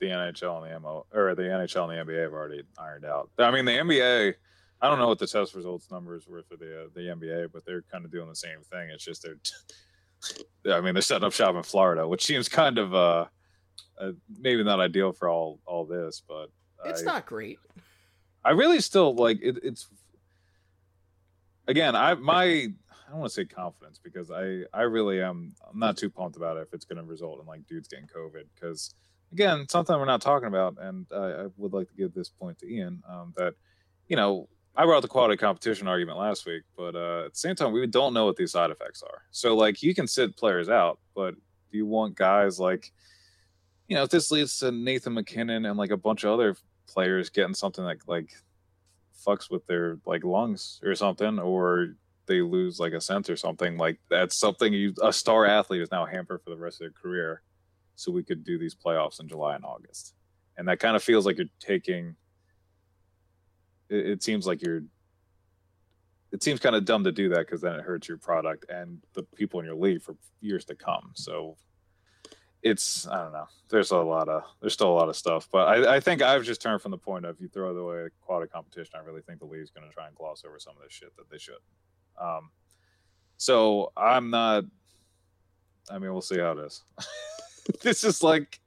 the 0.00 0.06
NHL 0.06 0.62
and 0.62 0.74
the 0.74 0.80
MO 0.80 1.06
or 1.12 1.34
the 1.34 1.42
NHL 1.42 1.88
and 1.88 2.08
the 2.08 2.12
NBA 2.12 2.22
have 2.22 2.32
already 2.32 2.62
ironed 2.78 3.04
out. 3.04 3.30
I 3.38 3.50
mean, 3.50 3.64
the 3.64 3.72
NBA. 3.72 4.34
I 4.80 4.88
don't 4.88 4.98
know 4.98 5.06
what 5.06 5.20
the 5.20 5.28
test 5.28 5.54
results 5.54 5.92
numbers 5.92 6.26
were 6.26 6.42
for 6.42 6.56
the 6.56 6.82
uh, 6.82 6.86
the 6.94 7.02
NBA, 7.02 7.52
but 7.52 7.64
they're 7.64 7.82
kind 7.82 8.04
of 8.04 8.10
doing 8.10 8.28
the 8.28 8.34
same 8.34 8.62
thing. 8.68 8.90
It's 8.90 9.04
just 9.04 9.24
they're, 10.64 10.76
I 10.76 10.80
mean, 10.80 10.94
they're 10.94 11.02
setting 11.02 11.24
up 11.24 11.32
shop 11.32 11.54
in 11.54 11.62
Florida, 11.62 12.06
which 12.06 12.24
seems 12.24 12.48
kind 12.48 12.78
of 12.78 12.92
uh, 12.94 13.26
uh 14.00 14.12
maybe 14.40 14.64
not 14.64 14.80
ideal 14.80 15.12
for 15.12 15.28
all 15.28 15.60
all 15.64 15.84
this, 15.84 16.22
but 16.26 16.50
It's 16.84 17.02
I, 17.02 17.04
not 17.04 17.26
great. 17.26 17.60
I 18.44 18.50
really 18.50 18.80
still 18.80 19.14
like 19.14 19.38
it, 19.42 19.58
it's 19.62 19.88
again 21.68 21.94
i 21.94 22.14
my 22.14 22.44
i 22.44 23.10
don't 23.10 23.20
want 23.20 23.30
to 23.30 23.34
say 23.34 23.44
confidence 23.44 23.98
because 24.02 24.30
i 24.30 24.62
i 24.74 24.82
really 24.82 25.22
am 25.22 25.54
i'm 25.70 25.78
not 25.78 25.96
too 25.96 26.10
pumped 26.10 26.36
about 26.36 26.56
it 26.56 26.60
if 26.60 26.74
it's 26.74 26.84
going 26.84 26.96
to 26.96 27.04
result 27.04 27.40
in 27.40 27.46
like 27.46 27.66
dudes 27.66 27.88
getting 27.88 28.06
covid 28.06 28.44
because 28.54 28.94
again 29.32 29.66
something 29.68 29.96
we're 29.96 30.04
not 30.04 30.20
talking 30.20 30.48
about 30.48 30.76
and 30.80 31.06
I, 31.12 31.16
I 31.16 31.46
would 31.56 31.72
like 31.72 31.88
to 31.88 31.94
give 31.94 32.14
this 32.14 32.28
point 32.28 32.58
to 32.58 32.72
ian 32.72 33.02
um, 33.08 33.32
that 33.36 33.54
you 34.08 34.16
know 34.16 34.48
i 34.76 34.84
brought 34.84 35.02
the 35.02 35.08
quality 35.08 35.36
competition 35.36 35.86
argument 35.86 36.18
last 36.18 36.46
week 36.46 36.62
but 36.76 36.96
uh, 36.96 37.26
at 37.26 37.34
the 37.34 37.38
same 37.38 37.54
time 37.54 37.72
we 37.72 37.86
don't 37.86 38.14
know 38.14 38.24
what 38.24 38.36
these 38.36 38.52
side 38.52 38.70
effects 38.70 39.02
are. 39.02 39.22
So 39.30 39.54
like 39.54 39.82
you 39.82 39.94
can 39.94 40.06
sit 40.06 40.36
players 40.36 40.68
out 40.68 40.98
but 41.14 41.34
do 41.70 41.78
you 41.78 41.86
want 41.86 42.16
guys 42.16 42.58
like 42.58 42.92
you 43.88 43.96
know 43.96 44.02
if 44.02 44.10
this 44.10 44.30
leads 44.30 44.58
to 44.58 44.72
Nathan 44.72 45.14
MacKinnon 45.14 45.64
and 45.64 45.78
like 45.78 45.90
a 45.90 45.96
bunch 45.96 46.24
of 46.24 46.32
other 46.32 46.56
players 46.92 47.30
getting 47.30 47.54
something 47.54 47.84
that 47.84 47.98
like 48.06 48.30
fucks 49.26 49.50
with 49.50 49.66
their 49.66 49.98
like 50.06 50.24
lungs 50.24 50.80
or 50.84 50.94
something 50.94 51.38
or 51.38 51.94
they 52.26 52.40
lose 52.40 52.78
like 52.78 52.92
a 52.92 53.00
sense 53.00 53.28
or 53.28 53.36
something 53.36 53.76
like 53.76 53.98
that's 54.08 54.38
something 54.38 54.72
you 54.72 54.94
a 55.02 55.12
star 55.12 55.44
athlete 55.44 55.80
is 55.80 55.90
now 55.90 56.04
hampered 56.04 56.42
for 56.42 56.50
the 56.50 56.56
rest 56.56 56.76
of 56.76 56.80
their 56.80 56.90
career. 56.90 57.42
So 57.94 58.10
we 58.10 58.22
could 58.22 58.44
do 58.44 58.58
these 58.58 58.74
playoffs 58.74 59.20
in 59.20 59.28
july 59.28 59.54
and 59.54 59.64
august. 59.64 60.14
And 60.56 60.68
that 60.68 60.80
kind 60.80 60.96
of 60.96 61.02
feels 61.02 61.26
like 61.26 61.38
you're 61.38 61.46
taking 61.60 62.16
it, 63.88 64.06
it 64.06 64.22
seems 64.22 64.46
like 64.46 64.62
you're 64.62 64.82
it 66.32 66.42
seems 66.42 66.60
kind 66.60 66.74
of 66.74 66.84
dumb 66.84 67.04
to 67.04 67.12
do 67.12 67.28
that 67.28 67.40
because 67.40 67.60
then 67.60 67.74
it 67.74 67.84
hurts 67.84 68.08
your 68.08 68.16
product 68.16 68.64
and 68.70 68.98
the 69.12 69.22
people 69.22 69.60
in 69.60 69.66
your 69.66 69.74
league 69.74 70.00
for 70.00 70.16
years 70.40 70.64
to 70.64 70.74
come. 70.74 71.10
So 71.14 71.58
it's 72.62 73.06
I 73.08 73.22
don't 73.22 73.32
know. 73.32 73.46
There's 73.68 73.90
a 73.90 73.98
lot 73.98 74.28
of 74.28 74.44
there's 74.60 74.72
still 74.72 74.90
a 74.90 74.94
lot 74.94 75.08
of 75.08 75.16
stuff, 75.16 75.48
but 75.52 75.66
I, 75.68 75.96
I 75.96 76.00
think 76.00 76.22
I've 76.22 76.44
just 76.44 76.62
turned 76.62 76.80
from 76.80 76.92
the 76.92 76.98
point 76.98 77.24
of 77.24 77.40
you 77.40 77.48
throw 77.48 77.76
away 77.76 78.08
quality 78.20 78.50
competition. 78.50 78.94
I 78.96 79.04
really 79.04 79.22
think 79.22 79.40
the 79.40 79.46
league's 79.46 79.70
going 79.70 79.86
to 79.86 79.92
try 79.92 80.06
and 80.06 80.14
gloss 80.14 80.44
over 80.46 80.58
some 80.58 80.74
of 80.76 80.82
this 80.82 80.92
shit 80.92 81.14
that 81.16 81.28
they 81.30 81.38
should. 81.38 81.54
Um, 82.20 82.50
so 83.36 83.92
I'm 83.96 84.30
not. 84.30 84.64
I 85.90 85.98
mean, 85.98 86.12
we'll 86.12 86.22
see 86.22 86.38
how 86.38 86.52
it 86.52 86.58
is. 86.60 86.84
this 87.82 88.04
is 88.04 88.22
like 88.22 88.60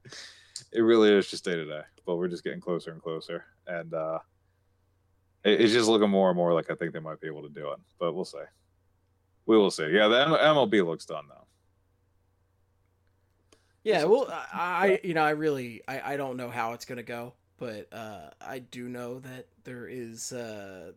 it 0.73 0.81
really 0.81 1.11
is 1.11 1.29
just 1.29 1.45
day 1.45 1.55
to 1.55 1.65
day, 1.65 1.81
but 2.05 2.17
we're 2.17 2.27
just 2.27 2.43
getting 2.43 2.61
closer 2.61 2.91
and 2.91 3.01
closer, 3.01 3.45
and 3.67 3.93
uh, 3.93 4.19
it, 5.45 5.61
it's 5.61 5.73
just 5.73 5.87
looking 5.87 6.09
more 6.09 6.29
and 6.29 6.37
more 6.37 6.53
like 6.53 6.69
I 6.69 6.75
think 6.75 6.91
they 6.91 6.99
might 6.99 7.21
be 7.21 7.27
able 7.27 7.43
to 7.43 7.49
do 7.49 7.71
it, 7.71 7.79
but 7.99 8.13
we'll 8.13 8.25
see. 8.25 8.39
We 9.45 9.57
will 9.57 9.71
see. 9.71 9.87
Yeah, 9.89 10.07
the 10.09 10.21
M- 10.21 10.31
MLB 10.31 10.85
looks 10.85 11.05
done 11.05 11.25
though. 11.29 11.47
Yeah, 13.85 14.03
well, 14.05 14.27
I, 14.29 14.47
I 14.53 14.99
you 15.03 15.13
know, 15.13 15.23
I 15.23 15.29
really, 15.29 15.81
I, 15.87 16.13
I 16.13 16.17
don't 16.17 16.37
know 16.37 16.49
how 16.49 16.73
it's 16.73 16.85
gonna 16.85 17.03
go, 17.03 17.33
but 17.57 17.87
uh, 17.93 18.31
I 18.41 18.59
do 18.59 18.89
know 18.89 19.19
that 19.19 19.45
there 19.63 19.87
is, 19.87 20.33
uh, 20.33 20.91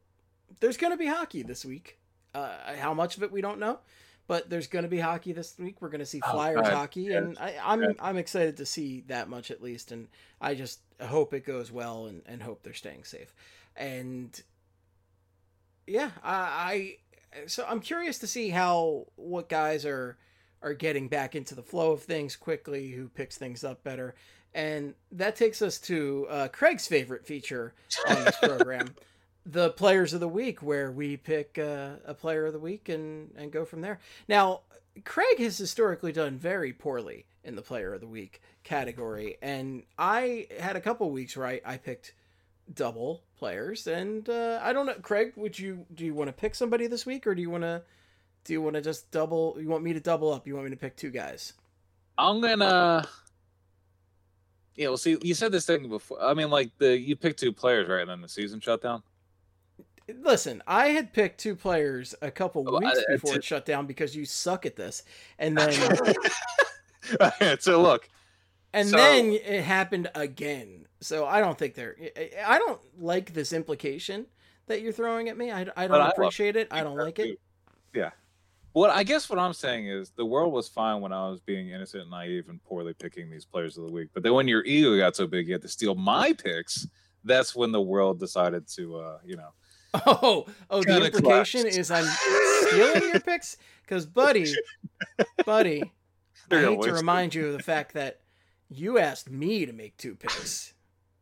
there's 0.60 0.78
gonna 0.78 0.96
be 0.96 1.06
hockey 1.06 1.42
this 1.42 1.64
week. 1.64 1.98
Uh, 2.34 2.74
how 2.78 2.94
much 2.94 3.16
of 3.18 3.22
it 3.22 3.30
we 3.30 3.40
don't 3.42 3.58
know, 3.58 3.78
but 4.26 4.48
there's 4.48 4.66
gonna 4.66 4.88
be 4.88 4.98
hockey 4.98 5.32
this 5.32 5.58
week. 5.58 5.82
We're 5.82 5.90
gonna 5.90 6.06
see 6.06 6.20
Oh, 6.24 6.32
Flyers 6.32 6.62
God. 6.62 6.72
hockey, 6.72 7.12
and 7.12 7.36
I, 7.38 7.56
I'm 7.62 7.82
Yeah. 7.82 7.88
I'm 8.00 8.16
excited 8.16 8.56
to 8.56 8.66
see 8.66 9.04
that 9.08 9.28
much 9.28 9.50
at 9.50 9.62
least, 9.62 9.92
and 9.92 10.08
I 10.40 10.54
just 10.54 10.80
hope 11.00 11.34
it 11.34 11.44
goes 11.44 11.70
well 11.70 12.06
and, 12.06 12.22
and 12.26 12.42
hope 12.42 12.62
they're 12.62 12.72
staying 12.72 13.04
safe, 13.04 13.34
and 13.76 14.40
yeah, 15.86 16.10
I, 16.24 16.96
I 17.34 17.46
so 17.46 17.66
I'm 17.68 17.80
curious 17.80 18.18
to 18.20 18.26
see 18.26 18.48
how 18.48 19.06
what 19.16 19.48
guys 19.50 19.84
are 19.84 20.16
are 20.62 20.74
getting 20.74 21.08
back 21.08 21.34
into 21.34 21.54
the 21.54 21.62
flow 21.62 21.92
of 21.92 22.02
things 22.02 22.36
quickly, 22.36 22.90
who 22.90 23.08
picks 23.08 23.36
things 23.36 23.64
up 23.64 23.82
better. 23.84 24.14
And 24.54 24.94
that 25.12 25.36
takes 25.36 25.62
us 25.62 25.78
to 25.80 26.26
uh, 26.30 26.48
Craig's 26.48 26.86
favorite 26.86 27.26
feature 27.26 27.74
on 28.08 28.24
this 28.24 28.36
program 28.42 28.94
the 29.48 29.70
players 29.70 30.12
of 30.12 30.20
the 30.20 30.28
week, 30.28 30.62
where 30.62 30.92
we 30.92 31.16
pick 31.16 31.58
uh, 31.58 31.92
a 32.04 32.12
player 32.12 32.46
of 32.46 32.52
the 32.52 32.58
week 32.58 32.88
and 32.88 33.30
and 33.36 33.50
go 33.50 33.64
from 33.64 33.80
there. 33.80 33.98
Now, 34.28 34.60
Craig 35.04 35.38
has 35.38 35.56
historically 35.56 36.12
done 36.12 36.36
very 36.36 36.72
poorly 36.72 37.24
in 37.42 37.56
the 37.56 37.62
player 37.62 37.94
of 37.94 38.00
the 38.00 38.06
week 38.06 38.42
category, 38.62 39.38
and 39.40 39.84
I 39.98 40.48
had 40.60 40.76
a 40.76 40.80
couple 40.80 41.10
weeks 41.10 41.36
where 41.36 41.46
I, 41.46 41.60
I 41.64 41.76
picked 41.78 42.14
double 42.72 43.22
players, 43.38 43.86
and 43.86 44.28
uh, 44.28 44.60
I 44.62 44.72
don't 44.74 44.86
know, 44.86 44.96
Craig, 45.00 45.32
would 45.36 45.58
you 45.58 45.86
do 45.94 46.04
you 46.04 46.14
want 46.14 46.28
to 46.28 46.32
pick 46.32 46.54
somebody 46.54 46.86
this 46.86 47.06
week, 47.06 47.26
or 47.26 47.34
do 47.34 47.40
you 47.40 47.50
want 47.50 47.64
to 47.64 47.82
do 48.48 48.54
you 48.54 48.62
want 48.62 48.76
to 48.76 48.80
just 48.82 49.10
double? 49.10 49.56
You 49.60 49.68
want 49.68 49.84
me 49.84 49.92
to 49.92 50.00
double 50.00 50.32
up? 50.32 50.46
You 50.46 50.54
want 50.54 50.64
me 50.64 50.70
to 50.70 50.76
pick 50.76 50.96
two 50.96 51.10
guys? 51.10 51.52
I'm 52.16 52.40
gonna. 52.40 53.06
Yeah, 54.74 54.88
well, 54.88 54.96
see, 54.96 55.18
you 55.22 55.34
said 55.34 55.52
this 55.52 55.66
thing 55.66 55.86
before. 55.90 56.22
I 56.22 56.32
mean, 56.32 56.48
like 56.48 56.70
the 56.78 56.98
you 56.98 57.14
picked 57.14 57.38
two 57.40 57.52
players, 57.52 57.88
right? 57.88 58.00
And 58.00 58.08
then 58.10 58.22
the 58.22 58.28
season 58.28 58.58
shut 58.58 58.80
down. 58.80 59.02
Listen, 60.22 60.62
I 60.66 60.88
had 60.88 61.12
picked 61.12 61.38
two 61.40 61.54
players 61.54 62.14
a 62.22 62.30
couple 62.30 62.64
Oh, 62.66 62.78
weeks 62.78 62.98
I- 62.98 63.12
I 63.12 63.16
before 63.16 63.34
it 63.36 63.44
shut 63.44 63.66
down 63.66 63.84
because 63.86 64.16
you 64.16 64.24
suck 64.24 64.64
at 64.64 64.76
this, 64.76 65.02
and 65.38 65.58
then 65.58 65.72
so 67.60 67.82
look, 67.82 68.08
and 68.72 68.88
So- 68.88 68.96
then 68.96 69.32
it 69.32 69.62
happened 69.62 70.10
again. 70.14 70.86
So 71.02 71.26
I 71.26 71.40
don't 71.40 71.58
think 71.58 71.74
they're. 71.74 71.96
I- 72.16 72.30
I 72.46 72.58
don't 72.58 72.80
like 72.98 73.34
this 73.34 73.52
implication 73.52 74.24
that 74.68 74.80
you're 74.80 74.92
throwing 74.92 75.28
at 75.28 75.36
me. 75.36 75.52
I, 75.52 75.66
I 75.76 75.86
don't 75.86 76.00
appreciate 76.00 76.56
it. 76.56 76.68
I 76.70 76.82
don't 76.82 76.96
like 76.96 77.18
it. 77.18 77.38
Yeah. 77.94 78.10
What 78.78 78.90
I 78.90 79.02
guess 79.02 79.28
what 79.28 79.40
I'm 79.40 79.54
saying 79.54 79.88
is 79.88 80.10
the 80.10 80.24
world 80.24 80.52
was 80.52 80.68
fine 80.68 81.00
when 81.00 81.12
I 81.12 81.28
was 81.28 81.40
being 81.40 81.70
innocent 81.70 82.02
and 82.02 82.12
naive 82.12 82.48
and 82.48 82.62
poorly 82.62 82.94
picking 82.94 83.28
these 83.28 83.44
players 83.44 83.76
of 83.76 83.84
the 83.84 83.92
week. 83.92 84.10
But 84.14 84.22
then 84.22 84.34
when 84.34 84.46
your 84.46 84.64
ego 84.64 84.96
got 84.96 85.16
so 85.16 85.26
big 85.26 85.48
you 85.48 85.54
had 85.54 85.62
to 85.62 85.68
steal 85.68 85.96
my 85.96 86.32
picks, 86.32 86.86
that's 87.24 87.56
when 87.56 87.72
the 87.72 87.80
world 87.80 88.20
decided 88.20 88.68
to 88.76 88.98
uh, 88.98 89.18
you 89.24 89.34
know. 89.34 89.48
Oh, 90.06 90.46
oh, 90.70 90.84
the 90.84 91.06
implication 91.06 91.62
collapsed. 91.62 91.78
is 91.78 91.90
I'm 91.90 92.04
stealing 92.68 93.02
your 93.10 93.18
picks 93.20 93.56
because, 93.82 94.06
buddy, 94.06 94.46
buddy, 95.44 95.82
I 95.82 95.90
They're 96.48 96.62
gonna 96.62 96.76
hate 96.76 96.82
to 96.82 96.92
remind 96.92 97.34
you 97.34 97.48
of 97.48 97.54
the 97.54 97.62
fact 97.64 97.94
that 97.94 98.20
you 98.68 99.00
asked 99.00 99.28
me 99.28 99.66
to 99.66 99.72
make 99.72 99.96
two 99.96 100.14
picks 100.14 100.72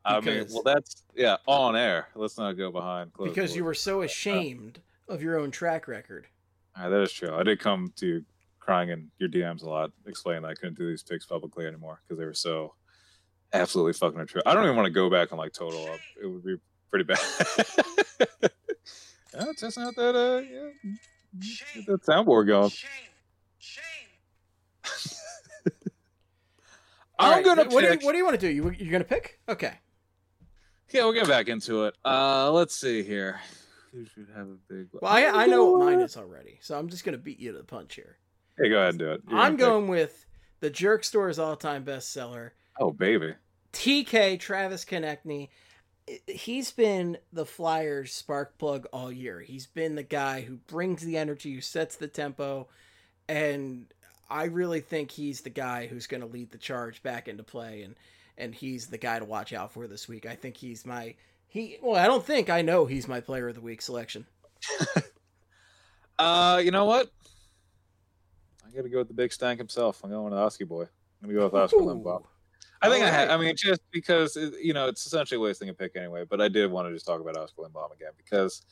I 0.04 0.20
mean, 0.20 0.46
well 0.50 0.62
that's 0.62 1.04
yeah, 1.14 1.36
on 1.46 1.74
air. 1.74 2.08
Let's 2.14 2.36
not 2.36 2.52
go 2.52 2.70
behind 2.70 3.14
closed 3.14 3.34
because 3.34 3.56
you 3.56 3.64
were 3.64 3.72
so 3.72 4.02
ashamed 4.02 4.80
of 5.08 5.22
your 5.22 5.38
own 5.38 5.50
track 5.50 5.88
record. 5.88 6.26
Right, 6.78 6.88
that 6.88 7.00
is 7.02 7.12
true. 7.12 7.34
I 7.34 7.42
did 7.42 7.58
come 7.58 7.92
to 7.96 8.06
you 8.06 8.24
crying 8.60 8.90
in 8.90 9.10
your 9.18 9.28
DMs 9.28 9.62
a 9.62 9.68
lot, 9.68 9.92
explaining 10.06 10.42
that 10.42 10.48
I 10.48 10.54
couldn't 10.54 10.76
do 10.76 10.88
these 10.88 11.02
picks 11.02 11.24
publicly 11.24 11.66
anymore 11.66 12.02
because 12.02 12.18
they 12.18 12.24
were 12.24 12.34
so 12.34 12.74
absolutely 13.52 13.92
fucking 13.94 14.18
untrue. 14.18 14.42
I 14.44 14.54
don't 14.54 14.64
even 14.64 14.76
want 14.76 14.86
to 14.86 14.92
go 14.92 15.08
back 15.08 15.30
and 15.30 15.38
like 15.38 15.52
total 15.52 15.86
up. 15.86 16.00
It 16.20 16.26
would 16.26 16.44
be 16.44 16.56
pretty 16.90 17.04
bad. 17.04 17.18
yeah, 19.34 19.52
just 19.58 19.78
not 19.78 19.94
that. 19.96 20.16
Uh, 20.16 20.40
yeah, 20.40 20.70
get 21.74 21.86
that 21.86 22.02
soundboard 22.02 22.48
going. 22.48 22.70
I'm 27.18 27.32
right, 27.32 27.44
gonna 27.44 27.64
What 27.64 27.82
do 27.82 27.92
you. 27.92 27.98
What 28.04 28.12
do 28.12 28.18
you 28.18 28.24
want 28.24 28.38
to 28.38 28.46
do? 28.46 28.52
You 28.52 28.70
you're 28.78 28.92
gonna 28.92 29.04
pick? 29.04 29.40
Okay. 29.48 29.72
Yeah, 30.90 31.04
we'll 31.04 31.14
get 31.14 31.26
back 31.26 31.48
into 31.48 31.84
it. 31.84 31.94
Uh, 32.04 32.50
let's 32.52 32.76
see 32.76 33.02
here. 33.02 33.40
Who 33.96 34.04
should 34.04 34.28
have 34.36 34.46
a 34.48 34.56
big? 34.68 34.88
Well, 34.92 35.10
I 35.10 35.24
I 35.44 35.46
know 35.46 35.70
what 35.72 35.86
mine 35.86 36.00
is 36.00 36.16
already, 36.16 36.58
so 36.60 36.78
I'm 36.78 36.88
just 36.88 37.04
gonna 37.04 37.16
beat 37.18 37.40
you 37.40 37.52
to 37.52 37.58
the 37.58 37.64
punch 37.64 37.94
here. 37.94 38.18
Hey, 38.58 38.68
go 38.68 38.76
ahead 38.76 38.90
and 38.90 38.98
do 38.98 39.12
it. 39.12 39.22
You're 39.28 39.38
I'm 39.38 39.56
gonna 39.56 39.80
pick- 39.80 39.88
with 39.90 40.26
the 40.60 40.70
Jerk 40.70 41.02
Store's 41.04 41.38
all-time 41.38 41.84
bestseller, 41.84 42.50
Oh, 42.78 42.90
baby. 42.90 43.34
TK 43.72 44.38
Travis 44.38 44.84
Konecny. 44.84 45.48
He's 46.26 46.70
been 46.72 47.18
the 47.32 47.44
Flyers 47.46 48.12
spark 48.12 48.58
plug 48.58 48.86
all 48.92 49.10
year. 49.10 49.40
He's 49.40 49.66
been 49.66 49.94
the 49.96 50.02
guy 50.02 50.42
who 50.42 50.56
brings 50.56 51.02
the 51.02 51.16
energy, 51.16 51.52
who 51.54 51.60
sets 51.60 51.96
the 51.96 52.06
tempo, 52.06 52.68
and 53.28 53.86
I 54.30 54.44
really 54.44 54.80
think 54.80 55.10
he's 55.10 55.40
the 55.40 55.50
guy 55.50 55.86
who's 55.86 56.06
going 56.06 56.20
to 56.20 56.26
lead 56.26 56.50
the 56.52 56.58
charge 56.58 57.02
back 57.02 57.28
into 57.28 57.42
play, 57.42 57.82
and 57.82 57.94
and 58.38 58.54
he's 58.54 58.86
the 58.88 58.98
guy 58.98 59.18
to 59.18 59.24
watch 59.24 59.52
out 59.54 59.72
for 59.72 59.86
this 59.86 60.06
week. 60.08 60.26
I 60.26 60.34
think 60.36 60.56
he's 60.56 60.84
my 60.86 61.14
he. 61.56 61.78
Well, 61.82 61.96
I 61.96 62.06
don't 62.06 62.24
think 62.24 62.50
I 62.50 62.62
know 62.62 62.86
he's 62.86 63.08
my 63.08 63.20
player 63.20 63.48
of 63.48 63.54
the 63.54 63.60
week 63.60 63.82
selection. 63.82 64.26
Uh, 66.18 66.60
you 66.64 66.70
know 66.70 66.84
what? 66.84 67.10
I 68.66 68.74
got 68.74 68.82
to 68.82 68.88
go 68.88 68.98
with 68.98 69.08
the 69.08 69.14
big 69.14 69.32
stank 69.32 69.58
himself. 69.58 70.00
I'm 70.02 70.10
going 70.10 70.24
with 70.24 70.34
Oski 70.34 70.64
boy. 70.64 70.82
I'm 71.22 71.28
gonna 71.28 71.34
go 71.34 71.44
with 71.44 71.54
Oskar 71.54 71.78
Lindblom. 71.78 72.24
I 72.82 72.90
think 72.90 73.04
I 73.04 73.10
had. 73.10 73.30
I 73.30 73.36
mean, 73.36 73.54
just 73.56 73.80
because 73.90 74.36
it, 74.36 74.54
you 74.62 74.72
know 74.72 74.86
it's 74.86 75.06
essentially 75.06 75.38
wasting 75.38 75.68
a 75.68 75.74
pick 75.74 75.96
anyway. 75.96 76.24
But 76.28 76.40
I 76.40 76.48
did 76.48 76.70
want 76.70 76.88
to 76.88 76.94
just 76.94 77.06
talk 77.06 77.20
about 77.20 77.36
Oskar 77.36 77.62
Lindblom 77.62 77.94
again 77.94 78.12
because, 78.16 78.62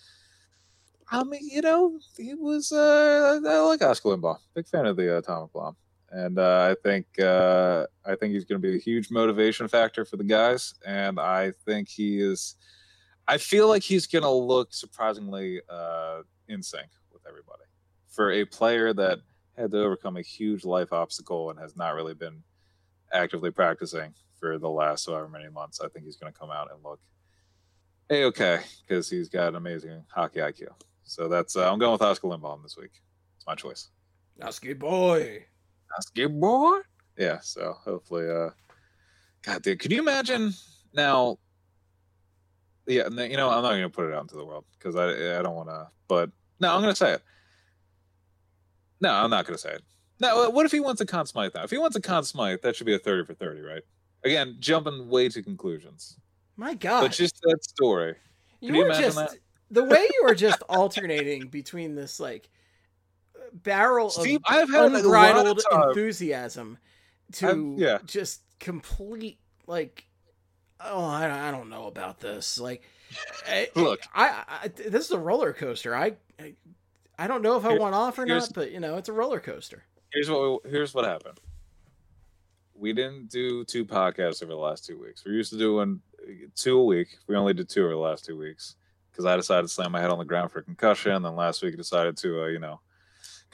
I 1.11 1.24
mean, 1.24 1.41
you 1.43 1.62
know, 1.62 1.99
he 2.16 2.35
was. 2.35 2.70
Uh, 2.70 3.41
I 3.47 3.61
like 3.61 3.82
Oskar 3.82 4.11
Lindblom. 4.11 4.39
Big 4.55 4.66
fan 4.68 4.87
of 4.87 4.97
the 4.97 5.14
uh, 5.14 5.18
Atomic 5.18 5.53
Bomb, 5.53 5.76
and 6.14 6.38
uh, 6.38 6.70
I 6.70 6.76
think 6.82 7.06
uh, 7.18 7.86
I 8.06 8.14
think 8.14 8.34
he's 8.34 8.44
going 8.44 8.62
to 8.62 8.66
be 8.66 8.76
a 8.76 8.80
huge 8.80 9.10
motivation 9.10 9.66
factor 9.66 10.04
for 10.04 10.16
the 10.16 10.24
guys, 10.24 10.74
and 10.86 11.18
I 11.18 11.52
think 11.66 11.88
he 11.88 12.20
is. 12.20 12.54
I 13.26 13.38
feel 13.38 13.68
like 13.68 13.82
he's 13.82 14.06
going 14.06 14.22
to 14.22 14.30
look 14.30 14.72
surprisingly 14.72 15.60
uh, 15.68 16.22
in 16.48 16.62
sync 16.62 16.88
with 17.12 17.22
everybody 17.26 17.64
for 18.08 18.30
a 18.30 18.44
player 18.44 18.92
that 18.92 19.18
had 19.56 19.72
to 19.72 19.78
overcome 19.82 20.16
a 20.16 20.22
huge 20.22 20.64
life 20.64 20.92
obstacle 20.92 21.50
and 21.50 21.58
has 21.58 21.74
not 21.74 21.94
really 21.94 22.14
been 22.14 22.42
actively 23.12 23.50
practicing 23.50 24.14
for 24.38 24.58
the 24.58 24.70
last 24.70 25.06
however 25.06 25.28
many 25.28 25.48
months. 25.48 25.80
I 25.80 25.88
think 25.88 26.04
he's 26.04 26.16
going 26.16 26.32
to 26.32 26.38
come 26.38 26.50
out 26.50 26.70
and 26.72 26.82
look 26.84 27.00
a 28.10 28.24
okay 28.24 28.60
because 28.86 29.10
he's 29.10 29.28
got 29.28 29.48
an 29.48 29.56
amazing 29.56 30.04
hockey 30.14 30.40
IQ. 30.40 30.68
So 31.04 31.28
that's 31.28 31.56
uh, 31.56 31.70
I'm 31.70 31.78
going 31.78 31.92
with 31.92 32.02
Oskar 32.02 32.28
Lindblom 32.28 32.62
this 32.62 32.76
week. 32.76 33.02
It's 33.36 33.46
my 33.46 33.54
choice. 33.54 33.88
Husky 34.40 34.74
boy. 34.74 35.46
Oscar 35.99 36.28
boy. 36.28 36.78
Yeah. 37.18 37.38
So 37.40 37.76
hopefully, 37.84 38.28
uh, 38.28 38.51
God, 39.42 39.62
dude, 39.62 39.78
could 39.78 39.92
you 39.92 40.01
imagine 40.01 40.53
now? 40.92 41.38
Yeah, 42.86 43.07
and 43.07 43.18
then, 43.18 43.30
you 43.30 43.36
know, 43.36 43.49
I'm 43.49 43.62
not 43.62 43.70
going 43.70 43.82
to 43.82 43.88
put 43.88 44.09
it 44.09 44.14
out 44.14 44.22
into 44.22 44.36
the 44.36 44.45
world 44.45 44.64
because 44.78 44.97
I 44.97 45.38
I 45.38 45.42
don't 45.42 45.55
want 45.55 45.68
to. 45.70 45.88
But 46.09 46.30
no, 46.61 46.74
I'm 46.74 46.82
going 46.82 46.92
to 46.92 46.97
say 46.97 47.14
it. 47.14 47.22
No, 49.01 49.12
I'm 49.12 49.30
not 49.30 49.47
going 49.47 49.57
to 49.57 49.61
say 49.61 49.72
it. 49.72 49.82
No, 50.20 50.51
what 50.51 50.64
if 50.64 50.72
he 50.72 50.80
wants 50.80 51.01
a 51.01 51.07
Conn 51.07 51.26
Smythe 51.26 51.53
now? 51.55 51.64
If 51.64 51.70
he 51.70 51.78
wants 51.78 51.97
a 51.97 52.01
Conn 52.01 52.24
Smythe, 52.24 52.61
that 52.62 52.76
should 52.76 52.86
be 52.86 52.95
a 52.95 52.99
30 52.99 53.26
for 53.26 53.34
30, 53.34 53.61
right? 53.62 53.82
Again, 54.24 54.57
jumping 54.61 55.09
way 55.09 55.28
to 55.28 55.42
conclusions. 55.42 56.18
My 56.57 56.74
God. 56.74 57.03
But 57.03 57.12
just 57.12 57.40
that 57.42 57.64
story. 57.64 58.14
you 58.61 58.72
you 58.72 58.78
were 58.78 58.86
imagine 58.86 59.03
just 59.03 59.16
that? 59.16 59.38
the 59.70 59.84
way 59.84 59.99
you 59.99 60.22
were 60.24 60.34
just 60.34 60.62
alternating 60.68 61.49
between 61.49 61.95
this 61.95 62.20
like 62.20 62.49
barrel 63.53 64.11
Steve, 64.11 64.40
of 64.49 64.55
I've 64.55 64.70
had 64.70 64.84
a 64.84 64.88
lot 64.88 64.95
of 64.95 65.05
unbridled 65.05 65.62
enthusiasm 65.72 66.78
to 67.32 67.74
yeah. 67.78 67.99
just 68.05 68.42
complete 68.61 69.38
like 69.66 70.07
oh 70.80 71.05
I, 71.05 71.26
don't- 71.26 71.38
I 71.38 71.51
don't 71.51 71.68
know 71.68 71.86
about 71.86 72.20
this 72.20 72.59
like 72.59 72.82
I- 73.49 73.70
Look. 73.74 74.01
I, 74.14 74.45
I 74.49 74.68
this 74.68 75.07
is 75.07 75.11
a 75.11 75.18
roller 75.18 75.53
coaster 75.53 75.95
I 75.95 76.14
I, 77.18 77.26
don't 77.28 77.42
know 77.42 77.57
if 77.57 77.64
I 77.64 77.78
want 77.78 77.95
off 77.95 78.18
or 78.18 78.26
not 78.26 78.53
but 78.55 78.72
you 78.72 78.80
know 78.80 78.97
it's 78.97 79.09
a 79.09 79.12
roller 79.12 79.40
coaster 79.40 79.84
Here's 80.14 80.30
what 80.30 80.61
here's 80.64 80.95
what 80.95 81.05
happened. 81.05 81.40
We 82.76 82.92
didn't 82.92 83.30
do 83.30 83.64
two 83.64 83.84
podcasts 83.84 84.42
over 84.42 84.53
the 84.53 84.59
last 84.59 84.86
two 84.86 84.99
weeks. 84.99 85.24
We're 85.24 85.32
used 85.32 85.51
to 85.51 85.59
doing 85.59 86.01
two 86.55 86.78
a 86.78 86.84
week. 86.84 87.18
We 87.26 87.34
only 87.34 87.53
did 87.53 87.68
two 87.68 87.84
over 87.84 87.95
the 87.95 87.99
last 87.99 88.24
two 88.24 88.38
weeks 88.38 88.76
because 89.11 89.26
I 89.26 89.36
decided 89.36 89.62
to 89.62 89.68
slam 89.68 89.90
my 89.90 90.01
head 90.01 90.11
on 90.11 90.18
the 90.18 90.24
ground 90.24 90.53
for 90.53 90.61
a 90.61 90.62
concussion. 90.62 91.20
Then 91.22 91.34
last 91.34 91.62
week 91.62 91.74
I 91.74 91.76
decided 91.76 92.16
to, 92.18 92.45
uh, 92.45 92.47
you 92.47 92.61
know, 92.61 92.80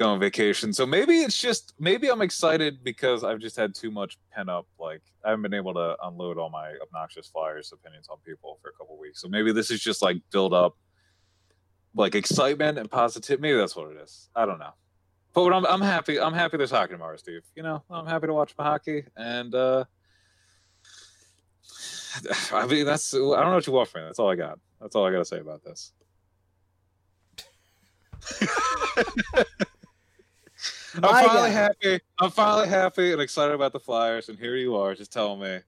go 0.01 0.09
on 0.09 0.18
vacation. 0.18 0.72
So 0.72 0.86
maybe 0.86 1.18
it's 1.20 1.38
just 1.38 1.74
maybe 1.78 2.09
I'm 2.09 2.22
excited 2.22 2.82
because 2.82 3.22
I've 3.22 3.38
just 3.38 3.55
had 3.57 3.74
too 3.74 3.90
much 3.90 4.16
pent 4.32 4.48
up. 4.48 4.66
Like 4.78 5.03
I 5.24 5.28
haven't 5.28 5.42
been 5.42 5.55
able 5.55 5.74
to 5.74 5.94
unload 6.03 6.38
all 6.38 6.48
my 6.48 6.72
obnoxious 6.82 7.28
flyers 7.28 7.70
opinions 7.72 8.09
on 8.09 8.16
people 8.24 8.59
for 8.62 8.70
a 8.70 8.72
couple 8.72 8.98
weeks. 8.98 9.20
So 9.20 9.28
maybe 9.28 9.53
this 9.53 9.70
is 9.70 9.80
just 9.80 10.01
like 10.01 10.16
build 10.32 10.55
up, 10.55 10.74
like 11.94 12.14
excitement 12.14 12.78
and 12.78 12.90
positivity. 12.90 13.42
Maybe 13.42 13.59
that's 13.59 13.76
what 13.76 13.90
it 13.90 13.98
is. 13.98 14.30
I 14.34 14.46
don't 14.46 14.59
know. 14.59 14.72
But 15.34 15.53
I'm 15.53 15.66
I'm 15.66 15.82
happy. 15.82 16.18
I'm 16.18 16.34
happy 16.34 16.57
there's 16.57 16.70
hockey 16.70 16.94
tomorrow, 16.94 17.18
Steve. 17.18 17.42
You 17.55 17.62
know, 17.62 17.82
I'm 17.90 18.07
happy 18.07 18.26
to 18.26 18.32
watch 18.32 18.55
my 18.57 18.64
hockey, 18.64 19.05
and 19.16 19.55
uh 19.55 19.84
I 22.53 22.66
mean 22.66 22.86
that's 22.86 23.12
I 23.12 23.18
don't 23.18 23.44
know 23.44 23.55
what 23.55 23.66
you 23.66 23.74
want 23.74 23.90
from 23.90 24.01
me. 24.01 24.07
That's 24.07 24.18
all 24.18 24.30
I 24.30 24.34
got. 24.34 24.59
That's 24.80 24.96
all 24.96 25.07
I 25.07 25.12
got 25.12 25.18
to 25.18 25.24
say 25.26 25.40
about 25.40 25.62
this. 25.62 25.92
I'm 30.95 31.03
finally 31.03 31.51
God. 31.51 31.53
happy. 31.53 32.01
I'm 32.20 32.30
finally 32.30 32.68
happy 32.68 33.12
and 33.12 33.20
excited 33.20 33.55
about 33.55 33.72
the 33.72 33.80
Flyers, 33.80 34.28
and 34.28 34.38
here 34.38 34.57
you 34.57 34.76
are, 34.76 34.95
just 34.95 35.12
telling 35.12 35.41
me 35.41 35.59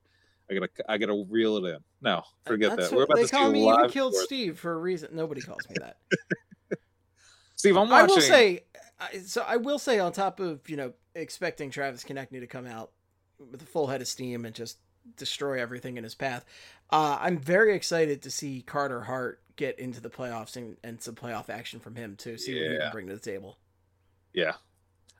I 0.50 0.54
gotta 0.54 0.70
I 0.88 0.98
gotta 0.98 1.24
reel 1.28 1.64
it 1.64 1.68
in. 1.68 1.78
No, 2.00 2.22
forget 2.44 2.76
That's 2.76 2.90
that. 2.90 2.96
We're 2.96 3.04
about 3.04 3.16
they 3.16 3.24
to 3.24 3.30
call 3.30 3.50
me 3.50 3.68
even 3.68 3.90
killed. 3.90 4.14
Steve 4.14 4.58
for 4.58 4.72
a 4.72 4.76
reason 4.76 5.10
nobody 5.12 5.40
calls 5.40 5.68
me 5.68 5.76
that 5.80 5.98
Steve, 7.56 7.76
I'm 7.76 7.88
watching. 7.88 8.10
I 8.10 8.14
will 8.14 8.20
say, 8.20 8.60
I- 8.98 9.18
so 9.18 9.44
I 9.46 9.56
will 9.56 9.78
say, 9.78 9.98
on 10.00 10.12
top 10.12 10.40
of 10.40 10.68
you 10.68 10.76
know 10.76 10.92
expecting 11.14 11.70
Travis 11.70 12.04
Konecny 12.04 12.40
to 12.40 12.46
come 12.46 12.66
out 12.66 12.90
with 13.38 13.62
a 13.62 13.66
full 13.66 13.86
head 13.86 14.00
of 14.00 14.08
steam 14.08 14.44
and 14.44 14.54
just 14.54 14.78
destroy 15.16 15.60
everything 15.60 15.96
in 15.96 16.04
his 16.04 16.14
path, 16.14 16.44
uh, 16.90 17.18
I'm 17.20 17.38
very 17.38 17.74
excited 17.74 18.22
to 18.22 18.30
see 18.30 18.62
Carter 18.62 19.02
Hart 19.02 19.40
get 19.56 19.78
into 19.78 20.00
the 20.00 20.10
playoffs 20.10 20.56
and, 20.56 20.76
and 20.82 21.00
some 21.00 21.14
playoff 21.14 21.48
action 21.48 21.78
from 21.78 21.94
him 21.94 22.16
too. 22.16 22.36
See 22.36 22.54
what 22.54 22.72
he 22.72 22.78
can 22.78 22.90
bring 22.90 23.06
to 23.08 23.14
the 23.14 23.20
table. 23.20 23.58
Yeah, 24.32 24.54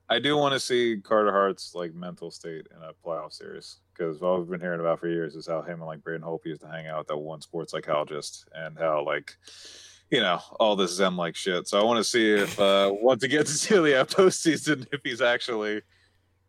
I 0.09 0.18
do 0.18 0.36
want 0.36 0.53
to 0.53 0.61
see 0.61 0.98
Carter 1.03 1.32
Hart's 1.32 1.74
like 1.74 1.94
mental 1.94 2.30
state 2.30 2.66
in 2.74 2.82
a 2.82 2.92
playoff 3.07 3.32
series 3.32 3.78
because 3.94 4.20
all 4.20 4.38
we've 4.38 4.50
been 4.50 4.61
hearing 4.61 4.80
about 4.80 5.00
for 5.00 5.09
years 5.09 5.34
is 5.36 5.46
how 5.46 5.62
him 5.62 5.78
and 5.80 5.86
like 5.86 6.03
Braden 6.03 6.22
Holtby 6.22 6.46
used 6.46 6.61
to 6.62 6.68
hang 6.68 6.86
out 6.86 6.98
with 6.98 7.07
that 7.09 7.16
one 7.16 7.40
sports 7.40 7.72
psychologist 7.72 8.46
and 8.55 8.76
how 8.78 9.05
like 9.07 9.32
you 10.11 10.20
know 10.20 10.38
all 10.61 10.76
this 10.76 10.92
Zen 10.96 11.16
like 11.16 11.34
shit. 11.36 11.66
So 11.68 11.80
I 11.80 11.84
want 11.84 11.98
to 11.98 12.05
see 12.05 12.30
if 12.32 12.59
uh 12.61 12.92
once 13.00 13.22
he 13.22 13.28
gets 13.28 13.61
to 13.68 13.80
the 13.80 13.90
postseason, 14.11 14.86
if 14.92 15.00
he's 15.05 15.20
actually. 15.22 15.82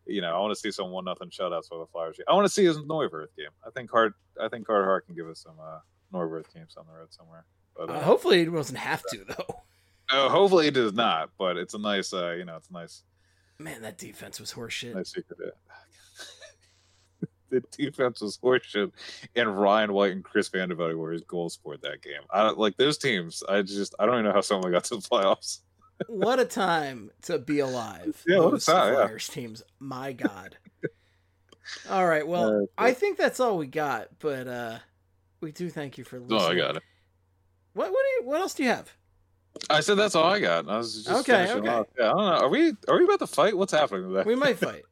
You 0.06 0.20
know, 0.20 0.36
I 0.36 0.38
want 0.38 0.52
to 0.52 0.60
see 0.60 0.70
some 0.70 0.90
one 0.90 1.06
nothing 1.06 1.30
shutouts 1.30 1.68
for 1.70 1.78
the 1.78 1.86
Flyers. 1.86 2.18
I 2.28 2.34
want 2.34 2.44
to 2.44 2.52
see 2.52 2.62
his 2.66 2.76
Neuvirth 2.76 3.34
game. 3.38 3.48
I 3.66 3.70
think 3.70 3.90
Hart. 3.90 4.12
I 4.38 4.50
think 4.50 4.66
Carter 4.66 4.84
Hart 4.84 5.06
can 5.06 5.14
give 5.14 5.26
us 5.26 5.40
some 5.40 5.54
uh, 5.58 5.78
Neuvirth 6.12 6.52
games 6.52 6.74
on 6.76 6.84
the 6.86 6.92
road 6.92 7.10
somewhere. 7.10 7.46
But 7.74 7.88
Uh, 7.88 7.94
uh, 7.94 8.02
hopefully, 8.02 8.40
he 8.40 8.44
doesn't 8.44 8.76
have 8.76 9.02
to 9.12 9.24
though. 9.26 9.62
uh, 10.12 10.28
hopefully, 10.28 10.66
he 10.66 10.70
does 10.72 10.92
not. 10.92 11.30
But 11.38 11.56
it's 11.56 11.72
a 11.72 11.78
nice. 11.78 12.12
Uh, 12.12 12.32
you 12.32 12.44
know, 12.44 12.56
it's 12.56 12.68
a 12.68 12.72
nice. 12.74 13.02
Man, 13.58 13.82
that 13.82 13.98
defense 13.98 14.40
was 14.40 14.52
horseshit. 14.52 15.06
Secret. 15.06 15.38
the 17.50 17.62
defense 17.70 18.20
was 18.20 18.38
horseshit, 18.38 18.92
and 19.36 19.58
Ryan 19.58 19.92
White 19.92 20.12
and 20.12 20.24
Chris 20.24 20.48
VandeVelde 20.48 20.96
were 20.96 21.12
his 21.12 21.22
goals 21.22 21.58
for 21.62 21.76
that 21.78 22.02
game. 22.02 22.22
I 22.30 22.42
don't 22.42 22.58
like 22.58 22.76
those 22.76 22.98
teams. 22.98 23.42
I 23.48 23.62
just 23.62 23.94
I 23.98 24.06
don't 24.06 24.16
even 24.16 24.24
know 24.26 24.32
how 24.32 24.40
someone 24.40 24.72
got 24.72 24.84
to 24.84 24.96
the 24.96 25.02
playoffs. 25.02 25.60
what 26.08 26.40
a 26.40 26.44
time 26.44 27.10
to 27.22 27.38
be 27.38 27.60
alive. 27.60 28.22
Yeah, 28.26 28.38
what 28.38 28.48
a 28.48 28.50
Those 28.52 28.66
time, 28.66 28.94
yeah. 28.94 29.06
Flyers 29.06 29.28
teams. 29.28 29.62
My 29.78 30.12
God. 30.12 30.56
All 31.88 32.06
right. 32.06 32.26
Well, 32.26 32.62
Uh, 32.62 32.66
I 32.76 32.92
think 32.92 33.16
that's 33.16 33.40
all 33.40 33.56
we 33.56 33.66
got, 33.66 34.08
but 34.18 34.46
uh 34.46 34.78
we 35.40 35.52
do 35.52 35.70
thank 35.70 35.96
you 35.96 36.04
for 36.04 36.18
listening. 36.18 36.40
Oh, 36.40 36.46
I 36.46 36.54
got 36.56 36.76
it. 36.76 36.82
What 37.72 37.90
what 37.90 38.02
do 38.02 38.22
you 38.24 38.28
what 38.28 38.40
else 38.40 38.54
do 38.54 38.64
you 38.64 38.70
have? 38.70 38.94
I 39.70 39.80
said 39.80 39.96
that's 39.96 40.14
all 40.14 40.24
I 40.24 40.40
got. 40.40 40.68
I 40.68 40.76
was 40.78 41.04
just 41.04 41.08
Okay, 41.20 41.46
finishing 41.46 41.58
okay. 41.60 41.68
off. 41.68 41.86
Yeah, 41.98 42.06
I 42.06 42.08
don't 42.08 42.18
know. 42.18 42.32
Are 42.46 42.48
we 42.48 42.72
are 42.88 42.98
we 42.98 43.04
about 43.04 43.20
to 43.20 43.26
fight? 43.26 43.56
What's 43.56 43.72
happening 43.72 44.08
today? 44.10 44.24
We 44.26 44.34
might 44.34 44.58
fight. 44.58 44.82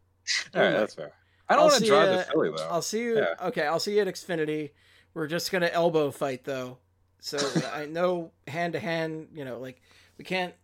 all 0.54 0.60
right, 0.60 0.68
we 0.68 0.72
might. 0.74 0.78
that's 0.80 0.94
fair. 0.94 1.12
I 1.48 1.56
don't 1.56 1.66
want 1.66 1.82
to 1.82 1.86
drive 1.86 2.26
to 2.26 2.32
Philly 2.32 2.50
though. 2.56 2.68
I'll 2.70 2.82
see 2.82 3.00
you. 3.02 3.16
Yeah. 3.16 3.46
Okay, 3.48 3.66
I'll 3.66 3.80
see 3.80 3.94
you 3.96 4.00
at 4.02 4.06
Xfinity. 4.08 4.70
We're 5.14 5.26
just 5.26 5.50
gonna 5.50 5.66
elbow 5.72 6.10
fight 6.10 6.44
though, 6.44 6.78
so 7.20 7.38
I 7.74 7.86
know 7.86 8.30
hand 8.46 8.72
to 8.74 8.78
hand. 8.80 9.28
You 9.34 9.44
know, 9.44 9.58
like 9.58 9.80
we 10.18 10.24
can't. 10.24 10.54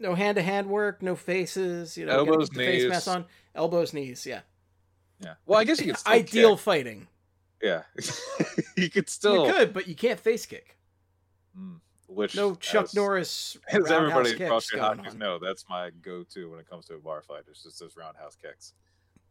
No 0.00 0.14
hand 0.16 0.36
to 0.36 0.42
hand 0.42 0.68
work. 0.68 1.02
No 1.02 1.14
faces. 1.14 1.96
You 1.96 2.06
know, 2.06 2.18
Elbows, 2.18 2.50
the 2.50 2.56
face 2.56 2.82
knees. 2.82 2.90
mask 2.90 3.08
on. 3.08 3.24
Elbows, 3.54 3.92
knees. 3.94 4.26
Yeah. 4.26 4.40
Yeah. 5.20 5.34
Well, 5.46 5.60
I 5.60 5.64
guess 5.64 5.78
you 5.80 5.86
could 5.86 5.98
still 5.98 6.12
Ideal 6.12 6.56
kick. 6.56 6.64
fighting. 6.64 7.06
Yeah, 7.62 7.82
you 8.76 8.90
could 8.90 9.08
still. 9.08 9.46
You 9.46 9.52
could, 9.52 9.72
but 9.72 9.86
you 9.86 9.94
can't 9.94 10.18
face 10.20 10.44
kick. 10.44 10.76
Mm, 11.58 11.78
which 12.14 12.34
No 12.36 12.54
Chuck 12.54 12.84
as- 12.84 12.94
Norris. 12.94 13.56
As 13.68 13.90
everybody 13.90 14.32
across 14.42 14.72
your 14.72 14.82
on. 14.82 15.02
know, 15.18 15.38
that's 15.38 15.64
my 15.68 15.90
go-to 16.02 16.50
when 16.50 16.60
it 16.60 16.68
comes 16.68 16.86
to 16.86 16.94
a 16.94 16.98
bar 16.98 17.22
fight. 17.22 17.42
It's 17.50 17.62
just 17.62 17.80
those 17.80 17.96
roundhouse 17.96 18.36
kicks. 18.40 18.72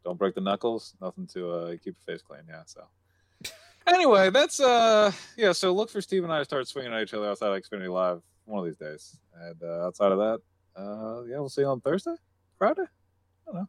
Don't 0.03 0.17
break 0.17 0.36
the 0.36 0.41
knuckles. 0.41 0.95
Nothing 1.01 1.27
to 1.27 1.49
uh, 1.51 1.71
keep 1.71 1.95
your 1.95 2.15
face 2.15 2.21
clean. 2.21 2.41
Yeah. 2.47 2.63
So. 2.65 2.84
Anyway, 3.86 4.29
that's 4.29 4.61
uh 4.61 5.11
yeah. 5.36 5.51
So 5.51 5.73
look 5.73 5.89
for 5.89 5.99
Steve 5.99 6.23
and 6.23 6.31
I 6.31 6.39
to 6.39 6.45
start 6.45 6.65
swinging 6.69 6.93
at 6.93 7.01
each 7.01 7.13
other 7.13 7.27
outside 7.29 7.47
of 7.51 7.61
Xfinity 7.61 7.91
Live 7.91 8.21
one 8.45 8.59
of 8.59 8.65
these 8.65 8.77
days. 8.77 9.17
And 9.38 9.61
uh, 9.61 9.86
outside 9.86 10.13
of 10.13 10.19
that, 10.19 10.39
uh 10.81 11.23
yeah, 11.29 11.38
we'll 11.39 11.49
see 11.49 11.61
you 11.63 11.67
on 11.67 11.81
Thursday, 11.81 12.15
Friday. 12.57 12.84
I 12.84 12.86
don't 13.45 13.55
know. 13.55 13.67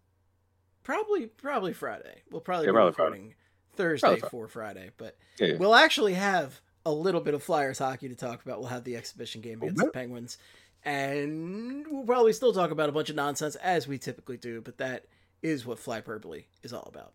Probably, 0.85 1.27
probably 1.27 1.73
Friday. 1.73 2.23
We'll 2.31 2.43
probably 2.43 2.67
Yeah, 2.67 2.71
be 2.73 2.75
probably 2.77 2.93
Friday. 2.93 3.35
Thursday 3.75 4.01
Probably 4.07 4.21
Friday. 4.21 4.31
for 4.31 4.47
Friday, 4.49 4.91
but 4.99 5.17
Yeah. 5.41 5.47
yeah. 5.49 5.57
we'll 5.57 5.75
actually 5.75 6.15
have 6.15 6.61
a 6.87 6.93
little 6.93 7.20
bit 7.20 7.35
of 7.35 7.43
Flyers 7.43 7.78
hockey 7.78 8.09
to 8.09 8.14
talk 8.14 8.45
about. 8.45 8.59
We'll 8.61 8.68
have 8.68 8.85
the 8.85 8.97
exhibition 8.97 9.41
game 9.41 9.62
against 9.62 9.85
the. 9.85 9.91
Penguins, 9.91 10.39
and 10.85 11.87
we'll 11.91 12.05
probably 12.05 12.32
still 12.32 12.53
talk 12.53 12.70
about 12.70 12.89
a 12.89 12.93
bunch 12.93 13.11
of 13.11 13.16
nonsense 13.16 13.57
as 13.57 13.89
we 13.89 13.99
typically 13.99 14.37
do. 14.37 14.61
But 14.61 14.78
that 14.78 15.07
is 15.43 15.64
what 15.66 15.78
Flyperbole 15.78 16.45
is 16.62 16.72
all 16.72 16.89
about. 16.93 17.12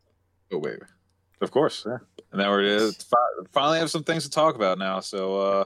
Oh 0.51 0.57
wait, 0.57 0.79
of 1.41 1.51
course. 1.51 1.83
Yeah. 1.87 1.97
And 2.31 2.41
now 2.41 2.49
we're 2.51 2.87
uh, 2.87 2.91
finally 3.51 3.79
have 3.79 3.91
some 3.91 4.03
things 4.03 4.23
to 4.23 4.29
talk 4.29 4.55
about 4.55 4.77
now. 4.79 4.99
So 4.99 5.37
uh 5.39 5.63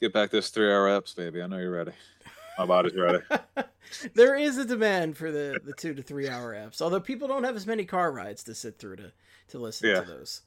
get 0.00 0.12
back 0.12 0.30
those 0.30 0.48
three-hour 0.50 0.88
eps, 0.88 1.14
baby. 1.14 1.42
I 1.42 1.46
know 1.46 1.58
you're 1.58 1.70
ready. 1.70 1.92
My 2.58 2.66
body's 2.66 2.94
ready. 2.94 3.18
there 4.14 4.36
is 4.36 4.58
a 4.58 4.64
demand 4.64 5.16
for 5.16 5.30
the 5.30 5.60
the 5.64 5.72
two 5.72 5.94
to 5.94 6.02
three 6.02 6.28
hour 6.28 6.54
apps, 6.54 6.80
although 6.82 7.00
people 7.00 7.28
don't 7.28 7.44
have 7.44 7.56
as 7.56 7.66
many 7.66 7.84
car 7.84 8.12
rides 8.12 8.42
to 8.44 8.54
sit 8.54 8.78
through 8.78 8.96
to 8.96 9.12
to 9.48 9.58
listen 9.58 9.88
Yeah. 9.88 10.00
to 10.00 10.06
those. 10.06 10.42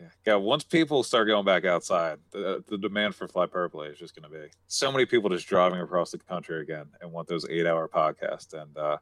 Yeah, 0.00 0.06
yeah. 0.26 0.34
Once 0.36 0.62
people 0.64 1.02
start 1.02 1.26
going 1.26 1.44
back 1.44 1.64
outside, 1.64 2.18
the, 2.30 2.62
the 2.68 2.78
demand 2.78 3.14
for 3.14 3.26
Flyperbole 3.26 3.90
is 3.92 3.98
just 3.98 4.14
going 4.14 4.30
to 4.32 4.38
be 4.38 4.46
so 4.66 4.92
many 4.92 5.04
people 5.06 5.28
just 5.30 5.46
driving 5.48 5.80
across 5.80 6.10
the 6.12 6.18
country 6.18 6.60
again 6.62 6.86
and 7.00 7.10
want 7.12 7.26
those 7.28 7.44
eight-hour 7.50 7.88
podcasts. 7.88 8.52
And 8.54 8.76
uh, 8.76 8.98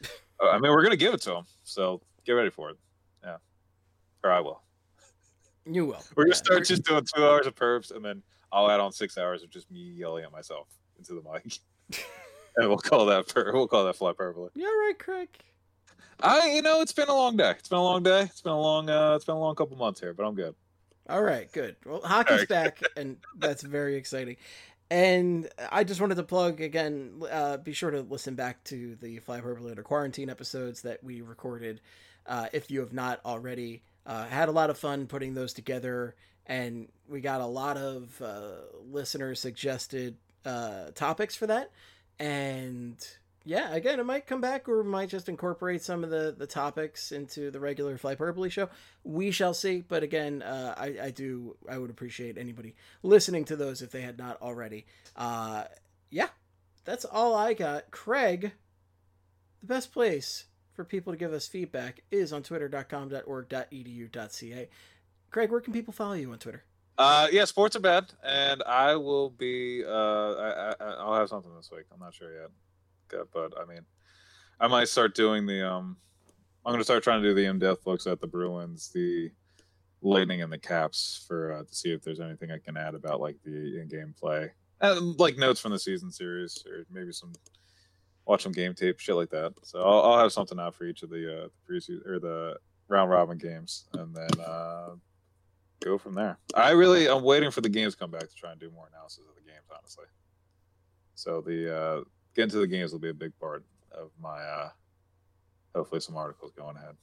I 0.40 0.58
mean, 0.58 0.72
we're 0.72 0.82
going 0.82 0.90
to 0.90 0.96
give 0.96 1.14
it 1.14 1.22
to 1.22 1.30
them, 1.30 1.44
so 1.64 2.00
get 2.24 2.32
ready 2.32 2.50
for 2.50 2.70
it. 2.70 2.76
Yeah, 3.22 3.36
or 4.24 4.30
I 4.30 4.40
will. 4.40 4.62
You 5.66 5.86
will. 5.86 6.02
We're 6.16 6.24
going 6.24 6.32
to 6.32 6.38
Yeah. 6.38 6.42
start 6.42 6.64
just 6.66 6.84
doing 6.84 7.04
two 7.14 7.24
hours 7.24 7.46
of 7.46 7.54
perps, 7.54 7.94
and 7.94 8.04
then 8.04 8.22
I'll 8.50 8.70
add 8.70 8.80
on 8.80 8.90
six 8.92 9.16
hours 9.18 9.42
of 9.44 9.50
just 9.50 9.70
me 9.70 9.80
yelling 9.80 10.24
at 10.24 10.32
myself 10.32 10.66
into 10.98 11.12
the 11.14 11.22
mic, 11.30 11.44
and 12.56 12.68
we'll 12.68 12.78
call 12.78 13.06
that 13.06 13.28
per- 13.28 13.52
we'll 13.52 13.68
call 13.68 13.84
that 13.84 13.96
Flyperbole. 13.96 14.50
You 14.54 14.66
all 14.66 14.86
right, 14.86 14.98
Craig? 14.98 15.28
I, 16.20 16.52
you 16.52 16.62
know, 16.62 16.80
it's 16.80 16.92
been 16.92 17.08
a 17.08 17.14
long 17.14 17.36
day. 17.36 17.50
It's 17.52 17.68
been 17.68 17.78
a 17.78 17.82
long 17.82 18.02
day. 18.02 18.22
It's 18.22 18.42
been 18.42 18.52
a 18.52 18.60
long, 18.60 18.90
uh, 18.90 19.14
it's 19.16 19.24
been 19.24 19.36
a 19.36 19.40
long 19.40 19.54
couple 19.54 19.76
months 19.76 20.00
here, 20.00 20.12
but 20.12 20.24
I'm 20.24 20.34
good. 20.34 20.54
All 21.08 21.22
right, 21.22 21.50
good. 21.52 21.76
Well, 21.84 22.00
hockey's 22.02 22.40
right. 22.40 22.48
back, 22.48 22.80
and 22.96 23.16
that's 23.36 23.62
very 23.62 23.96
exciting. 23.96 24.36
And 24.90 25.48
I 25.70 25.84
just 25.84 26.00
wanted 26.00 26.16
to 26.16 26.22
plug 26.24 26.60
again. 26.60 27.22
Uh, 27.30 27.56
be 27.56 27.72
sure 27.72 27.90
to 27.90 28.00
listen 28.02 28.34
back 28.34 28.62
to 28.64 28.96
the 28.96 29.20
Flyperbole 29.20 29.82
Quarantine 29.84 30.28
episodes 30.28 30.82
that 30.82 31.02
we 31.02 31.20
recorded. 31.20 31.80
Uh, 32.26 32.46
if 32.52 32.70
you 32.70 32.80
have 32.80 32.92
not 32.92 33.20
already, 33.24 33.82
uh, 34.06 34.26
had 34.26 34.48
a 34.48 34.52
lot 34.52 34.70
of 34.70 34.78
fun 34.78 35.06
putting 35.06 35.34
those 35.34 35.52
together, 35.52 36.14
and 36.46 36.88
we 37.08 37.20
got 37.20 37.40
a 37.40 37.46
lot 37.46 37.76
of 37.76 38.20
uh, 38.20 38.52
listener 38.90 39.34
suggested 39.34 40.16
uh, 40.44 40.90
topics 40.94 41.36
for 41.36 41.46
that. 41.46 41.70
And 42.18 42.96
yeah, 43.44 43.74
again, 43.74 44.00
it 44.00 44.04
might 44.04 44.26
come 44.26 44.40
back, 44.40 44.68
or 44.68 44.84
might 44.84 45.08
just 45.08 45.28
incorporate 45.28 45.82
some 45.82 46.04
of 46.04 46.10
the 46.10 46.34
the 46.36 46.46
topics 46.46 47.12
into 47.12 47.50
the 47.50 47.60
regular 47.60 47.96
Flyperbole 47.96 48.50
show. 48.50 48.68
We 49.02 49.30
shall 49.30 49.54
see. 49.54 49.82
But 49.86 50.02
again, 50.02 50.42
uh, 50.42 50.74
I 50.76 50.96
I 51.04 51.10
do 51.10 51.56
I 51.68 51.78
would 51.78 51.90
appreciate 51.90 52.38
anybody 52.38 52.74
listening 53.02 53.44
to 53.46 53.56
those 53.56 53.82
if 53.82 53.90
they 53.90 54.02
had 54.02 54.18
not 54.18 54.40
already. 54.42 54.86
Uh, 55.16 55.64
yeah, 56.10 56.28
that's 56.84 57.04
all 57.04 57.34
I 57.34 57.54
got. 57.54 57.90
Craig, 57.90 58.52
the 59.60 59.66
best 59.66 59.92
place 59.92 60.44
for 60.74 60.84
people 60.84 61.12
to 61.12 61.18
give 61.18 61.32
us 61.32 61.48
feedback 61.48 62.02
is 62.10 62.32
on 62.32 62.42
twitter.com.org.edu.ca. 62.42 64.68
Craig, 65.30 65.50
where 65.50 65.60
can 65.60 65.72
people 65.72 65.92
follow 65.92 66.14
you 66.14 66.32
on 66.32 66.38
Twitter? 66.38 66.64
Uh, 66.98 67.28
yeah, 67.32 67.44
sports 67.46 67.76
are 67.76 67.80
bad, 67.80 68.12
and 68.22 68.62
I 68.64 68.96
will 68.96 69.30
be. 69.30 69.82
Uh, 69.82 69.90
I, 69.90 70.74
I 70.78 70.84
I'll 70.98 71.14
have 71.14 71.30
something 71.30 71.54
this 71.56 71.70
week. 71.70 71.84
I'm 71.92 72.00
not 72.00 72.12
sure 72.12 72.30
yet, 72.32 72.50
Okay, 73.12 73.28
but 73.32 73.52
I 73.60 73.64
mean, 73.64 73.84
I 74.60 74.66
might 74.66 74.88
start 74.88 75.14
doing 75.14 75.46
the. 75.46 75.68
Um, 75.68 75.96
I'm 76.64 76.72
gonna 76.72 76.84
start 76.84 77.02
trying 77.02 77.22
to 77.22 77.28
do 77.28 77.34
the 77.34 77.46
in-depth 77.46 77.86
looks 77.86 78.06
at 78.06 78.20
the 78.20 78.26
Bruins, 78.26 78.90
the 78.90 79.30
Lightning, 80.02 80.42
and 80.42 80.52
the 80.52 80.58
Caps 80.58 81.24
for 81.26 81.52
uh, 81.52 81.62
to 81.64 81.74
see 81.74 81.92
if 81.92 82.02
there's 82.02 82.20
anything 82.20 82.50
I 82.50 82.58
can 82.58 82.76
add 82.76 82.94
about 82.94 83.20
like 83.20 83.36
the 83.44 83.80
in-game 83.80 84.14
play, 84.18 84.50
and 84.80 85.18
like 85.18 85.38
notes 85.38 85.60
from 85.60 85.72
the 85.72 85.78
season 85.78 86.10
series, 86.10 86.62
or 86.66 86.84
maybe 86.90 87.12
some 87.12 87.32
watch 88.26 88.42
some 88.42 88.52
game 88.52 88.74
tape, 88.74 88.98
shit 88.98 89.16
like 89.16 89.30
that. 89.30 89.54
So 89.62 89.80
I'll, 89.80 90.02
I'll 90.02 90.18
have 90.18 90.32
something 90.32 90.60
out 90.60 90.74
for 90.74 90.84
each 90.84 91.02
of 91.02 91.10
the 91.10 91.44
uh, 91.44 91.48
the 91.48 91.74
preseason 91.74 92.06
or 92.06 92.18
the 92.18 92.56
round 92.88 93.10
robin 93.10 93.38
games, 93.38 93.86
and 93.94 94.14
then. 94.14 94.40
Uh, 94.40 94.90
go 95.80 95.96
from 95.98 96.14
there. 96.14 96.38
I 96.54 96.72
really 96.72 97.08
I'm 97.08 97.22
waiting 97.22 97.50
for 97.50 97.62
the 97.62 97.68
games 97.68 97.94
to 97.94 97.98
come 97.98 98.10
back 98.10 98.28
to 98.28 98.34
try 98.34 98.52
and 98.52 98.60
do 98.60 98.70
more 98.70 98.86
analysis 98.92 99.24
of 99.28 99.34
the 99.34 99.40
games, 99.50 99.64
honestly. 99.74 100.04
So 101.14 101.40
the 101.40 101.74
uh 101.74 102.00
getting 102.34 102.50
to 102.50 102.58
the 102.58 102.66
games 102.66 102.92
will 102.92 102.98
be 102.98 103.08
a 103.08 103.14
big 103.14 103.32
part 103.38 103.64
of 103.92 104.10
my 104.20 104.38
uh 104.38 104.70
hopefully 105.74 106.00
some 106.00 106.16
articles 106.16 106.52
going 106.56 106.76
ahead. 106.76 106.96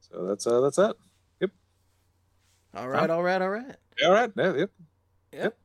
So 0.00 0.24
that's 0.26 0.46
uh 0.46 0.60
that's 0.60 0.78
it. 0.78 0.96
Yep. 1.40 1.50
All 2.74 2.88
right, 2.88 3.10
all 3.10 3.22
right, 3.22 3.42
all 3.42 3.50
right. 3.50 3.76
All 4.04 4.12
right. 4.12 4.30
Yeah, 4.36 4.54
yep. 4.54 4.70
Yep. 5.32 5.58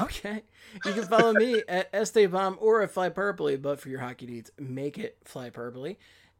Okay. 0.00 0.42
You 0.84 0.92
can 0.92 1.04
follow 1.04 1.32
me 1.32 1.62
at 1.68 1.92
Estebomb 1.92 2.56
or 2.60 2.82
at 2.82 2.94
Flyperbole, 2.94 3.60
but 3.60 3.80
for 3.80 3.88
your 3.88 4.00
hockey 4.00 4.26
needs, 4.26 4.50
make 4.58 4.98
it 4.98 5.18
Flyperbole. 5.24 5.96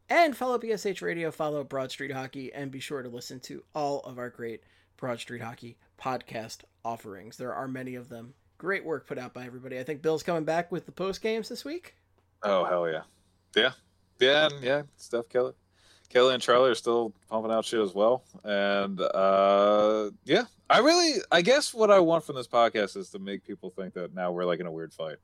And 0.09 0.37
follow 0.37 0.59
BSH 0.59 1.01
Radio, 1.01 1.31
follow 1.31 1.63
Broad 1.63 1.89
Street 1.91 2.11
Hockey, 2.11 2.53
and 2.53 2.69
be 2.69 2.79
sure 2.79 3.01
to 3.01 3.09
listen 3.09 3.39
to 3.41 3.63
all 3.73 4.01
of 4.01 4.19
our 4.19 4.29
great 4.29 4.61
Broad 4.97 5.19
Street 5.19 5.41
Hockey 5.41 5.77
podcast 5.99 6.59
offerings. 6.83 7.37
There 7.37 7.53
are 7.53 7.67
many 7.67 7.95
of 7.95 8.09
them. 8.09 8.35
Great 8.57 8.85
work 8.85 9.07
put 9.07 9.17
out 9.17 9.33
by 9.33 9.45
everybody. 9.45 9.79
I 9.79 9.83
think 9.83 10.01
Bill's 10.01 10.23
coming 10.23 10.45
back 10.45 10.71
with 10.71 10.85
the 10.85 10.91
post 10.91 11.21
games 11.21 11.49
this 11.49 11.65
week. 11.65 11.95
Oh 12.43 12.63
hell 12.65 12.89
yeah. 12.89 13.01
Yeah. 13.55 13.71
Yeah, 14.19 14.49
and 14.51 14.63
yeah, 14.63 14.83
Steph 14.95 15.27
Keller. 15.29 15.53
Kelly 16.09 16.33
and 16.33 16.41
Charlie 16.41 16.69
are 16.69 16.75
still 16.75 17.13
pumping 17.29 17.51
out 17.51 17.65
shit 17.65 17.81
as 17.81 17.93
well. 17.93 18.23
And 18.43 19.01
uh 19.01 20.11
yeah, 20.23 20.43
I 20.69 20.79
really 20.79 21.21
I 21.31 21.41
guess 21.41 21.73
what 21.73 21.91
I 21.91 21.99
want 21.99 22.23
from 22.23 22.35
this 22.35 22.47
podcast 22.47 22.95
is 22.95 23.09
to 23.09 23.19
make 23.19 23.43
people 23.43 23.71
think 23.71 23.93
that 23.95 24.13
now 24.13 24.31
we're 24.31 24.45
like 24.45 24.59
in 24.59 24.67
a 24.67 24.71
weird 24.71 24.93
fight. 24.93 25.17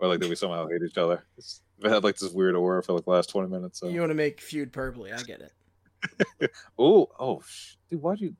Or 0.00 0.08
like 0.08 0.20
that 0.20 0.28
we 0.28 0.36
somehow 0.36 0.68
hate 0.68 0.82
each 0.82 0.96
other. 0.96 1.24
It's, 1.36 1.60
we 1.82 1.90
had 1.90 2.04
like 2.04 2.16
this 2.16 2.32
weird 2.32 2.54
aura 2.54 2.82
for 2.82 2.92
like 2.92 3.04
the 3.04 3.10
last 3.10 3.30
twenty 3.30 3.48
minutes. 3.48 3.80
So 3.80 3.88
You 3.88 4.00
want 4.00 4.10
to 4.10 4.14
make 4.14 4.40
feud 4.40 4.72
purpley? 4.72 5.12
I 5.12 5.22
get 5.22 5.40
it. 5.40 6.50
oh 6.78 7.08
oh 7.18 7.42
sh- 7.46 7.74
dude, 7.90 8.00
why'd 8.00 8.20
you 8.20 8.34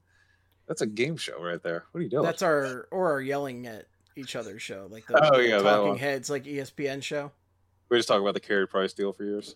that's 0.69 0.83
a 0.83 0.87
game 0.87 1.16
show 1.16 1.43
right 1.43 1.62
there. 1.62 1.85
What 1.91 2.01
are 2.01 2.03
you 2.03 2.11
doing? 2.11 2.25
That's 2.25 2.43
our 2.43 2.87
or 2.91 3.11
our 3.12 3.21
yelling 3.21 3.66
at 3.66 3.87
each 4.19 4.37
other's 4.37 4.61
show, 4.62 4.89
like 4.91 5.07
the 5.07 5.33
Oh, 5.35 5.39
yeah, 5.39 5.59
talking 5.59 5.97
heads, 5.97 6.29
like 6.29 6.45
ESPN 6.45 7.03
show. 7.03 7.31
we 7.89 7.95
were 7.95 7.99
just 7.99 8.09
talking 8.09 8.23
about 8.23 8.35
the 8.35 8.41
Carey 8.41 8.66
Price 8.66 8.93
deal 8.93 9.12
for 9.12 9.25
years. 9.25 9.55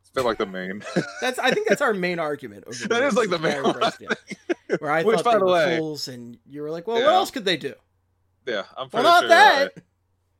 It's 0.00 0.10
been 0.10 0.24
like 0.24 0.38
the 0.38 0.46
main. 0.46 0.82
That's 1.20 1.38
I 1.38 1.50
think 1.50 1.66
that's 1.68 1.82
our 1.82 1.92
main 1.92 2.18
argument. 2.20 2.64
That 2.88 3.12
like 3.14 3.28
the 3.28 3.38
main 3.40 3.62
Price 3.62 3.96
deal, 3.98 4.10
Where 4.78 4.90
I 4.92 5.02
Which, 5.04 5.16
thought 5.16 5.24
by 5.24 5.32
they 5.32 5.38
the 5.40 5.44
were 5.44 5.52
way- 5.52 5.78
fools, 5.78 6.08
and 6.08 6.38
you 6.48 6.62
were 6.62 6.70
like, 6.70 6.86
"Well, 6.86 6.96
what 6.96 7.12
else 7.12 7.30
could 7.32 7.44
they 7.44 7.56
do?" 7.56 7.74
yeah, 8.46 8.62
I'm 8.76 8.88
Well, 8.92 9.02
not 9.02 9.20
sure. 9.22 9.28
that. 9.30 9.72
uh, 9.76 9.80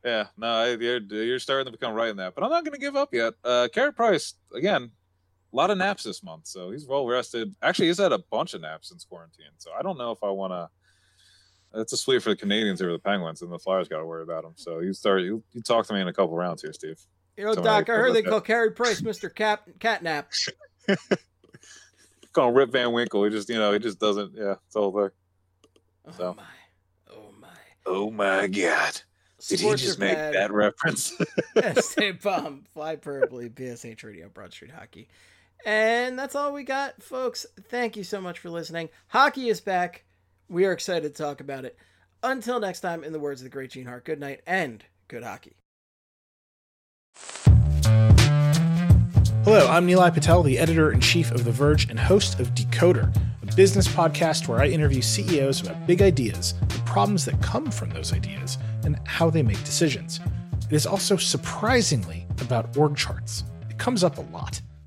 yeah, 0.05 0.27
no, 0.37 0.47
I- 0.47 0.75
you're 0.75 0.99
you're 1.01 1.39
starting 1.39 1.65
to 1.65 1.71
become 1.77 1.93
right 1.93 2.09
in 2.09 2.15
that, 2.17 2.33
but 2.33 2.43
I'm 2.45 2.49
not 2.49 2.63
going 2.63 2.73
to 2.75 2.79
give 2.79 2.95
up 2.95 3.13
yet. 3.13 3.33
Uh, 3.43 3.67
Carey 3.73 3.91
Price 3.93 4.35
again, 4.55 4.91
a 5.51 5.55
lot 5.55 5.69
of 5.69 5.77
naps 5.77 6.03
this 6.03 6.23
month, 6.23 6.47
so 6.47 6.71
he's 6.71 6.87
well 6.87 7.05
rested. 7.05 7.53
Actually, 7.61 7.87
he's 7.87 7.97
had 7.99 8.13
a 8.13 8.19
bunch 8.31 8.53
of 8.53 8.61
naps 8.61 8.87
since 8.87 9.03
quarantine, 9.03 9.51
so 9.57 9.71
I 9.77 9.81
don't 9.81 9.97
know 9.97 10.11
if 10.11 10.23
I 10.23 10.29
want 10.29 10.53
to. 10.53 10.69
It's 11.73 11.93
a 11.93 11.97
sweep 11.97 12.21
for 12.21 12.29
the 12.29 12.35
Canadiens 12.35 12.81
over 12.81 12.91
the 12.91 12.99
Penguins, 12.99 13.41
and 13.41 13.51
the 13.51 13.59
Flyers 13.59 13.87
got 13.87 13.99
to 13.99 14.05
worry 14.05 14.23
about 14.23 14.43
them. 14.43 14.53
So 14.55 14.79
you 14.79 14.93
start 14.93 15.21
you, 15.21 15.43
you 15.53 15.61
talk 15.61 15.85
to 15.87 15.93
me 15.93 16.01
in 16.01 16.07
a 16.07 16.13
couple 16.13 16.35
rounds 16.35 16.61
here, 16.61 16.73
Steve. 16.73 16.99
You 17.35 17.45
know, 17.45 17.53
So 17.53 17.61
Doc, 17.63 17.89
I- 17.89 17.93
I 17.93 17.97
heard 17.97 18.15
they 18.15 18.23
call 18.23 18.41
Carey 18.41 18.71
Price 18.71 19.01
Mister 19.01 19.29
Cap 19.29 19.67
Catnap. 19.79 20.25
Call 22.33 22.49
him 22.49 22.55
Rip 22.55 22.71
Van 22.71 22.91
Winkle. 22.93 23.23
He 23.23 23.29
just 23.29 23.49
you 23.49 23.55
know 23.57 23.73
he 23.73 23.79
just 23.79 23.99
doesn't. 23.99 24.33
Yeah, 24.35 24.55
it's 24.65 24.73
the 24.73 24.81
whole 24.81 24.91
thing. 24.91 25.09
Oh 26.19 26.33
my, 26.33 26.43
oh 27.11 27.33
my. 27.39 27.47
Oh 27.85 28.11
my 28.11 28.47
god! 28.47 29.01
Did 29.47 29.59
he 29.59 29.75
just 29.75 29.99
make 29.99 30.15
bad. 30.15 30.33
that 30.35 30.51
reference? 30.51 31.13
Stay 31.79 32.11
bomb, 32.11 32.63
fly 32.73 32.95
purpley, 32.95 33.49
BSH 33.53 34.03
Radio, 34.03 34.29
Broad 34.29 34.53
Street 34.53 34.71
Hockey. 34.71 35.07
And 35.65 36.17
that's 36.17 36.35
all 36.35 36.53
we 36.53 36.63
got, 36.63 37.01
folks. 37.01 37.45
Thank 37.69 37.97
you 37.97 38.03
so 38.03 38.21
much 38.21 38.39
for 38.39 38.49
listening. 38.49 38.89
Hockey 39.07 39.49
is 39.49 39.59
back. 39.59 40.03
We 40.49 40.65
are 40.65 40.71
excited 40.71 41.13
to 41.13 41.23
talk 41.23 41.41
about 41.41 41.65
it. 41.65 41.77
Until 42.23 42.61
next 42.61 42.79
time, 42.79 43.03
in 43.03 43.11
the 43.11 43.19
words 43.19 43.41
of 43.41 43.43
the 43.43 43.49
great 43.49 43.71
Gene 43.71 43.85
Hart, 43.85 44.05
good 44.05 44.19
night 44.19 44.41
and 44.47 44.83
good 45.09 45.23
hockey. 45.23 45.57
Hello, 49.43 49.67
I'm 49.67 49.85
Nilay 49.85 50.13
Patel, 50.13 50.43
the 50.43 50.57
editor 50.57 50.91
in 50.91 51.01
chief 51.01 51.31
of 51.31 51.43
The 51.43 51.51
Verge 51.51 51.89
and 51.89 51.99
host 51.99 52.39
of 52.39 52.55
Decoder, 52.55 53.13
a 53.41 53.55
business 53.55 53.89
podcast 53.89 54.47
where 54.47 54.61
I 54.61 54.67
interview 54.67 55.01
CEOs 55.01 55.61
about 55.61 55.85
big 55.85 56.01
ideas, 56.01 56.53
the 56.69 56.81
problems 56.85 57.25
that 57.25 57.41
come 57.41 57.69
from 57.69 57.89
those 57.89 58.13
ideas, 58.13 58.57
and 58.83 58.97
how 59.05 59.29
they 59.29 59.43
make 59.43 59.61
decisions. 59.65 60.21
It 60.69 60.73
is 60.73 60.87
also 60.87 61.17
surprisingly 61.17 62.25
about 62.39 62.77
org 62.77 62.95
charts. 62.95 63.43
It 63.69 63.77
comes 63.77 64.01
up 64.01 64.17
a 64.17 64.21
lot. 64.21 64.61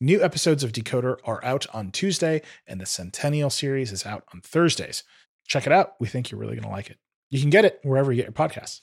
New 0.00 0.22
episodes 0.22 0.62
of 0.62 0.70
Decoder 0.70 1.16
are 1.24 1.44
out 1.44 1.66
on 1.74 1.90
Tuesday, 1.90 2.40
and 2.68 2.80
the 2.80 2.86
Centennial 2.86 3.50
series 3.50 3.90
is 3.90 4.06
out 4.06 4.22
on 4.32 4.40
Thursdays. 4.40 5.02
Check 5.48 5.66
it 5.66 5.72
out. 5.72 5.94
We 5.98 6.06
think 6.06 6.30
you're 6.30 6.38
really 6.38 6.54
going 6.54 6.62
to 6.62 6.68
like 6.68 6.88
it. 6.88 6.98
You 7.30 7.40
can 7.40 7.50
get 7.50 7.64
it 7.64 7.80
wherever 7.82 8.12
you 8.12 8.22
get 8.22 8.26
your 8.26 8.48
podcasts. 8.48 8.82